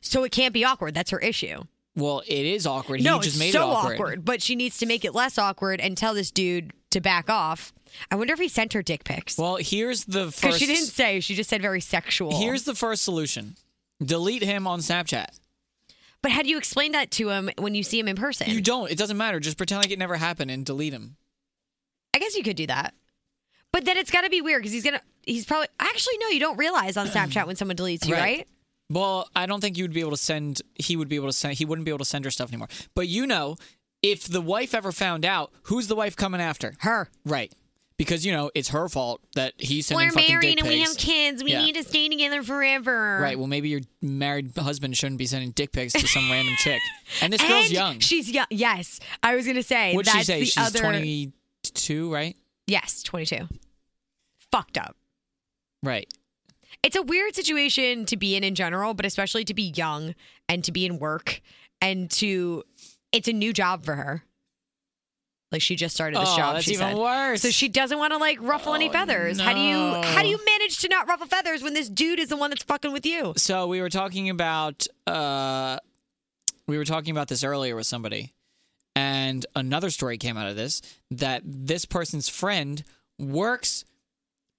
so 0.00 0.24
it 0.24 0.32
can't 0.32 0.52
be 0.52 0.64
awkward. 0.64 0.94
That's 0.94 1.10
her 1.10 1.20
issue. 1.20 1.62
Well, 1.98 2.22
it 2.26 2.46
is 2.46 2.66
awkward. 2.66 3.02
no, 3.02 3.14
he 3.18 3.24
just 3.24 3.36
it's 3.36 3.38
made 3.38 3.52
so 3.52 3.70
it 3.70 3.74
awkward. 3.74 4.24
but 4.24 4.40
she 4.42 4.56
needs 4.56 4.78
to 4.78 4.86
make 4.86 5.04
it 5.04 5.14
less 5.14 5.36
awkward 5.38 5.80
and 5.80 5.96
tell 5.96 6.14
this 6.14 6.30
dude 6.30 6.72
to 6.90 7.00
back 7.00 7.28
off. 7.28 7.72
I 8.10 8.16
wonder 8.16 8.32
if 8.34 8.38
he 8.40 8.48
sent 8.48 8.72
her 8.74 8.82
dick 8.82 9.04
pics 9.04 9.36
Well, 9.38 9.56
here's 9.56 10.04
the 10.04 10.26
first. 10.30 10.40
because 10.42 10.58
she 10.58 10.66
didn't 10.66 10.86
say. 10.86 11.20
She 11.20 11.34
just 11.34 11.50
said 11.50 11.60
very 11.62 11.80
sexual. 11.80 12.38
Here's 12.38 12.64
the 12.64 12.74
first 12.74 13.02
solution: 13.02 13.56
delete 14.02 14.42
him 14.42 14.66
on 14.66 14.80
Snapchat. 14.80 15.38
but 16.22 16.30
had 16.30 16.46
you 16.46 16.58
explained 16.58 16.94
that 16.94 17.10
to 17.12 17.30
him 17.30 17.50
when 17.58 17.74
you 17.74 17.82
see 17.82 17.98
him 17.98 18.08
in 18.08 18.16
person? 18.16 18.48
You 18.50 18.60
don't. 18.60 18.90
It 18.90 18.98
doesn't 18.98 19.16
matter. 19.16 19.40
Just 19.40 19.56
pretend 19.56 19.82
like 19.82 19.90
it 19.90 19.98
never 19.98 20.16
happened 20.16 20.50
and 20.50 20.64
delete 20.66 20.92
him. 20.92 21.16
I 22.14 22.18
guess 22.18 22.36
you 22.36 22.42
could 22.42 22.56
do 22.56 22.66
that. 22.66 22.94
But 23.72 23.84
then 23.84 23.96
it's 23.96 24.10
got 24.10 24.22
to 24.22 24.30
be 24.30 24.40
weird 24.40 24.62
because 24.62 24.72
he's 24.72 24.84
gonna. 24.84 25.00
He's 25.24 25.44
probably 25.44 25.68
actually 25.78 26.18
no. 26.18 26.28
You 26.28 26.40
don't 26.40 26.56
realize 26.56 26.96
on 26.96 27.06
Snapchat 27.08 27.46
when 27.46 27.56
someone 27.56 27.76
deletes 27.76 28.06
you, 28.06 28.14
Right. 28.14 28.20
right? 28.22 28.48
Well, 28.90 29.28
I 29.36 29.46
don't 29.46 29.60
think 29.60 29.76
you 29.76 29.84
would 29.84 29.92
be 29.92 30.00
able 30.00 30.12
to 30.12 30.16
send. 30.16 30.62
He 30.76 30.96
would 30.96 31.08
be 31.08 31.16
able 31.16 31.28
to 31.28 31.32
send. 31.32 31.54
He 31.58 31.64
wouldn't 31.64 31.84
be 31.84 31.90
able 31.90 31.98
to 31.98 32.04
send 32.04 32.24
her 32.24 32.30
stuff 32.30 32.48
anymore. 32.50 32.68
But 32.94 33.06
you 33.08 33.26
know, 33.26 33.56
if 34.02 34.24
the 34.24 34.40
wife 34.40 34.74
ever 34.74 34.92
found 34.92 35.24
out, 35.26 35.52
who's 35.64 35.88
the 35.88 35.96
wife 35.96 36.16
coming 36.16 36.40
after? 36.40 36.74
Her. 36.80 37.08
Right. 37.24 37.52
Because 37.98 38.24
you 38.24 38.30
know 38.32 38.50
it's 38.54 38.68
her 38.68 38.88
fault 38.88 39.20
that 39.34 39.54
he's 39.58 39.86
sending 39.86 40.06
We're 40.06 40.12
fucking 40.12 40.30
married 40.32 40.40
dick 40.54 40.60
and 40.60 40.68
we 40.68 40.76
pics. 40.78 40.88
have 40.90 40.96
kids. 40.98 41.42
We 41.44 41.50
Yeah. 41.50 41.62
need 41.64 41.74
to 41.74 41.82
stay 41.82 42.08
together 42.08 42.42
forever. 42.44 43.18
Right. 43.20 43.36
Well, 43.36 43.48
maybe 43.48 43.68
your 43.70 43.80
married 44.00 44.52
husband 44.56 44.96
shouldn't 44.96 45.18
be 45.18 45.26
sending 45.26 45.50
dick 45.50 45.72
pics 45.72 45.94
to 45.94 46.06
some 46.06 46.30
random 46.30 46.54
chick. 46.58 46.80
And 47.20 47.32
this 47.32 47.42
girl's 47.42 47.64
And 47.64 47.72
young. 47.72 47.98
She's 47.98 48.30
young. 48.30 48.46
Yes, 48.50 49.00
I 49.22 49.34
was 49.34 49.46
gonna 49.46 49.64
say. 49.64 49.94
What'd 49.96 50.06
that's 50.14 50.18
she 50.18 50.24
say? 50.24 50.38
The 50.40 50.46
She's 50.46 50.56
other. 50.58 50.78
22, 50.78 52.12
right? 52.12 52.36
Yes, 52.68 53.02
twenty-two. 53.02 53.48
Fucked 54.52 54.78
up. 54.78 54.96
Right. 55.82 56.06
It's 56.82 56.96
a 56.96 57.02
weird 57.02 57.34
situation 57.34 58.06
to 58.06 58.16
be 58.16 58.36
in 58.36 58.44
in 58.44 58.54
general, 58.54 58.94
but 58.94 59.04
especially 59.04 59.44
to 59.46 59.54
be 59.54 59.72
young 59.74 60.14
and 60.48 60.62
to 60.64 60.72
be 60.72 60.86
in 60.86 60.98
work 60.98 61.40
and 61.80 62.10
to. 62.12 62.64
It's 63.10 63.26
a 63.28 63.32
new 63.32 63.52
job 63.52 63.84
for 63.84 63.94
her. 63.94 64.22
Like 65.50 65.62
she 65.62 65.76
just 65.76 65.94
started 65.94 66.20
this 66.20 66.28
oh, 66.32 66.36
job. 66.36 66.54
that's 66.54 66.66
she 66.66 66.74
even 66.74 66.88
said. 66.88 66.96
worse. 66.98 67.40
So 67.40 67.50
she 67.50 67.68
doesn't 67.68 67.96
want 67.96 68.12
to 68.12 68.18
like 68.18 68.38
ruffle 68.42 68.74
any 68.74 68.90
Oh, 68.90 68.92
feathers. 68.92 69.40
How 69.40 69.54
do 69.54 69.60
you 69.60 70.02
how 70.14 70.20
do 70.22 70.28
you 70.28 70.38
manage 70.44 70.78
to 70.78 70.88
not 70.88 71.08
ruffle 71.08 71.26
feathers 71.26 71.62
when 71.62 71.72
this 71.72 71.88
dude 71.88 72.18
is 72.18 72.28
the 72.28 72.36
one 72.36 72.50
that's 72.50 72.62
fucking 72.64 72.92
with 72.92 73.06
you? 73.06 73.32
So 73.36 73.66
we 73.66 73.80
were 73.80 73.88
talking 73.88 74.28
about 74.28 74.86
uh 75.06 75.78
we 76.66 76.76
were 76.76 76.84
talking 76.84 77.12
about 77.12 77.28
this 77.28 77.42
earlier 77.42 77.74
with 77.76 77.86
somebody. 77.86 78.32
And 78.94 79.46
another 79.56 79.88
story 79.90 80.18
came 80.18 80.36
out 80.36 80.48
of 80.48 80.56
this 80.56 80.82
that 81.10 81.42
this 81.44 81.86
person's 81.86 82.28
friend 82.28 82.84
works 83.18 83.84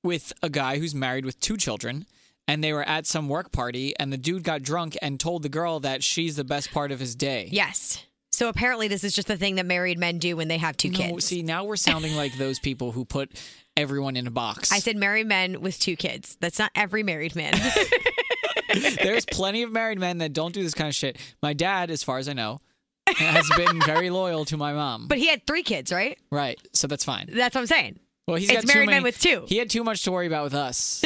with 0.03 0.33
a 0.41 0.49
guy 0.49 0.79
who's 0.79 0.95
married 0.95 1.25
with 1.25 1.39
two 1.39 1.57
children 1.57 2.05
and 2.47 2.63
they 2.63 2.73
were 2.73 2.83
at 2.83 3.05
some 3.05 3.27
work 3.29 3.51
party 3.51 3.93
and 3.99 4.11
the 4.11 4.17
dude 4.17 4.43
got 4.43 4.61
drunk 4.63 4.97
and 5.01 5.19
told 5.19 5.43
the 5.43 5.49
girl 5.49 5.79
that 5.81 6.03
she's 6.03 6.35
the 6.35 6.43
best 6.43 6.71
part 6.71 6.91
of 6.91 6.99
his 6.99 7.15
day. 7.15 7.47
Yes. 7.51 8.03
So 8.31 8.47
apparently 8.47 8.87
this 8.87 9.03
is 9.03 9.13
just 9.13 9.27
the 9.27 9.37
thing 9.37 9.55
that 9.55 9.65
married 9.65 9.97
men 9.99 10.17
do 10.19 10.35
when 10.37 10.47
they 10.47 10.57
have 10.57 10.77
two 10.77 10.89
No, 10.91 10.97
kids. 10.97 11.25
see, 11.25 11.41
now 11.43 11.63
we're 11.65 11.75
sounding 11.75 12.15
like 12.15 12.37
those 12.37 12.59
people 12.59 12.91
who 12.91 13.03
put 13.03 13.31
everyone 13.75 14.15
in 14.15 14.27
a 14.27 14.31
box. 14.31 14.71
I 14.71 14.79
said 14.79 14.95
married 14.97 15.27
men 15.27 15.61
with 15.61 15.79
two 15.79 15.95
kids. 15.95 16.37
That's 16.39 16.59
not 16.59 16.71
every 16.75 17.03
married 17.03 17.35
man. 17.35 17.53
There's 19.03 19.25
plenty 19.25 19.63
of 19.63 19.71
married 19.71 19.99
men 19.99 20.19
that 20.19 20.31
don't 20.33 20.53
do 20.53 20.61
this 20.63 20.73
kind 20.75 20.87
of 20.87 20.95
shit. 20.95 21.17
My 21.41 21.53
dad, 21.53 21.89
as 21.89 22.03
far 22.03 22.19
as 22.19 22.29
I 22.29 22.33
know, 22.33 22.59
has 23.07 23.49
been 23.57 23.81
very 23.81 24.09
loyal 24.11 24.45
to 24.45 24.57
my 24.57 24.73
mom. 24.73 25.07
but 25.07 25.17
he 25.17 25.27
had 25.27 25.45
three 25.47 25.63
kids, 25.63 25.91
right? 25.91 26.17
right, 26.31 26.59
so 26.73 26.85
that's 26.87 27.03
fine. 27.03 27.29
That's 27.33 27.55
what 27.55 27.61
I'm 27.61 27.67
saying. 27.67 27.99
Well, 28.29 28.37
he's 28.37 28.49
It's 28.49 28.61
got 28.65 28.71
too 28.71 28.79
married 28.79 28.89
men 28.89 29.03
with 29.03 29.19
two. 29.19 29.45
He 29.47 29.57
had 29.57 29.69
too 29.69 29.83
much 29.83 30.03
to 30.03 30.11
worry 30.11 30.27
about 30.27 30.43
with 30.43 30.53
us. 30.53 31.03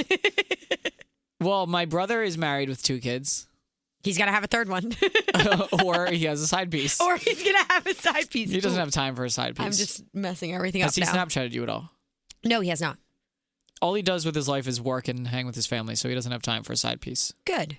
well, 1.39 1.65
my 1.65 1.86
brother 1.86 2.21
is 2.21 2.38
married 2.38 2.69
with 2.69 2.83
two 2.83 2.99
kids, 2.99 3.47
He's 4.03 4.17
got 4.17 4.25
to 4.25 4.31
have 4.31 4.43
a 4.43 4.47
third 4.47 4.67
one. 4.67 4.93
or 5.83 6.07
he 6.07 6.25
has 6.25 6.41
a 6.41 6.47
side 6.47 6.69
piece. 6.69 6.99
or 6.99 7.15
he's 7.15 7.41
going 7.41 7.55
to 7.55 7.73
have 7.73 7.88
a 7.88 7.93
side 7.93 8.29
piece. 8.29 8.51
he 8.51 8.59
doesn't 8.59 8.79
have 8.79 8.91
time 8.91 9.15
for 9.15 9.23
a 9.23 9.29
side 9.29 9.55
piece. 9.55 9.65
I'm 9.65 9.71
just 9.71 10.03
messing 10.13 10.53
everything 10.53 10.81
Has 10.81 10.97
up 10.97 11.01
Has 11.01 11.09
he 11.09 11.17
now. 11.17 11.25
Snapchatted 11.25 11.53
you 11.53 11.63
at 11.63 11.69
all? 11.69 11.89
No, 12.43 12.59
he 12.59 12.69
has 12.69 12.81
not. 12.81 12.97
All 13.81 13.93
he 13.93 14.01
does 14.01 14.25
with 14.25 14.36
his 14.36 14.47
life 14.47 14.67
is 14.67 14.79
work 14.79 15.07
and 15.07 15.27
hang 15.27 15.45
with 15.45 15.55
his 15.55 15.67
family, 15.67 15.95
so 15.95 16.09
he 16.09 16.15
doesn't 16.15 16.31
have 16.31 16.41
time 16.41 16.63
for 16.63 16.73
a 16.73 16.77
side 16.77 17.01
piece. 17.01 17.33
Good. 17.45 17.77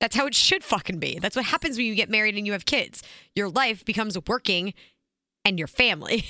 That's 0.00 0.14
how 0.14 0.26
it 0.26 0.34
should 0.34 0.62
fucking 0.62 1.00
be. 1.00 1.18
That's 1.18 1.34
what 1.34 1.46
happens 1.46 1.76
when 1.76 1.86
you 1.86 1.96
get 1.96 2.08
married 2.08 2.36
and 2.36 2.46
you 2.46 2.52
have 2.52 2.64
kids. 2.64 3.02
Your 3.34 3.48
life 3.48 3.84
becomes 3.84 4.16
working 4.28 4.74
and 5.44 5.58
your 5.58 5.68
family, 5.68 6.24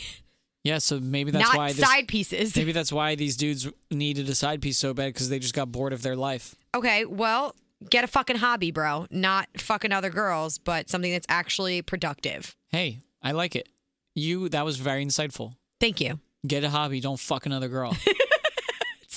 Yeah, 0.65 0.79
so 0.79 1.01
maybe 1.01 1.31
that's 1.31 1.45
not 1.45 1.57
why 1.57 1.73
this, 1.73 1.79
side 1.79 2.09
pieces. 2.09 2.57
maybe 2.57 2.73
that's 2.73 2.93
why 2.93 3.15
these 3.15 3.37
dudes 3.37 3.69
needed 3.91 4.29
a 4.29 4.35
side 4.35 4.61
piece 4.61 4.77
so 4.77 4.93
bad 4.93 5.15
because 5.15 5.29
they 5.29 5.39
just 5.39 5.55
got 5.55 5.71
bored 5.71 5.93
of 5.93 6.03
their 6.03 6.17
life. 6.17 6.55
Okay, 6.75 7.05
well, 7.05 7.55
get 7.89 8.05
a 8.05 8.07
fucking 8.07 8.37
hobby, 8.37 8.71
bro. 8.71 9.07
Not 9.11 9.49
fucking 9.57 9.93
other 9.93 10.11
girls, 10.11 10.59
but 10.59 10.91
something 10.91 11.13
that's 11.13 11.27
actually 11.29 11.83
productive. 11.83 12.57
Hey, 12.69 12.99
I 13.23 13.33
like 13.33 13.57
it. 13.57 13.69
You 14.15 14.49
that 14.49 14.65
was 14.65 14.79
very 14.79 15.05
insightful. 15.05 15.53
Thank 15.81 16.01
you. 16.01 16.19
Get 16.47 16.65
a 16.65 16.71
hobby, 16.71 17.01
don't 17.01 17.21
fuck 17.21 17.47
another 17.47 17.69
girl. 17.69 17.97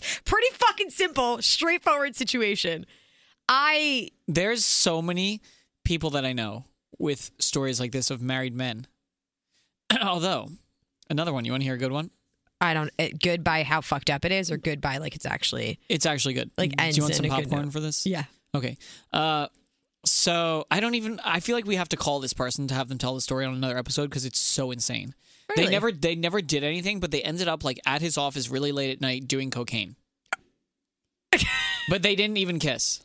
It's 0.02 0.22
pretty 0.26 0.48
fucking 0.54 0.90
simple, 0.90 1.42
straightforward 1.42 2.16
situation. 2.16 2.86
I 3.50 4.10
There's 4.28 4.64
so 4.66 5.02
many 5.02 5.42
people 5.84 6.12
that 6.12 6.26
I 6.26 6.34
know 6.34 6.64
with 6.98 7.32
stories 7.40 7.80
like 7.80 7.92
this 7.92 8.10
of 8.10 8.22
married 8.22 8.56
men. 8.56 8.88
Although, 10.02 10.50
another 11.12 11.34
one, 11.34 11.46
you 11.46 11.52
want 11.52 11.62
to 11.62 11.66
hear 11.66 11.76
a 11.76 11.80
good 11.80 11.92
one? 11.92 12.10
I 12.60 12.74
don't 12.74 12.92
it, 12.98 13.20
good 13.22 13.44
by 13.44 13.64
how 13.64 13.82
fucked 13.82 14.10
up 14.10 14.24
it 14.24 14.32
is 14.32 14.52
or 14.52 14.58
good 14.58 14.82
by 14.82 14.98
like 14.98 15.16
it's 15.16 15.26
actually 15.26 15.80
It's 15.90 16.06
actually 16.06 16.36
good. 16.36 16.52
Like, 16.58 16.76
Do 16.78 16.90
you 16.92 17.02
want 17.04 17.16
some 17.16 17.26
popcorn 17.26 17.72
for 17.72 17.80
this? 17.80 18.06
yeah. 18.06 18.26
Okay. 18.54 18.78
Uh, 19.12 19.48
so 20.06 20.66
I 20.70 20.80
don't 20.80 20.96
even. 20.96 21.20
I 21.24 21.40
feel 21.40 21.56
like 21.56 21.66
we 21.66 21.76
have 21.76 21.90
to 21.90 21.98
call 21.98 22.20
this 22.20 22.34
person 22.34 22.68
to 22.68 22.74
have 22.74 22.90
them 22.90 22.98
tell 22.98 23.16
the 23.16 23.22
story 23.22 23.46
on 23.46 23.54
another 23.54 23.78
episode 23.78 24.10
because 24.10 24.26
it's 24.26 24.40
so 24.40 24.72
insane. 24.72 25.14
They 25.56 25.68
never. 25.68 25.92
They 25.92 26.16
never 26.16 26.42
did 26.42 26.64
anything, 26.64 27.00
but 27.00 27.12
they 27.12 27.22
ended 27.22 27.48
up 27.48 27.64
like 27.64 27.80
at 27.86 28.02
his 28.02 28.18
office 28.18 28.50
really 28.50 28.72
late 28.72 28.92
at 28.92 29.02
night 29.02 29.28
doing 29.28 29.52
cocaine. 29.52 29.96
but 31.90 32.02
they 32.02 32.16
didn't 32.16 32.38
even 32.38 32.58
kiss. 32.60 33.02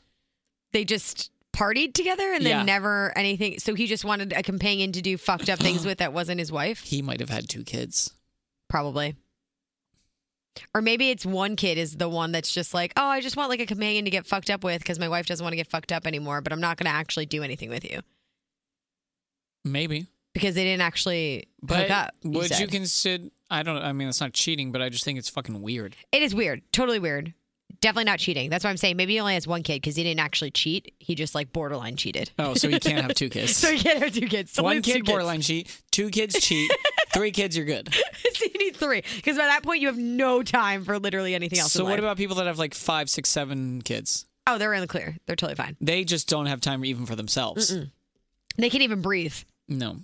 They 0.73 0.85
just 0.85 1.31
partied 1.57 1.95
together 1.95 2.33
and 2.35 2.45
then 2.45 2.59
Yeah. 2.59 2.63
never 2.63 3.17
anything. 3.17 3.59
So 3.59 3.75
he 3.75 3.87
just 3.87 4.05
wanted 4.05 4.33
a 4.35 4.43
companion 4.43 4.93
to 4.93 5.01
do 5.03 5.17
fucked 5.17 5.49
up 5.49 5.59
things 5.59 5.85
with 5.87 5.99
that 5.99 6.13
wasn't 6.13 6.39
his 6.39 6.53
wife, 6.53 6.83
He 6.83 7.01
might 7.03 7.21
have 7.21 7.31
had 7.31 7.49
two 7.49 7.65
kids. 7.65 8.13
probably. 8.69 9.17
Or 10.75 10.81
maybe 10.81 11.11
it's 11.11 11.27
one 11.27 11.55
kid 11.55 11.77
is 11.77 11.97
the 11.97 12.09
one 12.09 12.33
that's 12.33 12.51
just 12.51 12.73
like, 12.73 12.93
oh, 12.97 13.05
I 13.07 13.21
just 13.21 13.37
want 13.37 13.51
like 13.51 13.61
a 13.61 13.67
companion 13.67 14.05
to 14.07 14.11
get 14.11 14.27
fucked 14.27 14.49
up 14.49 14.65
with 14.65 14.79
because 14.81 14.99
my 14.99 15.09
wife 15.09 15.27
doesn't 15.27 15.45
want 15.45 15.53
to 15.53 15.57
get 15.59 15.69
fucked 15.71 15.93
up 15.93 16.07
anymore, 16.07 16.41
but 16.41 16.51
I'm 16.53 16.61
not 16.61 16.79
going 16.79 16.91
to 16.91 16.97
actually 16.97 17.27
do 17.27 17.43
anything 17.43 17.69
with 17.69 17.85
you 17.85 18.01
Maybe. 19.65 20.07
because 20.33 20.55
they 20.55 20.65
didn't 20.65 20.83
actually 20.83 21.49
But 21.63 21.83
hook 21.83 21.91
up. 21.91 22.15
would 22.25 22.49
you 22.51 22.57
said. 22.57 22.71
consider? 22.71 23.25
I 23.51 23.63
don't. 23.63 23.77
I 23.83 23.93
mean, 23.93 24.09
it's 24.09 24.21
not 24.21 24.33
cheating, 24.33 24.73
but 24.73 24.81
I 24.83 24.89
just 24.89 25.05
think 25.05 25.19
it's 25.19 25.29
fucking 25.29 25.61
weird. 25.63 25.95
It 26.11 26.23
is 26.23 26.35
weird. 26.35 26.63
Totally 26.73 26.99
weird. 26.99 27.35
Definitely 27.81 28.05
not 28.05 28.19
cheating. 28.19 28.49
That's 28.49 28.65
why 28.65 28.71
I'm 28.71 28.77
saying 28.77 28.97
maybe 28.97 29.13
he 29.15 29.21
only 29.21 29.35
has 29.35 29.47
one 29.47 29.63
kid 29.63 29.83
because 29.83 29.97
he 29.97 30.03
didn't 30.03 30.21
actually 30.21 30.51
cheat. 30.51 30.95
He 30.99 31.15
just 31.15 31.35
like 31.35 31.53
borderline 31.53 31.97
cheated. 31.97 32.31
Oh, 32.39 32.55
so 32.55 32.69
you 32.69 32.81
can't 32.81 33.03
have 33.03 33.15
two 33.15 33.29
kids. 33.31 33.55
So 33.55 33.71
he 33.71 33.79
can't 33.79 34.03
have 34.03 34.13
two 34.15 34.27
kids. 34.29 34.53
So 34.53 34.63
One 34.63 34.81
kid 34.83 35.05
borderline 35.05 35.41
cheat, 35.43 35.71
two 35.91 36.09
kids 36.11 36.41
cheat, 36.41 36.71
three 37.13 37.31
kids 37.33 37.57
you're 37.57 37.67
good. 37.67 37.93
so 38.33 38.45
you 38.45 38.59
need 38.59 38.77
three 38.77 39.03
because 39.17 39.37
by 39.37 39.45
that 39.47 39.63
point 39.63 39.81
you 39.83 39.89
have 39.89 39.99
no 39.99 40.43
time 40.43 40.85
for 40.85 40.99
literally 40.99 41.35
anything 41.35 41.59
else. 41.59 41.73
So 41.73 41.85
what 41.85 41.99
about 41.99 42.17
people 42.17 42.37
that 42.37 42.47
have 42.47 42.59
like 42.59 42.73
five, 42.75 43.11
six, 43.11 43.29
seven 43.29 43.83
kids? 43.83 44.27
Oh, 44.47 44.59
they're 44.59 44.73
in 44.73 44.81
the 44.81 44.87
clear. 44.87 45.17
They're 45.27 45.37
totally 45.37 45.57
fine. 45.57 45.77
They 45.81 46.05
just 46.05 46.29
don't 46.29 46.47
have 46.47 46.61
time 46.61 46.85
even 46.85 47.05
for 47.05 47.15
themselves. 47.17 47.77
They 48.57 48.71
can't 48.71 48.83
even 48.85 49.03
breathe. 49.03 49.35
No. 49.69 49.99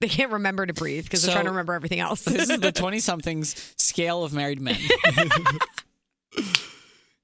They 0.00 0.08
can't 0.08 0.32
remember 0.32 0.64
to 0.64 0.72
breathe 0.72 1.04
because 1.04 1.20
So- 1.20 1.26
they're 1.26 1.34
trying 1.34 1.44
to 1.46 1.50
remember 1.50 1.74
everything 1.74 2.00
else. 2.00 2.22
This 2.24 2.48
is 2.48 2.60
the 2.60 2.72
20 2.72 2.98
somethings 3.00 3.74
scale 3.76 4.24
of 4.24 4.32
married 4.32 4.60
men. 4.60 4.78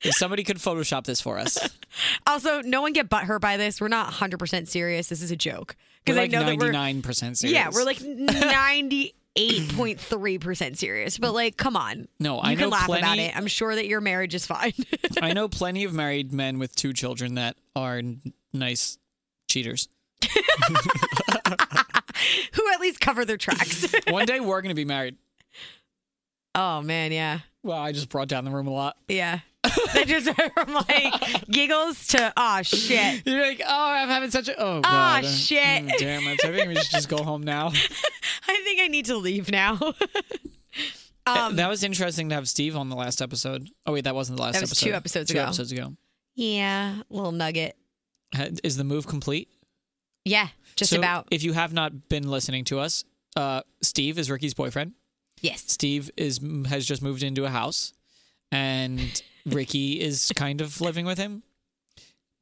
If 0.02 0.14
somebody 0.14 0.44
could 0.44 0.59
Photoshop 0.59 1.04
this 1.04 1.20
for 1.20 1.38
us, 1.38 1.59
also, 2.26 2.61
no 2.62 2.80
one 2.82 2.92
get 2.92 3.09
butthurt 3.09 3.40
by 3.40 3.56
this. 3.56 3.80
We're 3.80 3.88
not 3.88 4.12
100% 4.12 4.68
serious. 4.68 5.09
This 5.09 5.22
is 5.22 5.30
a 5.30 5.37
joke. 5.37 5.76
Because 6.04 6.18
like 6.18 6.32
I 6.35 6.38
know 6.38 6.44
that 6.46 6.59
we're 6.59 6.72
99% 6.72 7.02
serious. 7.37 7.42
Yeah, 7.44 7.70
we're 7.72 7.85
like 7.85 7.98
98.3% 9.37 10.76
serious. 10.76 11.18
But 11.18 11.32
like, 11.32 11.56
come 11.56 11.76
on. 11.76 12.09
No, 12.20 12.37
you 12.37 12.40
I 12.42 12.54
can 12.54 12.64
know 12.64 12.68
laugh 12.68 12.88
about 12.88 13.18
it. 13.18 13.37
I'm 13.37 13.46
sure 13.48 13.74
that 13.74 13.87
your 13.87 14.00
marriage 14.00 14.35
is 14.35 14.46
fine. 14.46 14.72
I 15.20 15.32
know 15.32 15.48
plenty 15.48 15.85
of 15.85 15.92
married 15.92 16.32
men 16.32 16.59
with 16.59 16.76
two 16.76 16.92
children 16.92 17.35
that 17.35 17.56
are 17.74 18.00
nice 18.52 18.98
cheaters. 19.48 19.88
Who 22.52 22.72
at 22.72 22.80
least 22.80 23.00
cover 23.00 23.24
their 23.24 23.37
tracks. 23.37 23.87
One 24.09 24.26
day 24.26 24.40
we're 24.40 24.62
going 24.62 24.70
to 24.70 24.74
be 24.76 24.85
married. 24.85 25.16
oh 26.54 26.82
man, 26.82 27.12
yeah. 27.12 27.40
Well, 27.62 27.78
I 27.78 27.92
just 27.92 28.09
brought 28.09 28.28
down 28.28 28.44
the 28.44 28.50
room 28.50 28.66
a 28.68 28.72
lot. 28.72 28.96
Yeah. 29.09 29.40
That 29.94 30.05
just 30.07 30.26
went 30.26 30.52
from 30.55 30.74
like 30.74 31.46
giggles 31.50 32.07
to 32.09 32.33
oh 32.37 32.62
shit. 32.62 33.22
You're 33.26 33.40
like, 33.46 33.61
oh, 33.66 33.90
I'm 33.92 34.09
having 34.09 34.31
such 34.31 34.48
a. 34.48 34.59
Oh, 34.61 34.81
Ah, 34.85 35.20
God. 35.20 35.24
Uh, 35.24 35.29
shit. 35.29 35.85
mm, 35.87 35.98
damn 35.98 36.26
it. 36.29 36.44
I 36.44 36.48
think 36.52 36.68
we 36.68 36.74
should 36.76 36.90
just 36.90 37.09
go 37.09 37.18
home 37.22 37.42
now. 37.42 37.68
I 38.48 38.61
think 38.64 38.81
I 38.81 38.88
need 38.88 39.07
to 39.07 39.16
leave 39.16 39.50
now. 39.50 39.79
um, 41.26 41.57
that 41.57 41.68
was 41.68 41.83
interesting 41.83 42.29
to 42.29 42.35
have 42.35 42.48
Steve 42.48 42.76
on 42.76 42.88
the 42.88 42.96
last 42.96 43.20
episode. 43.22 43.68
Oh, 43.87 43.92
wait, 43.92 44.05
that 44.05 44.14
wasn't 44.14 44.37
the 44.37 44.42
last 44.42 44.55
That 44.55 44.62
was 44.62 44.72
episode. 44.72 44.87
two 44.87 44.94
episodes 44.94 45.31
two 45.31 45.38
ago. 45.38 45.44
episodes 45.44 45.72
ago. 45.72 45.92
yeah, 46.35 47.02
little 47.11 47.33
nugget. 47.33 47.76
Is 48.62 48.76
the 48.76 48.85
move 48.85 49.07
complete? 49.07 49.48
Yeah, 50.24 50.48
just 50.76 50.90
So 50.92 50.98
about. 50.98 51.29
If 51.31 51.42
you 51.42 51.52
have 51.52 51.72
not 51.72 52.09
been 52.09 52.29
listening 52.29 52.64
to 52.66 52.79
us, 52.81 53.05
uh, 53.37 53.62
Steve 53.83 54.18
is 54.18 54.31
Ricki's 54.31 54.55
boyfriend. 54.55 54.92
Yes. 55.40 55.64
Steve 55.68 56.11
is 56.16 56.40
has 56.68 56.85
just 56.87 57.02
moved 57.02 57.22
into 57.22 57.44
a 57.44 57.50
house, 57.50 57.92
and 58.50 59.22
Ricki 59.46 60.00
is 60.00 60.32
kind 60.37 60.61
of 60.61 60.80
living 60.80 61.06
with 61.06 61.18
him. 61.18 61.42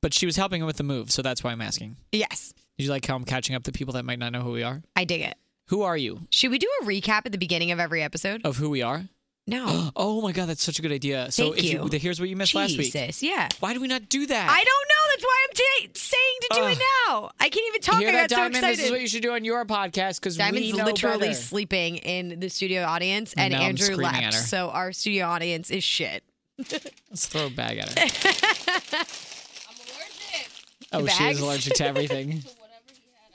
But 0.02 0.12
she 0.12 0.26
was 0.26 0.36
helping 0.36 0.60
him 0.60 0.66
with 0.66 0.76
the 0.76 0.82
move, 0.84 1.10
so 1.10 1.22
that's 1.22 1.42
why 1.42 1.52
I'm 1.52 1.62
asking. 1.62 1.96
Yes. 2.12 2.52
Did 2.76 2.84
you 2.84 2.90
like 2.90 3.06
how 3.06 3.14
I'm 3.16 3.24
catching 3.24 3.54
up 3.56 3.62
to 3.64 3.72
people 3.72 3.94
that 3.94 4.04
might 4.04 4.18
not 4.18 4.32
know 4.32 4.42
who 4.42 4.50
we 4.52 4.62
are? 4.62 4.82
I 4.94 5.04
dig 5.04 5.22
it. 5.22 5.36
Who 5.68 5.82
are 5.82 5.96
you? 5.96 6.26
Should 6.30 6.50
we 6.50 6.58
do 6.58 6.68
a 6.82 6.84
recap 6.84 7.22
at 7.24 7.32
the 7.32 7.38
beginning 7.38 7.70
of 7.70 7.80
every 7.80 8.02
episode? 8.02 8.42
Of 8.44 8.58
who 8.58 8.68
we 8.68 8.82
are? 8.82 9.04
No. 9.46 9.90
Oh 9.96 10.20
my 10.20 10.32
god, 10.32 10.48
that's 10.48 10.62
such 10.62 10.78
a 10.78 10.82
good 10.82 10.90
idea. 10.92 11.30
So 11.30 11.52
Thank 11.52 11.64
if 11.64 11.72
you. 11.92 11.98
here's 12.00 12.18
what 12.18 12.28
you 12.28 12.36
missed 12.36 12.54
last 12.54 12.76
week. 12.76 12.92
Jesus. 12.92 13.22
Yeah. 13.22 13.48
Why 13.60 13.72
do 13.72 13.80
we 13.80 13.86
not 13.86 14.08
do 14.08 14.26
that? 14.26 14.50
I 14.50 14.64
don't 14.64 14.88
know. 14.88 15.10
That's 15.10 15.22
why 15.24 15.46
I'm 15.48 15.54
ta 15.54 15.92
saying 15.94 16.38
to 16.40 16.48
do 16.54 16.66
it 16.66 16.78
now. 17.08 17.30
I 17.38 17.48
can't 17.48 17.66
even 17.68 17.80
talk. 17.80 18.00
Hear 18.00 18.08
I 18.08 18.12
that, 18.12 18.30
got 18.30 18.30
so 18.30 18.36
Diamond? 18.36 18.56
excited. 18.56 18.78
This 18.78 18.84
is 18.86 18.90
what 18.90 19.00
you 19.00 19.06
should 19.08 19.22
do 19.22 19.32
on 19.32 19.44
your 19.44 19.64
podcast 19.64 20.20
because 20.20 20.36
we 20.36 20.42
Diamond's 20.44 20.74
know 20.76 20.84
literally 20.86 21.28
better. 21.28 21.34
sleeping 21.34 21.96
in 21.98 22.40
the 22.40 22.48
studio 22.48 22.82
audience, 22.84 23.32
And 23.34 23.44
and, 23.44 23.52
now 23.52 23.60
I'm 23.60 23.68
Andrew 23.70 23.84
screaming 23.86 24.22
left. 24.22 24.34
her. 24.34 24.40
So 24.40 24.70
our 24.70 24.92
studio 24.92 25.26
audience 25.26 25.70
is 25.70 25.84
shit. 25.84 26.23
Let's 26.58 27.26
throw 27.26 27.46
a 27.46 27.50
bag 27.50 27.78
at 27.78 27.88
her. 27.90 28.00
I'm 28.00 29.76
allergic. 29.76 30.50
Oh, 30.92 31.06
she 31.06 31.18
bags? 31.24 31.36
is 31.38 31.42
allergic 31.42 31.74
to 31.74 31.86
everything. 31.86 32.26
Whatever 32.58 32.92
he 32.92 33.02
had, 33.12 33.32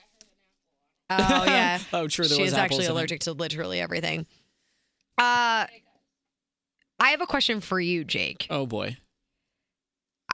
I 1.09 1.21
heard 1.21 1.29
an 1.29 1.35
apple. 1.37 1.49
Oh 1.49 1.51
yeah. 1.51 1.79
oh, 1.93 2.07
true. 2.07 2.25
There 2.25 2.35
she 2.37 2.43
was 2.43 2.51
is 2.53 2.57
apples 2.57 2.63
actually 2.79 2.85
in 2.85 2.91
it. 2.91 2.93
allergic 2.93 3.19
to 3.21 3.33
literally 3.33 3.79
everything. 3.81 4.25
Uh, 5.17 5.67
I 7.01 7.09
have 7.11 7.21
a 7.21 7.27
question 7.27 7.59
for 7.61 7.79
you, 7.79 8.03
Jake. 8.05 8.47
Oh 8.49 8.65
boy, 8.65 8.97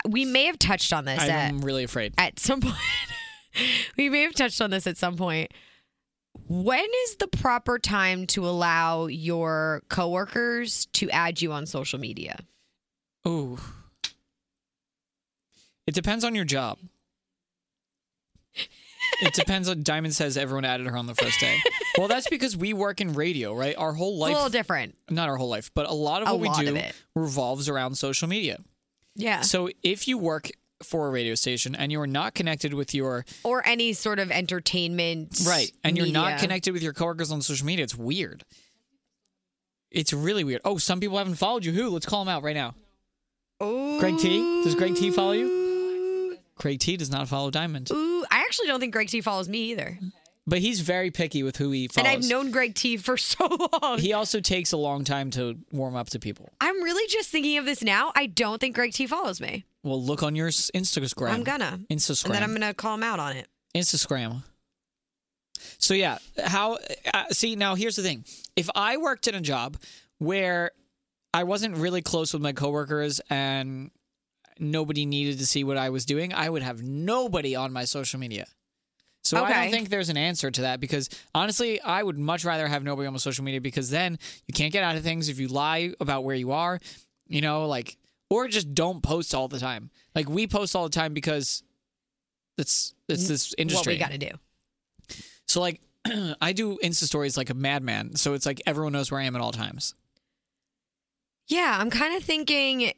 We 0.08 0.26
may 0.26 0.46
have 0.46 0.60
touched 0.60 0.94
on 0.94 1.06
this 1.06 1.20
at, 1.20 1.50
I'm 1.50 1.62
really 1.62 1.84
afraid. 1.84 2.14
at 2.18 2.40
some 2.40 2.62
point. 2.62 2.76
we 3.98 4.10
may 4.10 4.22
have 4.24 4.34
touched 4.36 4.62
on 4.62 4.70
this 4.70 4.86
at 4.86 4.98
some 4.98 5.16
point. 5.16 5.52
When 6.48 6.86
is 7.06 7.16
the 7.16 7.28
proper 7.28 7.80
time 7.80 8.28
to 8.28 8.46
allow 8.46 9.06
your 9.08 9.82
coworkers 9.90 10.86
to 10.94 11.10
add 11.10 11.42
you 11.42 11.52
on 11.54 11.66
social 11.66 11.98
media? 11.98 12.38
Oh, 13.26 13.60
it 15.88 15.94
depends 15.96 16.24
on 16.24 16.36
your 16.36 16.46
job. 16.46 16.78
It 19.22 19.34
depends 19.34 19.70
on 19.70 19.84
Diamond 19.84 20.14
says 20.16 20.36
everyone 20.38 20.66
added 20.66 20.88
her 20.88 20.98
on 20.98 21.06
the 21.08 21.16
first 21.16 21.40
day. 21.40 21.58
Well, 21.98 22.08
that's 22.08 22.28
because 22.28 22.58
we 22.58 22.74
work 22.74 23.00
in 23.00 23.14
radio, 23.14 23.54
right? 23.56 23.76
Our 23.78 23.94
whole 23.94 24.14
It's 24.14 24.20
life 24.22 24.32
a 24.32 24.36
little 24.36 24.50
different. 24.50 24.96
not 25.10 25.30
our 25.30 25.38
whole 25.38 25.48
life, 25.48 25.72
but 25.74 25.88
a 25.88 25.94
lot 25.94 26.22
of 26.22 26.28
A 26.28 26.36
what 26.36 26.42
we 26.60 26.66
do 26.66 26.82
revolves 27.16 27.70
around 27.70 27.96
social 27.96 28.28
media. 28.28 28.58
Yeah. 29.16 29.42
So 29.42 29.70
if 29.84 30.08
you 30.08 30.18
work 30.18 30.50
for 30.84 31.08
a 31.08 31.12
radio 31.12 31.36
station 31.36 31.74
and 31.76 31.92
you're 31.92 32.08
not 32.08 32.34
connected 32.34 32.74
with 32.74 32.94
your 32.94 33.26
Or 33.44 33.66
any 33.66 33.94
sort 33.94 34.20
of 34.20 34.30
entertainment. 34.32 35.40
right 35.48 35.72
and 35.86 35.96
you're 35.96 36.08
not 36.08 36.40
connected 36.40 36.74
with 36.74 36.84
your 36.84 36.92
coworkers 36.94 37.32
on 37.32 37.42
social 37.42 37.66
media, 37.66 37.84
it's 37.84 37.96
weird. 37.96 38.44
It's 39.92 40.12
really 40.12 40.44
weird. 40.44 40.62
Oh, 40.66 40.78
some 40.78 41.00
people 41.00 41.18
haven't 41.18 41.36
followed 41.36 41.64
you. 41.64 41.72
Who? 41.72 41.90
Let's 41.90 42.06
call 42.06 42.26
them 42.26 42.34
out 42.34 42.44
right 42.44 42.56
now. 42.56 42.76
Ooh. 43.64 44.00
Greg 44.00 44.18
T. 44.18 44.40
Does 44.64 44.76
Greg 44.76 44.96
T 44.96 45.12
follow 45.12 45.32
you? 45.32 46.38
Greg 46.58 46.80
T 46.80 46.98
does 46.98 47.10
not 47.12 47.28
follow 47.28 47.52
Diamond, 47.52 47.90
Ooh, 47.92 48.24
I 48.32 48.40
actually 48.40 48.68
don't 48.68 48.80
think 48.80 48.94
Greg 48.94 49.10
T 49.10 49.20
follows 49.22 49.50
me 49.50 49.72
either. 49.72 50.00
but 50.48 50.60
he's 50.60 50.80
very 50.80 51.12
picky 51.12 51.44
with 51.44 51.58
who 51.58 51.72
he 51.72 51.88
follows. 51.90 52.08
And 52.08 52.18
I've 52.24 52.30
known 52.30 52.50
Greg 52.52 52.76
T 52.76 52.96
for 52.98 53.18
so 53.34 53.70
long. 53.82 54.00
he 54.00 54.14
also 54.14 54.40
takes 54.40 54.72
a 54.72 54.78
long 54.78 55.04
time 55.04 55.32
to 55.32 55.58
warm 55.72 55.96
up 55.98 56.10
to 56.12 56.20
people. 56.20 56.50
I'm 56.62 56.82
really 56.82 57.06
just 57.10 57.30
thinking 57.30 57.58
of 57.58 57.66
this 57.66 57.82
now. 57.84 58.12
I 58.16 58.28
don't 58.28 58.60
think 58.62 58.74
Greg 58.76 58.94
T 58.94 59.06
follows 59.06 59.42
me. 59.42 59.66
Well, 59.84 60.02
look 60.02 60.24
on 60.24 60.36
your 60.36 60.48
Instagram. 60.50 61.30
I'm 61.32 61.44
gonna. 61.44 61.80
Instagram. 61.92 62.26
And 62.26 62.34
then 62.36 62.44
I'm 62.44 62.54
gonna 62.54 62.74
call 62.74 62.96
him 62.96 63.04
out 63.04 63.20
on 63.20 63.36
it. 63.36 63.48
Instagram. 63.76 64.44
So 65.78 65.94
yeah, 65.94 66.18
how? 66.44 66.78
Uh, 67.14 67.26
see, 67.32 67.56
now 67.56 67.76
here's 67.76 67.96
the 67.98 68.02
thing: 68.02 68.24
if 68.56 68.70
I 68.76 68.98
worked 68.98 69.28
in 69.28 69.36
a 69.36 69.42
job 69.42 69.78
where 70.20 70.72
I 71.36 71.44
wasn't 71.44 71.76
really 71.76 72.02
close 72.02 72.32
with 72.32 72.42
my 72.42 72.54
coworkers 72.54 73.20
and 73.30 73.92
nobody 74.58 75.06
needed 75.06 75.38
to 75.40 75.46
see 75.46 75.66
what 75.66 75.76
I 75.76 75.90
was 75.90 76.06
doing, 76.06 76.34
I 76.34 76.50
would 76.50 76.62
have 76.62 76.82
nobody 76.82 77.58
on 77.58 77.74
my 77.74 77.84
social 77.84 78.22
media. 78.22 78.46
So 79.22 79.44
I 79.44 79.52
don't 79.52 79.72
think 79.72 79.90
there's 79.90 80.08
an 80.08 80.16
answer 80.16 80.50
to 80.50 80.62
that 80.62 80.80
because 80.80 81.10
honestly, 81.34 81.82
I 81.82 82.02
would 82.02 82.18
much 82.18 82.46
rather 82.46 82.68
have 82.68 82.84
nobody 82.84 83.08
on 83.08 83.14
my 83.14 83.18
social 83.18 83.44
media 83.44 83.60
because 83.60 83.90
then 83.90 84.18
you 84.48 84.54
can't 84.54 84.72
get 84.72 84.84
out 84.84 84.96
of 84.96 85.04
things 85.04 85.28
if 85.28 85.38
you 85.38 85.50
lie 85.50 85.94
about 86.00 86.24
where 86.24 86.36
you 86.36 86.54
are, 86.54 86.80
you 87.28 87.42
know, 87.42 87.68
like 87.68 87.98
or 88.30 88.48
just 88.48 88.74
don't 88.74 89.04
post 89.04 89.36
all 89.36 89.50
the 89.50 89.60
time. 89.60 89.90
Like 90.14 90.30
we 90.30 90.48
post 90.48 90.74
all 90.74 90.84
the 90.84 90.90
time 90.90 91.14
because 91.14 91.64
it's 92.58 92.94
it's 93.10 93.28
this 93.28 93.54
industry. 93.58 93.94
What 93.94 94.10
we 94.10 94.18
gotta 94.18 94.18
do. 94.20 95.18
So 95.48 95.60
like 95.60 95.82
I 96.40 96.54
do 96.54 96.78
Insta 96.82 97.04
stories 97.04 97.36
like 97.36 97.50
a 97.50 97.56
madman. 97.56 98.16
So 98.16 98.36
it's 98.36 98.46
like 98.46 98.62
everyone 98.66 98.94
knows 98.94 99.12
where 99.12 99.20
I 99.20 99.26
am 99.26 99.36
at 99.36 99.42
all 99.42 99.52
times. 99.52 99.96
Yeah, 101.48 101.78
I'm 101.80 101.90
kind 101.90 102.16
of 102.16 102.24
thinking 102.24 102.92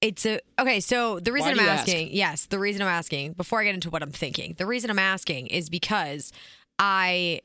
it's 0.00 0.26
a 0.26 0.40
okay. 0.58 0.80
So 0.80 1.20
the 1.20 1.32
reason 1.32 1.56
Why 1.56 1.62
I'm 1.62 1.66
you 1.66 1.70
ask? 1.70 1.88
asking, 1.88 2.10
yes, 2.12 2.46
the 2.46 2.58
reason 2.58 2.82
I'm 2.82 2.88
asking 2.88 3.32
before 3.32 3.60
I 3.60 3.64
get 3.64 3.74
into 3.74 3.90
what 3.90 4.02
I'm 4.02 4.12
thinking, 4.12 4.54
the 4.58 4.66
reason 4.66 4.90
I'm 4.90 4.98
asking 4.98 5.46
is 5.46 5.70
because 5.70 6.32
I 6.78 7.40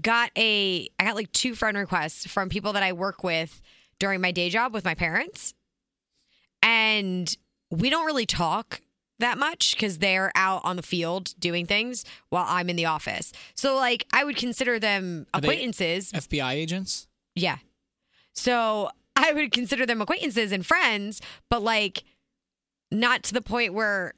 got 0.00 0.30
a 0.36 0.88
I 0.98 1.04
got 1.04 1.16
like 1.16 1.32
two 1.32 1.54
friend 1.54 1.76
requests 1.76 2.26
from 2.26 2.48
people 2.48 2.72
that 2.74 2.82
I 2.82 2.92
work 2.92 3.22
with 3.24 3.60
during 3.98 4.20
my 4.20 4.30
day 4.30 4.48
job 4.48 4.72
with 4.72 4.84
my 4.84 4.94
parents, 4.94 5.54
and 6.62 7.36
we 7.70 7.90
don't 7.90 8.06
really 8.06 8.26
talk 8.26 8.80
that 9.18 9.38
much 9.38 9.74
because 9.74 9.98
they're 9.98 10.30
out 10.34 10.62
on 10.64 10.76
the 10.76 10.82
field 10.82 11.34
doing 11.38 11.66
things 11.66 12.04
while 12.28 12.44
I'm 12.48 12.68
in 12.68 12.76
the 12.76 12.86
office. 12.86 13.32
So 13.54 13.74
like 13.76 14.06
I 14.12 14.24
would 14.24 14.36
consider 14.36 14.78
them 14.78 15.26
acquaintances. 15.34 16.12
FBI 16.12 16.52
agents? 16.52 17.08
Yeah. 17.34 17.56
So 18.34 18.90
I 19.16 19.32
would 19.32 19.50
consider 19.52 19.86
them 19.86 20.00
acquaintances 20.02 20.52
and 20.52 20.64
friends, 20.64 21.20
but 21.50 21.62
like 21.62 22.04
not 22.90 23.22
to 23.24 23.34
the 23.34 23.40
point 23.42 23.74
where 23.74 24.14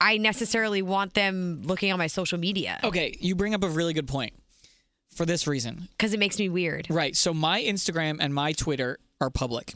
I 0.00 0.18
necessarily 0.18 0.82
want 0.82 1.14
them 1.14 1.62
looking 1.64 1.90
on 1.92 1.98
my 1.98 2.06
social 2.06 2.38
media 2.38 2.78
Okay, 2.84 3.16
you 3.20 3.34
bring 3.34 3.54
up 3.54 3.62
a 3.62 3.68
really 3.68 3.94
good 3.94 4.08
point. 4.08 4.34
For 5.14 5.24
this 5.24 5.46
reason. 5.46 5.88
because 5.92 6.12
it 6.12 6.20
makes 6.20 6.38
me 6.38 6.50
weird. 6.50 6.88
Right. 6.90 7.16
So 7.16 7.32
my 7.32 7.62
Instagram 7.62 8.18
and 8.20 8.34
my 8.34 8.52
Twitter 8.52 8.98
are 9.18 9.30
public. 9.30 9.70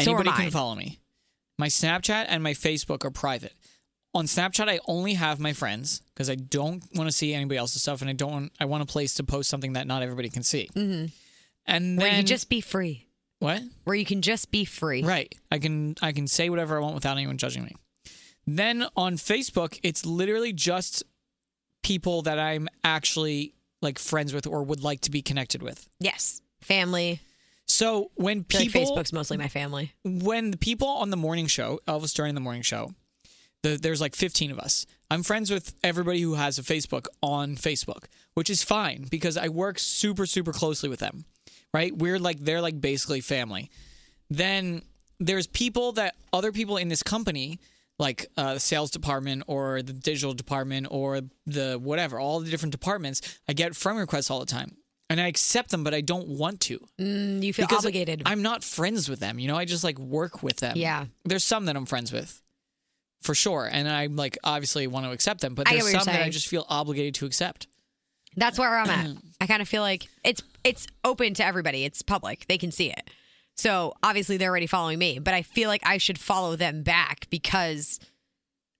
So 0.00 0.12
Anybody 0.12 0.30
can 0.30 0.50
follow 0.50 0.74
me. 0.74 0.98
My 1.58 1.66
Snapchat 1.68 2.24
and 2.28 2.42
my 2.42 2.54
Facebook 2.54 3.04
are 3.04 3.10
private. 3.10 3.52
On 4.14 4.24
Snapchat, 4.24 4.70
I 4.70 4.78
only 4.86 5.12
have 5.12 5.38
my 5.38 5.52
friends 5.52 6.00
because 6.14 6.30
I 6.30 6.34
don't 6.36 6.82
want 6.94 7.08
to 7.10 7.12
see 7.14 7.34
anybody 7.34 7.58
else's 7.58 7.82
stuff, 7.82 8.00
and 8.00 8.08
I 8.08 8.14
don't. 8.14 8.32
Want, 8.32 8.52
I 8.58 8.64
want 8.64 8.82
a 8.82 8.86
place 8.86 9.12
to 9.14 9.24
post 9.24 9.50
something 9.50 9.74
that 9.74 9.86
not 9.86 10.02
everybody 10.02 10.30
can 10.30 10.42
see. 10.42 10.70
Mhm. 10.74 11.10
And 11.66 11.98
Where 11.98 12.08
then 12.10 12.20
you 12.20 12.24
just 12.24 12.48
be 12.48 12.62
free. 12.62 13.05
What? 13.38 13.62
Where 13.84 13.96
you 13.96 14.04
can 14.04 14.22
just 14.22 14.50
be 14.50 14.64
free. 14.64 15.02
Right. 15.02 15.34
I 15.50 15.58
can 15.58 15.96
I 16.02 16.12
can 16.12 16.26
say 16.26 16.50
whatever 16.50 16.76
I 16.76 16.80
want 16.80 16.94
without 16.94 17.16
anyone 17.16 17.38
judging 17.38 17.64
me. 17.64 17.76
Then 18.46 18.86
on 18.96 19.16
Facebook, 19.16 19.78
it's 19.82 20.06
literally 20.06 20.52
just 20.52 21.02
people 21.82 22.22
that 22.22 22.38
I'm 22.38 22.68
actually 22.84 23.54
like 23.82 23.98
friends 23.98 24.32
with 24.32 24.46
or 24.46 24.62
would 24.62 24.82
like 24.82 25.00
to 25.02 25.10
be 25.10 25.22
connected 25.22 25.62
with. 25.62 25.88
Yes. 26.00 26.40
Family. 26.60 27.20
So 27.66 28.10
when 28.14 28.44
people 28.44 28.80
like 28.80 28.88
Facebook's 28.88 29.12
mostly 29.12 29.36
my 29.36 29.48
family. 29.48 29.92
when 30.04 30.52
the 30.52 30.56
people 30.56 30.88
on 30.88 31.10
the 31.10 31.16
morning 31.16 31.46
show, 31.46 31.80
Elvis 31.86 32.14
during 32.14 32.34
the 32.34 32.40
morning 32.40 32.62
show, 32.62 32.94
the, 33.62 33.76
there's 33.76 34.00
like 34.00 34.14
15 34.14 34.52
of 34.52 34.58
us. 34.58 34.86
I'm 35.10 35.22
friends 35.22 35.50
with 35.50 35.74
everybody 35.82 36.20
who 36.20 36.34
has 36.34 36.58
a 36.58 36.62
Facebook 36.62 37.06
on 37.22 37.56
Facebook, 37.56 38.04
which 38.34 38.50
is 38.50 38.62
fine 38.62 39.06
because 39.10 39.36
I 39.36 39.48
work 39.48 39.78
super, 39.78 40.26
super 40.26 40.52
closely 40.52 40.88
with 40.88 41.00
them, 41.00 41.24
right? 41.76 41.96
We're 41.96 42.18
like, 42.18 42.38
they're 42.40 42.62
like 42.62 42.80
basically 42.80 43.20
family. 43.20 43.70
Then 44.30 44.82
there's 45.20 45.46
people 45.46 45.92
that 45.92 46.14
other 46.32 46.50
people 46.52 46.78
in 46.78 46.88
this 46.88 47.02
company, 47.02 47.58
like 47.98 48.26
uh, 48.36 48.54
the 48.54 48.60
sales 48.60 48.90
department 48.90 49.44
or 49.46 49.82
the 49.82 49.92
digital 49.92 50.32
department 50.32 50.88
or 50.90 51.20
the 51.46 51.78
whatever, 51.88 52.18
all 52.18 52.40
the 52.40 52.50
different 52.50 52.72
departments, 52.72 53.20
I 53.48 53.52
get 53.52 53.76
friend 53.76 53.98
requests 53.98 54.30
all 54.30 54.40
the 54.40 54.46
time. 54.46 54.76
And 55.08 55.20
I 55.20 55.28
accept 55.28 55.70
them, 55.70 55.84
but 55.84 55.94
I 55.94 56.00
don't 56.00 56.26
want 56.26 56.58
to 56.62 56.78
Mm, 56.98 57.40
you 57.40 57.52
feel 57.52 57.66
because 57.66 57.84
obligated. 57.84 58.22
I'm 58.26 58.42
not 58.42 58.64
friends 58.64 59.08
with 59.08 59.20
them. 59.20 59.38
You 59.38 59.46
know, 59.46 59.56
I 59.56 59.64
just 59.64 59.84
like 59.84 59.98
work 60.00 60.42
with 60.42 60.56
them. 60.56 60.76
Yeah. 60.76 61.04
There's 61.24 61.44
some 61.44 61.66
that 61.66 61.76
I'm 61.76 61.86
friends 61.86 62.10
with, 62.10 62.42
for 63.22 63.32
sure, 63.32 63.68
and 63.70 63.88
I 63.88 64.06
like 64.06 64.36
obviously 64.42 64.88
want 64.88 65.06
to 65.06 65.12
accept 65.12 65.42
them. 65.42 65.54
But 65.54 65.68
I 65.68 65.74
there's 65.74 65.92
some 65.92 66.06
that 66.06 66.22
I 66.22 66.30
just 66.30 66.48
feel 66.48 66.64
obligated 66.68 67.14
to 67.20 67.26
accept. 67.26 67.68
That's 68.36 68.58
where 68.58 68.78
I'm 68.78 68.90
at. 68.90 69.06
Mm. 69.06 69.22
I 69.40 69.46
kind 69.46 69.62
of 69.62 69.68
feel 69.68 69.82
like 69.82 70.08
it's 70.24 70.42
it's 70.64 70.86
open 71.04 71.34
to 71.34 71.44
everybody. 71.44 71.84
It's 71.84 72.02
public. 72.02 72.46
They 72.48 72.58
can 72.58 72.70
see 72.70 72.90
it. 72.90 73.10
So 73.56 73.94
obviously 74.02 74.36
they're 74.36 74.50
already 74.50 74.66
following 74.66 74.98
me, 74.98 75.18
but 75.18 75.32
I 75.32 75.42
feel 75.42 75.68
like 75.68 75.82
I 75.84 75.98
should 75.98 76.18
follow 76.18 76.56
them 76.56 76.82
back 76.82 77.26
because 77.30 77.98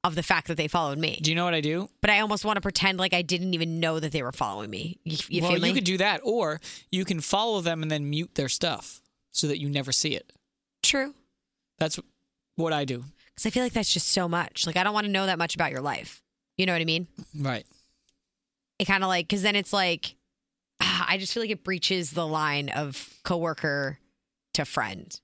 of 0.04 0.14
the 0.14 0.22
fact 0.22 0.48
that 0.48 0.56
they 0.56 0.68
followed 0.68 0.98
me. 0.98 1.18
Do 1.22 1.30
you 1.30 1.34
know 1.34 1.44
what 1.44 1.54
I 1.54 1.60
do? 1.60 1.88
But 2.00 2.10
I 2.10 2.20
almost 2.20 2.44
want 2.44 2.56
to 2.56 2.60
pretend 2.60 2.98
like 2.98 3.14
I 3.14 3.22
didn't 3.22 3.54
even 3.54 3.80
know 3.80 3.98
that 3.98 4.12
they 4.12 4.22
were 4.22 4.32
following 4.32 4.70
me. 4.70 4.98
You, 5.04 5.16
you 5.28 5.42
well, 5.42 5.52
feel 5.52 5.60
me? 5.60 5.68
you 5.68 5.74
could 5.74 5.84
do 5.84 5.98
that, 5.98 6.20
or 6.22 6.60
you 6.92 7.04
can 7.04 7.20
follow 7.20 7.60
them 7.60 7.82
and 7.82 7.90
then 7.90 8.08
mute 8.08 8.34
their 8.34 8.48
stuff 8.48 9.00
so 9.32 9.48
that 9.48 9.58
you 9.58 9.68
never 9.68 9.92
see 9.92 10.14
it. 10.14 10.32
True. 10.82 11.14
That's 11.78 11.98
what 12.54 12.72
I 12.72 12.84
do. 12.84 13.04
Because 13.34 13.46
I 13.46 13.50
feel 13.50 13.64
like 13.64 13.72
that's 13.72 13.92
just 13.92 14.08
so 14.08 14.28
much. 14.28 14.66
Like 14.66 14.76
I 14.76 14.84
don't 14.84 14.94
want 14.94 15.06
to 15.06 15.12
know 15.12 15.26
that 15.26 15.38
much 15.38 15.54
about 15.54 15.72
your 15.72 15.80
life. 15.80 16.22
You 16.56 16.66
know 16.66 16.72
what 16.72 16.82
I 16.82 16.86
mean? 16.86 17.08
Right. 17.38 17.66
It 18.78 18.84
kind 18.86 19.02
of 19.02 19.08
like 19.08 19.26
because 19.28 19.42
then 19.42 19.56
it's 19.56 19.72
like 19.72 20.16
ah, 20.80 21.06
I 21.08 21.18
just 21.18 21.32
feel 21.32 21.42
like 21.42 21.50
it 21.50 21.64
breaches 21.64 22.10
the 22.12 22.26
line 22.26 22.68
of 22.68 23.10
coworker 23.24 23.98
to 24.54 24.64
friend, 24.64 25.18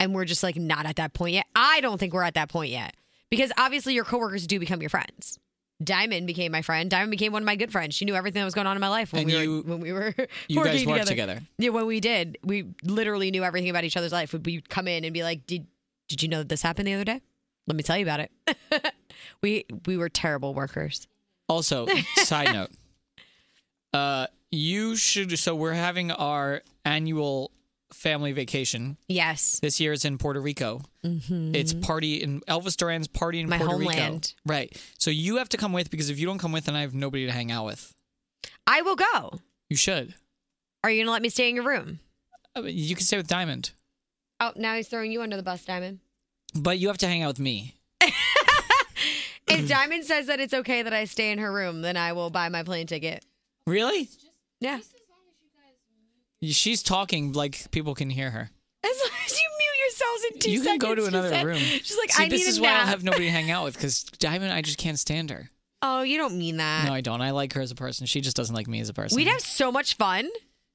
and 0.00 0.14
we're 0.14 0.24
just 0.24 0.42
like 0.42 0.56
not 0.56 0.86
at 0.86 0.96
that 0.96 1.12
point 1.14 1.34
yet. 1.34 1.46
I 1.54 1.80
don't 1.80 1.98
think 1.98 2.12
we're 2.12 2.22
at 2.22 2.34
that 2.34 2.48
point 2.48 2.70
yet 2.70 2.94
because 3.30 3.52
obviously 3.58 3.94
your 3.94 4.04
coworkers 4.04 4.46
do 4.46 4.58
become 4.60 4.80
your 4.80 4.90
friends. 4.90 5.38
Diamond 5.84 6.26
became 6.26 6.52
my 6.52 6.62
friend. 6.62 6.90
Diamond 6.90 7.10
became 7.10 7.32
one 7.32 7.42
of 7.42 7.46
my 7.46 7.54
good 7.56 7.70
friends. 7.70 7.94
She 7.94 8.06
knew 8.06 8.14
everything 8.14 8.40
that 8.40 8.46
was 8.46 8.54
going 8.54 8.66
on 8.66 8.76
in 8.78 8.80
my 8.80 8.88
life 8.88 9.12
when 9.12 9.22
And 9.22 9.30
we 9.30 9.42
you- 9.42 9.56
were 9.56 9.62
when 9.62 9.80
we 9.80 9.92
were 9.92 10.14
You 10.48 10.64
guys 10.64 10.72
working 10.74 10.88
worked 10.88 11.06
together. 11.06 11.34
together. 11.34 11.40
Yeah, 11.58 11.68
when 11.70 11.84
we 11.86 12.00
did, 12.00 12.38
we 12.42 12.64
literally 12.82 13.30
knew 13.30 13.44
everything 13.44 13.68
about 13.68 13.84
each 13.84 13.96
other's 13.96 14.12
life. 14.12 14.32
We'd 14.32 14.46
we'd 14.46 14.68
come 14.70 14.88
in 14.88 15.04
and 15.04 15.12
be 15.12 15.22
like, 15.22 15.46
"Did 15.46 15.66
did 16.08 16.22
you 16.22 16.28
know 16.28 16.38
that 16.38 16.48
this 16.48 16.62
happened 16.62 16.88
the 16.88 16.94
other 16.94 17.04
day? 17.04 17.20
Let 17.66 17.76
me 17.76 17.82
tell 17.82 17.98
you 17.98 18.04
about 18.04 18.20
it." 18.20 18.32
we 19.42 19.66
we 19.86 19.96
were 19.98 20.08
terrible 20.08 20.54
workers. 20.54 21.06
Also, 21.48 21.86
side 22.16 22.52
note. 22.52 22.70
Uh, 23.92 24.26
you 24.50 24.94
should. 24.94 25.38
So 25.38 25.54
we're 25.54 25.72
having 25.72 26.10
our 26.10 26.60
annual 26.84 27.50
family 27.94 28.32
vacation. 28.32 28.98
Yes. 29.08 29.58
This 29.60 29.80
year 29.80 29.92
is 29.94 30.04
in 30.04 30.18
Puerto 30.18 30.38
Rico. 30.38 30.82
It's 31.02 31.72
party 31.72 32.16
in 32.22 32.40
Elvis 32.42 32.76
Duran's 32.76 33.08
party 33.08 33.40
in 33.40 33.48
My 33.48 33.56
Puerto 33.56 33.72
homeland. 33.72 34.34
Rico. 34.44 34.54
Right. 34.54 34.82
So 34.98 35.10
you 35.10 35.36
have 35.38 35.48
to 35.50 35.56
come 35.56 35.72
with 35.72 35.90
because 35.90 36.10
if 36.10 36.18
you 36.18 36.26
don't 36.26 36.36
come 36.38 36.52
with, 36.52 36.66
then 36.66 36.74
I 36.76 36.82
have 36.82 36.92
nobody 36.92 37.24
to 37.24 37.32
hang 37.32 37.50
out 37.50 37.64
with. 37.64 37.94
I 38.66 38.82
will 38.82 38.96
go. 38.96 39.40
You 39.70 39.76
should. 39.76 40.14
Are 40.84 40.90
you 40.90 41.02
gonna 41.02 41.12
let 41.12 41.22
me 41.22 41.30
stay 41.30 41.48
in 41.48 41.54
your 41.56 41.64
room? 41.64 42.00
I 42.54 42.60
mean, 42.60 42.76
You 42.76 42.94
can 42.96 43.04
stay 43.04 43.16
with 43.16 43.28
Diamond, 43.28 43.70
Oh, 44.40 44.52
now 44.56 44.74
he's 44.74 44.88
throwing 44.88 45.10
you 45.10 45.22
under 45.22 45.36
the 45.38 45.42
bus, 45.42 45.64
Diamond. 45.64 46.00
but 46.54 46.78
you 46.78 46.88
have 46.88 46.98
to 46.98 47.06
hang 47.06 47.22
out 47.22 47.28
with 47.28 47.40
me. 47.40 47.76
If 49.48 49.68
Diamond 49.68 50.04
says 50.04 50.26
that 50.26 50.40
it's 50.40 50.52
okay 50.54 50.82
that 50.82 50.92
I 50.92 51.04
stay 51.04 51.30
in 51.30 51.38
her 51.38 51.52
room, 51.52 51.82
then 51.82 51.96
I 51.96 52.12
will 52.12 52.30
buy 52.30 52.48
my 52.48 52.62
plane 52.62 52.86
ticket. 52.86 53.24
Really? 53.66 54.08
Yeah. 54.60 54.80
She's 56.42 56.82
talking 56.82 57.32
like 57.32 57.70
people 57.70 57.94
can 57.94 58.10
hear 58.10 58.30
her. 58.30 58.50
As 58.84 58.90
long 59.00 59.10
as 59.24 59.32
you 59.40 59.48
mute 59.58 59.84
yourselves 59.84 60.24
in 60.32 60.38
two 60.40 60.50
you 60.50 60.62
can 60.62 60.78
go 60.78 60.94
to 60.94 61.02
seconds, 61.04 61.12
she 61.12 61.18
another 61.18 61.28
said. 61.30 61.46
room. 61.46 61.58
She's 61.58 61.96
like, 61.98 62.12
See, 62.12 62.24
I 62.24 62.28
this 62.28 62.42
need 62.42 62.48
is 62.48 62.58
a 62.58 62.62
why 62.62 62.68
I 62.68 62.72
nap. 62.72 62.80
don't 62.82 62.88
have 62.88 63.04
nobody 63.04 63.24
to 63.24 63.30
hang 63.30 63.50
out 63.50 63.64
with 63.64 63.74
because 63.74 64.04
Diamond, 64.04 64.52
I 64.52 64.62
just 64.62 64.78
can't 64.78 64.98
stand 64.98 65.30
her. 65.30 65.50
oh, 65.82 66.02
you 66.02 66.18
don't 66.18 66.36
mean 66.38 66.58
that. 66.58 66.86
No, 66.86 66.92
I 66.92 67.00
don't. 67.00 67.20
I 67.20 67.30
like 67.30 67.52
her 67.54 67.60
as 67.62 67.70
a 67.70 67.74
person. 67.74 68.06
She 68.06 68.20
just 68.20 68.36
doesn't 68.36 68.54
like 68.54 68.68
me 68.68 68.80
as 68.80 68.88
a 68.88 68.94
person. 68.94 69.16
We'd 69.16 69.28
have 69.28 69.40
so 69.40 69.72
much 69.72 69.96
fun. 69.96 70.28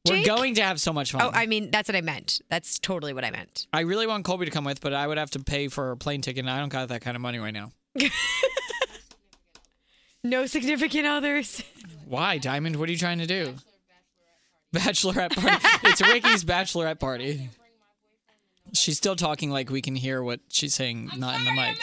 We're 0.08 0.16
Jake. 0.18 0.26
going 0.26 0.56
to 0.56 0.64
have 0.64 0.82
so 0.82 0.92
much 0.92 1.12
fun. 1.12 1.22
Oh, 1.22 1.30
I 1.32 1.46
mean, 1.46 1.70
that's 1.70 1.88
what 1.88 1.96
I 1.96 2.02
meant. 2.02 2.42
That's 2.50 2.80
totally 2.80 3.14
what 3.14 3.24
I 3.24 3.30
meant. 3.30 3.68
I 3.72 3.82
really 3.82 4.08
want 4.08 4.26
Colby 4.26 4.46
to 4.46 4.52
come 4.52 4.66
with, 4.66 4.82
but 4.82 4.94
I 4.94 5.06
would 5.06 5.20
have 5.20 5.30
to 5.32 5.40
pay 5.40 5.68
for 5.68 5.92
a 5.92 5.98
plane 5.98 6.22
ticket, 6.22 6.40
and 6.40 6.50
I 6.50 6.60
don't 6.60 6.70
got 6.70 6.88
that 6.90 7.02
kind 7.02 7.16
of 7.16 7.22
money 7.22 7.38
right 7.38 7.54
now. 7.54 7.72
No 10.24 10.46
significant 10.46 11.08
others. 11.08 11.64
Why, 12.06 12.38
Diamond? 12.38 12.76
What 12.76 12.90
are 12.90 12.92
you 12.92 12.98
trying 12.98 13.20
to 13.20 13.28
do? 13.28 13.56
Bachelorette 14.74 15.36
party. 15.36 15.66
it's 15.84 16.02
Ricki's 16.02 16.46
bachelorette 16.46 17.00
party. 17.00 17.50
She's 18.74 18.98
still 18.98 19.16
talking 19.16 19.50
like 19.50 19.70
we 19.70 19.82
can 19.82 19.96
hear 19.96 20.22
what 20.24 20.40
she's 20.50 20.74
saying, 20.74 21.10
not 21.18 21.40
in 21.40 21.46
the 21.46 21.52
mics. 21.52 21.78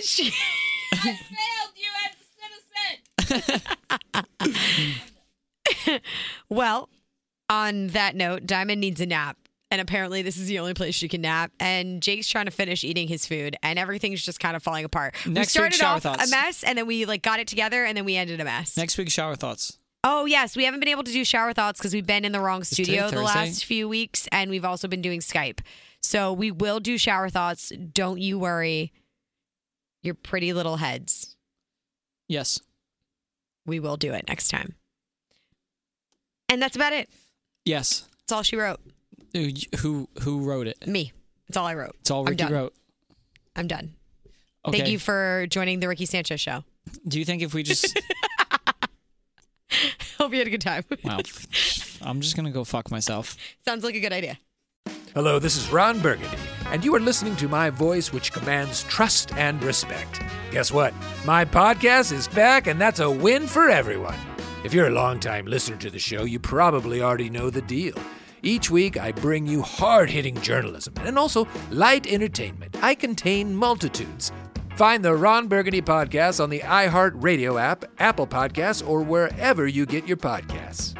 She- 0.00 0.32
I 0.94 0.96
failed 0.96 1.72
you 1.76 1.88
as 3.30 3.30
a 3.30 3.38
citizen. 3.38 4.90
well, 6.48 6.88
on 7.48 7.88
that 7.88 8.16
note, 8.16 8.46
Diamond 8.46 8.80
needs 8.80 9.00
a 9.00 9.06
nap. 9.06 9.36
And 9.72 9.80
apparently, 9.80 10.20
this 10.20 10.36
is 10.36 10.48
the 10.48 10.58
only 10.58 10.74
place 10.74 10.94
she 10.94 11.08
can 11.08 11.22
nap. 11.22 11.50
And 11.58 12.02
Jake's 12.02 12.28
trying 12.28 12.44
to 12.44 12.50
finish 12.50 12.84
eating 12.84 13.08
his 13.08 13.26
food, 13.26 13.56
and 13.62 13.78
everything's 13.78 14.22
just 14.22 14.38
kind 14.38 14.54
of 14.54 14.62
falling 14.62 14.84
apart. 14.84 15.14
Next 15.24 15.26
we 15.26 15.40
week, 15.40 15.48
started 15.48 15.74
shower 15.76 15.96
off 15.96 16.02
thoughts. 16.02 16.30
a 16.30 16.30
mess, 16.30 16.62
and 16.62 16.76
then 16.76 16.86
we 16.86 17.06
like 17.06 17.22
got 17.22 17.40
it 17.40 17.48
together, 17.48 17.82
and 17.82 17.96
then 17.96 18.04
we 18.04 18.14
ended 18.14 18.38
a 18.38 18.44
mess. 18.44 18.76
Next 18.76 18.98
week, 18.98 19.10
shower 19.10 19.34
thoughts. 19.34 19.78
Oh 20.04 20.26
yes, 20.26 20.58
we 20.58 20.66
haven't 20.66 20.80
been 20.80 20.90
able 20.90 21.04
to 21.04 21.10
do 21.10 21.24
shower 21.24 21.54
thoughts 21.54 21.80
because 21.80 21.94
we've 21.94 22.06
been 22.06 22.26
in 22.26 22.32
the 22.32 22.40
wrong 22.40 22.64
studio 22.64 23.08
the 23.08 23.22
last 23.22 23.64
few 23.64 23.88
weeks, 23.88 24.28
and 24.30 24.50
we've 24.50 24.64
also 24.66 24.88
been 24.88 25.00
doing 25.00 25.20
Skype. 25.20 25.60
So 26.02 26.34
we 26.34 26.50
will 26.50 26.78
do 26.78 26.98
shower 26.98 27.30
thoughts. 27.30 27.72
Don't 27.94 28.20
you 28.20 28.38
worry. 28.38 28.92
Your 30.02 30.14
pretty 30.14 30.52
little 30.52 30.76
heads. 30.76 31.34
Yes. 32.28 32.60
We 33.64 33.80
will 33.80 33.96
do 33.96 34.12
it 34.12 34.26
next 34.28 34.48
time. 34.48 34.74
And 36.50 36.60
that's 36.60 36.76
about 36.76 36.92
it. 36.92 37.08
Yes. 37.64 38.06
That's 38.18 38.32
all 38.32 38.42
she 38.42 38.56
wrote. 38.56 38.80
Who 39.32 39.50
who, 39.78 40.08
who 40.22 40.40
wrote 40.44 40.66
it? 40.66 40.86
Me. 40.86 41.12
It's 41.48 41.56
all 41.56 41.66
I 41.66 41.74
wrote. 41.74 41.96
It's 42.00 42.10
all 42.10 42.20
I'm 42.26 42.34
Ricki 42.34 42.44
wrote. 42.44 42.74
I'm 43.56 43.66
done. 43.66 43.94
Okay. 44.66 44.78
Thank 44.78 44.90
you 44.90 44.98
for 44.98 45.46
joining 45.50 45.80
the 45.80 45.88
Ricky 45.88 46.06
Sanchez 46.06 46.40
show. 46.40 46.64
Do 47.06 47.18
you 47.18 47.24
think 47.24 47.42
if 47.42 47.52
we 47.54 47.62
just 47.72 47.98
Hope 50.18 50.32
you 50.32 50.38
had 50.38 50.46
a 50.46 50.50
good 50.50 50.60
time. 50.60 50.84
wow, 51.02 51.20
I'm 52.02 52.20
just 52.20 52.36
gonna 52.36 52.50
go 52.50 52.64
fuck 52.64 52.90
myself. 52.90 53.36
Sounds 53.64 53.82
like 53.84 53.94
a 53.94 54.00
good 54.00 54.12
idea. 54.12 54.38
Hello, 55.14 55.38
this 55.38 55.56
is 55.56 55.70
Ron 55.70 56.00
Burgundy, 56.00 56.36
and 56.66 56.84
you 56.84 56.94
are 56.94 57.00
listening 57.00 57.36
to 57.36 57.48
my 57.48 57.70
voice, 57.70 58.12
which 58.12 58.32
commands 58.32 58.84
trust 58.84 59.34
and 59.34 59.62
respect. 59.62 60.22
Guess 60.52 60.72
what? 60.72 60.94
My 61.26 61.44
podcast 61.44 62.12
is 62.12 62.28
back, 62.28 62.66
and 62.66 62.80
that's 62.80 63.00
a 63.00 63.10
win 63.10 63.46
for 63.46 63.68
everyone. 63.68 64.16
If 64.64 64.72
you're 64.72 64.86
a 64.86 64.90
longtime 64.90 65.46
listener 65.46 65.76
to 65.78 65.90
the 65.90 65.98
show, 65.98 66.24
you 66.24 66.38
probably 66.38 67.02
already 67.02 67.28
know 67.28 67.50
the 67.50 67.62
deal. 67.62 67.94
Each 68.44 68.70
week, 68.70 68.98
I 68.98 69.12
bring 69.12 69.46
you 69.46 69.62
hard 69.62 70.10
hitting 70.10 70.40
journalism 70.40 70.94
and 71.02 71.16
also 71.16 71.46
light 71.70 72.06
entertainment. 72.08 72.76
I 72.82 72.96
contain 72.96 73.54
multitudes. 73.54 74.32
Find 74.76 75.04
the 75.04 75.14
Ron 75.14 75.46
Burgundy 75.46 75.80
podcast 75.80 76.42
on 76.42 76.50
the 76.50 76.58
iHeartRadio 76.60 77.60
app, 77.60 77.84
Apple 77.98 78.26
Podcasts, 78.26 78.86
or 78.86 79.02
wherever 79.02 79.68
you 79.68 79.86
get 79.86 80.08
your 80.08 80.16
podcasts. 80.16 80.96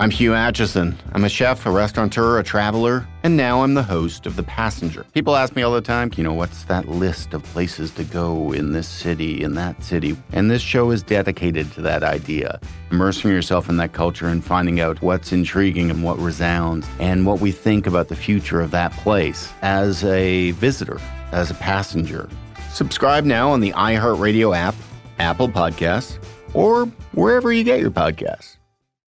I'm 0.00 0.10
Hugh 0.12 0.30
Acheson. 0.30 0.94
I'm 1.12 1.24
a 1.24 1.28
chef, 1.28 1.66
a 1.66 1.72
restaurateur, 1.72 2.38
a 2.38 2.44
traveler, 2.44 3.04
and 3.24 3.36
now 3.36 3.64
I'm 3.64 3.74
the 3.74 3.82
host 3.82 4.26
of 4.26 4.36
The 4.36 4.44
Passenger. 4.44 5.04
People 5.12 5.34
ask 5.34 5.56
me 5.56 5.62
all 5.62 5.72
the 5.72 5.80
time, 5.80 6.12
you 6.14 6.22
know, 6.22 6.34
what's 6.34 6.62
that 6.66 6.88
list 6.88 7.34
of 7.34 7.42
places 7.42 7.90
to 7.92 8.04
go 8.04 8.52
in 8.52 8.70
this 8.70 8.86
city, 8.86 9.42
in 9.42 9.54
that 9.54 9.82
city? 9.82 10.16
And 10.30 10.48
this 10.48 10.62
show 10.62 10.92
is 10.92 11.02
dedicated 11.02 11.72
to 11.72 11.80
that 11.80 12.04
idea. 12.04 12.60
Immersing 12.92 13.32
yourself 13.32 13.68
in 13.68 13.76
that 13.78 13.92
culture 13.92 14.28
and 14.28 14.44
finding 14.44 14.78
out 14.78 15.02
what's 15.02 15.32
intriguing 15.32 15.90
and 15.90 16.04
what 16.04 16.16
resounds, 16.20 16.86
and 17.00 17.26
what 17.26 17.40
we 17.40 17.50
think 17.50 17.88
about 17.88 18.06
the 18.06 18.14
future 18.14 18.60
of 18.60 18.70
that 18.70 18.92
place 18.92 19.52
as 19.62 20.04
a 20.04 20.52
visitor, 20.52 21.00
as 21.32 21.50
a 21.50 21.54
passenger. 21.54 22.28
Subscribe 22.72 23.24
now 23.24 23.50
on 23.50 23.58
the 23.58 23.72
iHeartRadio 23.72 24.56
app, 24.56 24.76
Apple 25.18 25.48
Podcasts, 25.48 26.24
or 26.54 26.86
wherever 27.14 27.52
you 27.52 27.64
get 27.64 27.80
your 27.80 27.90
podcasts. 27.90 28.57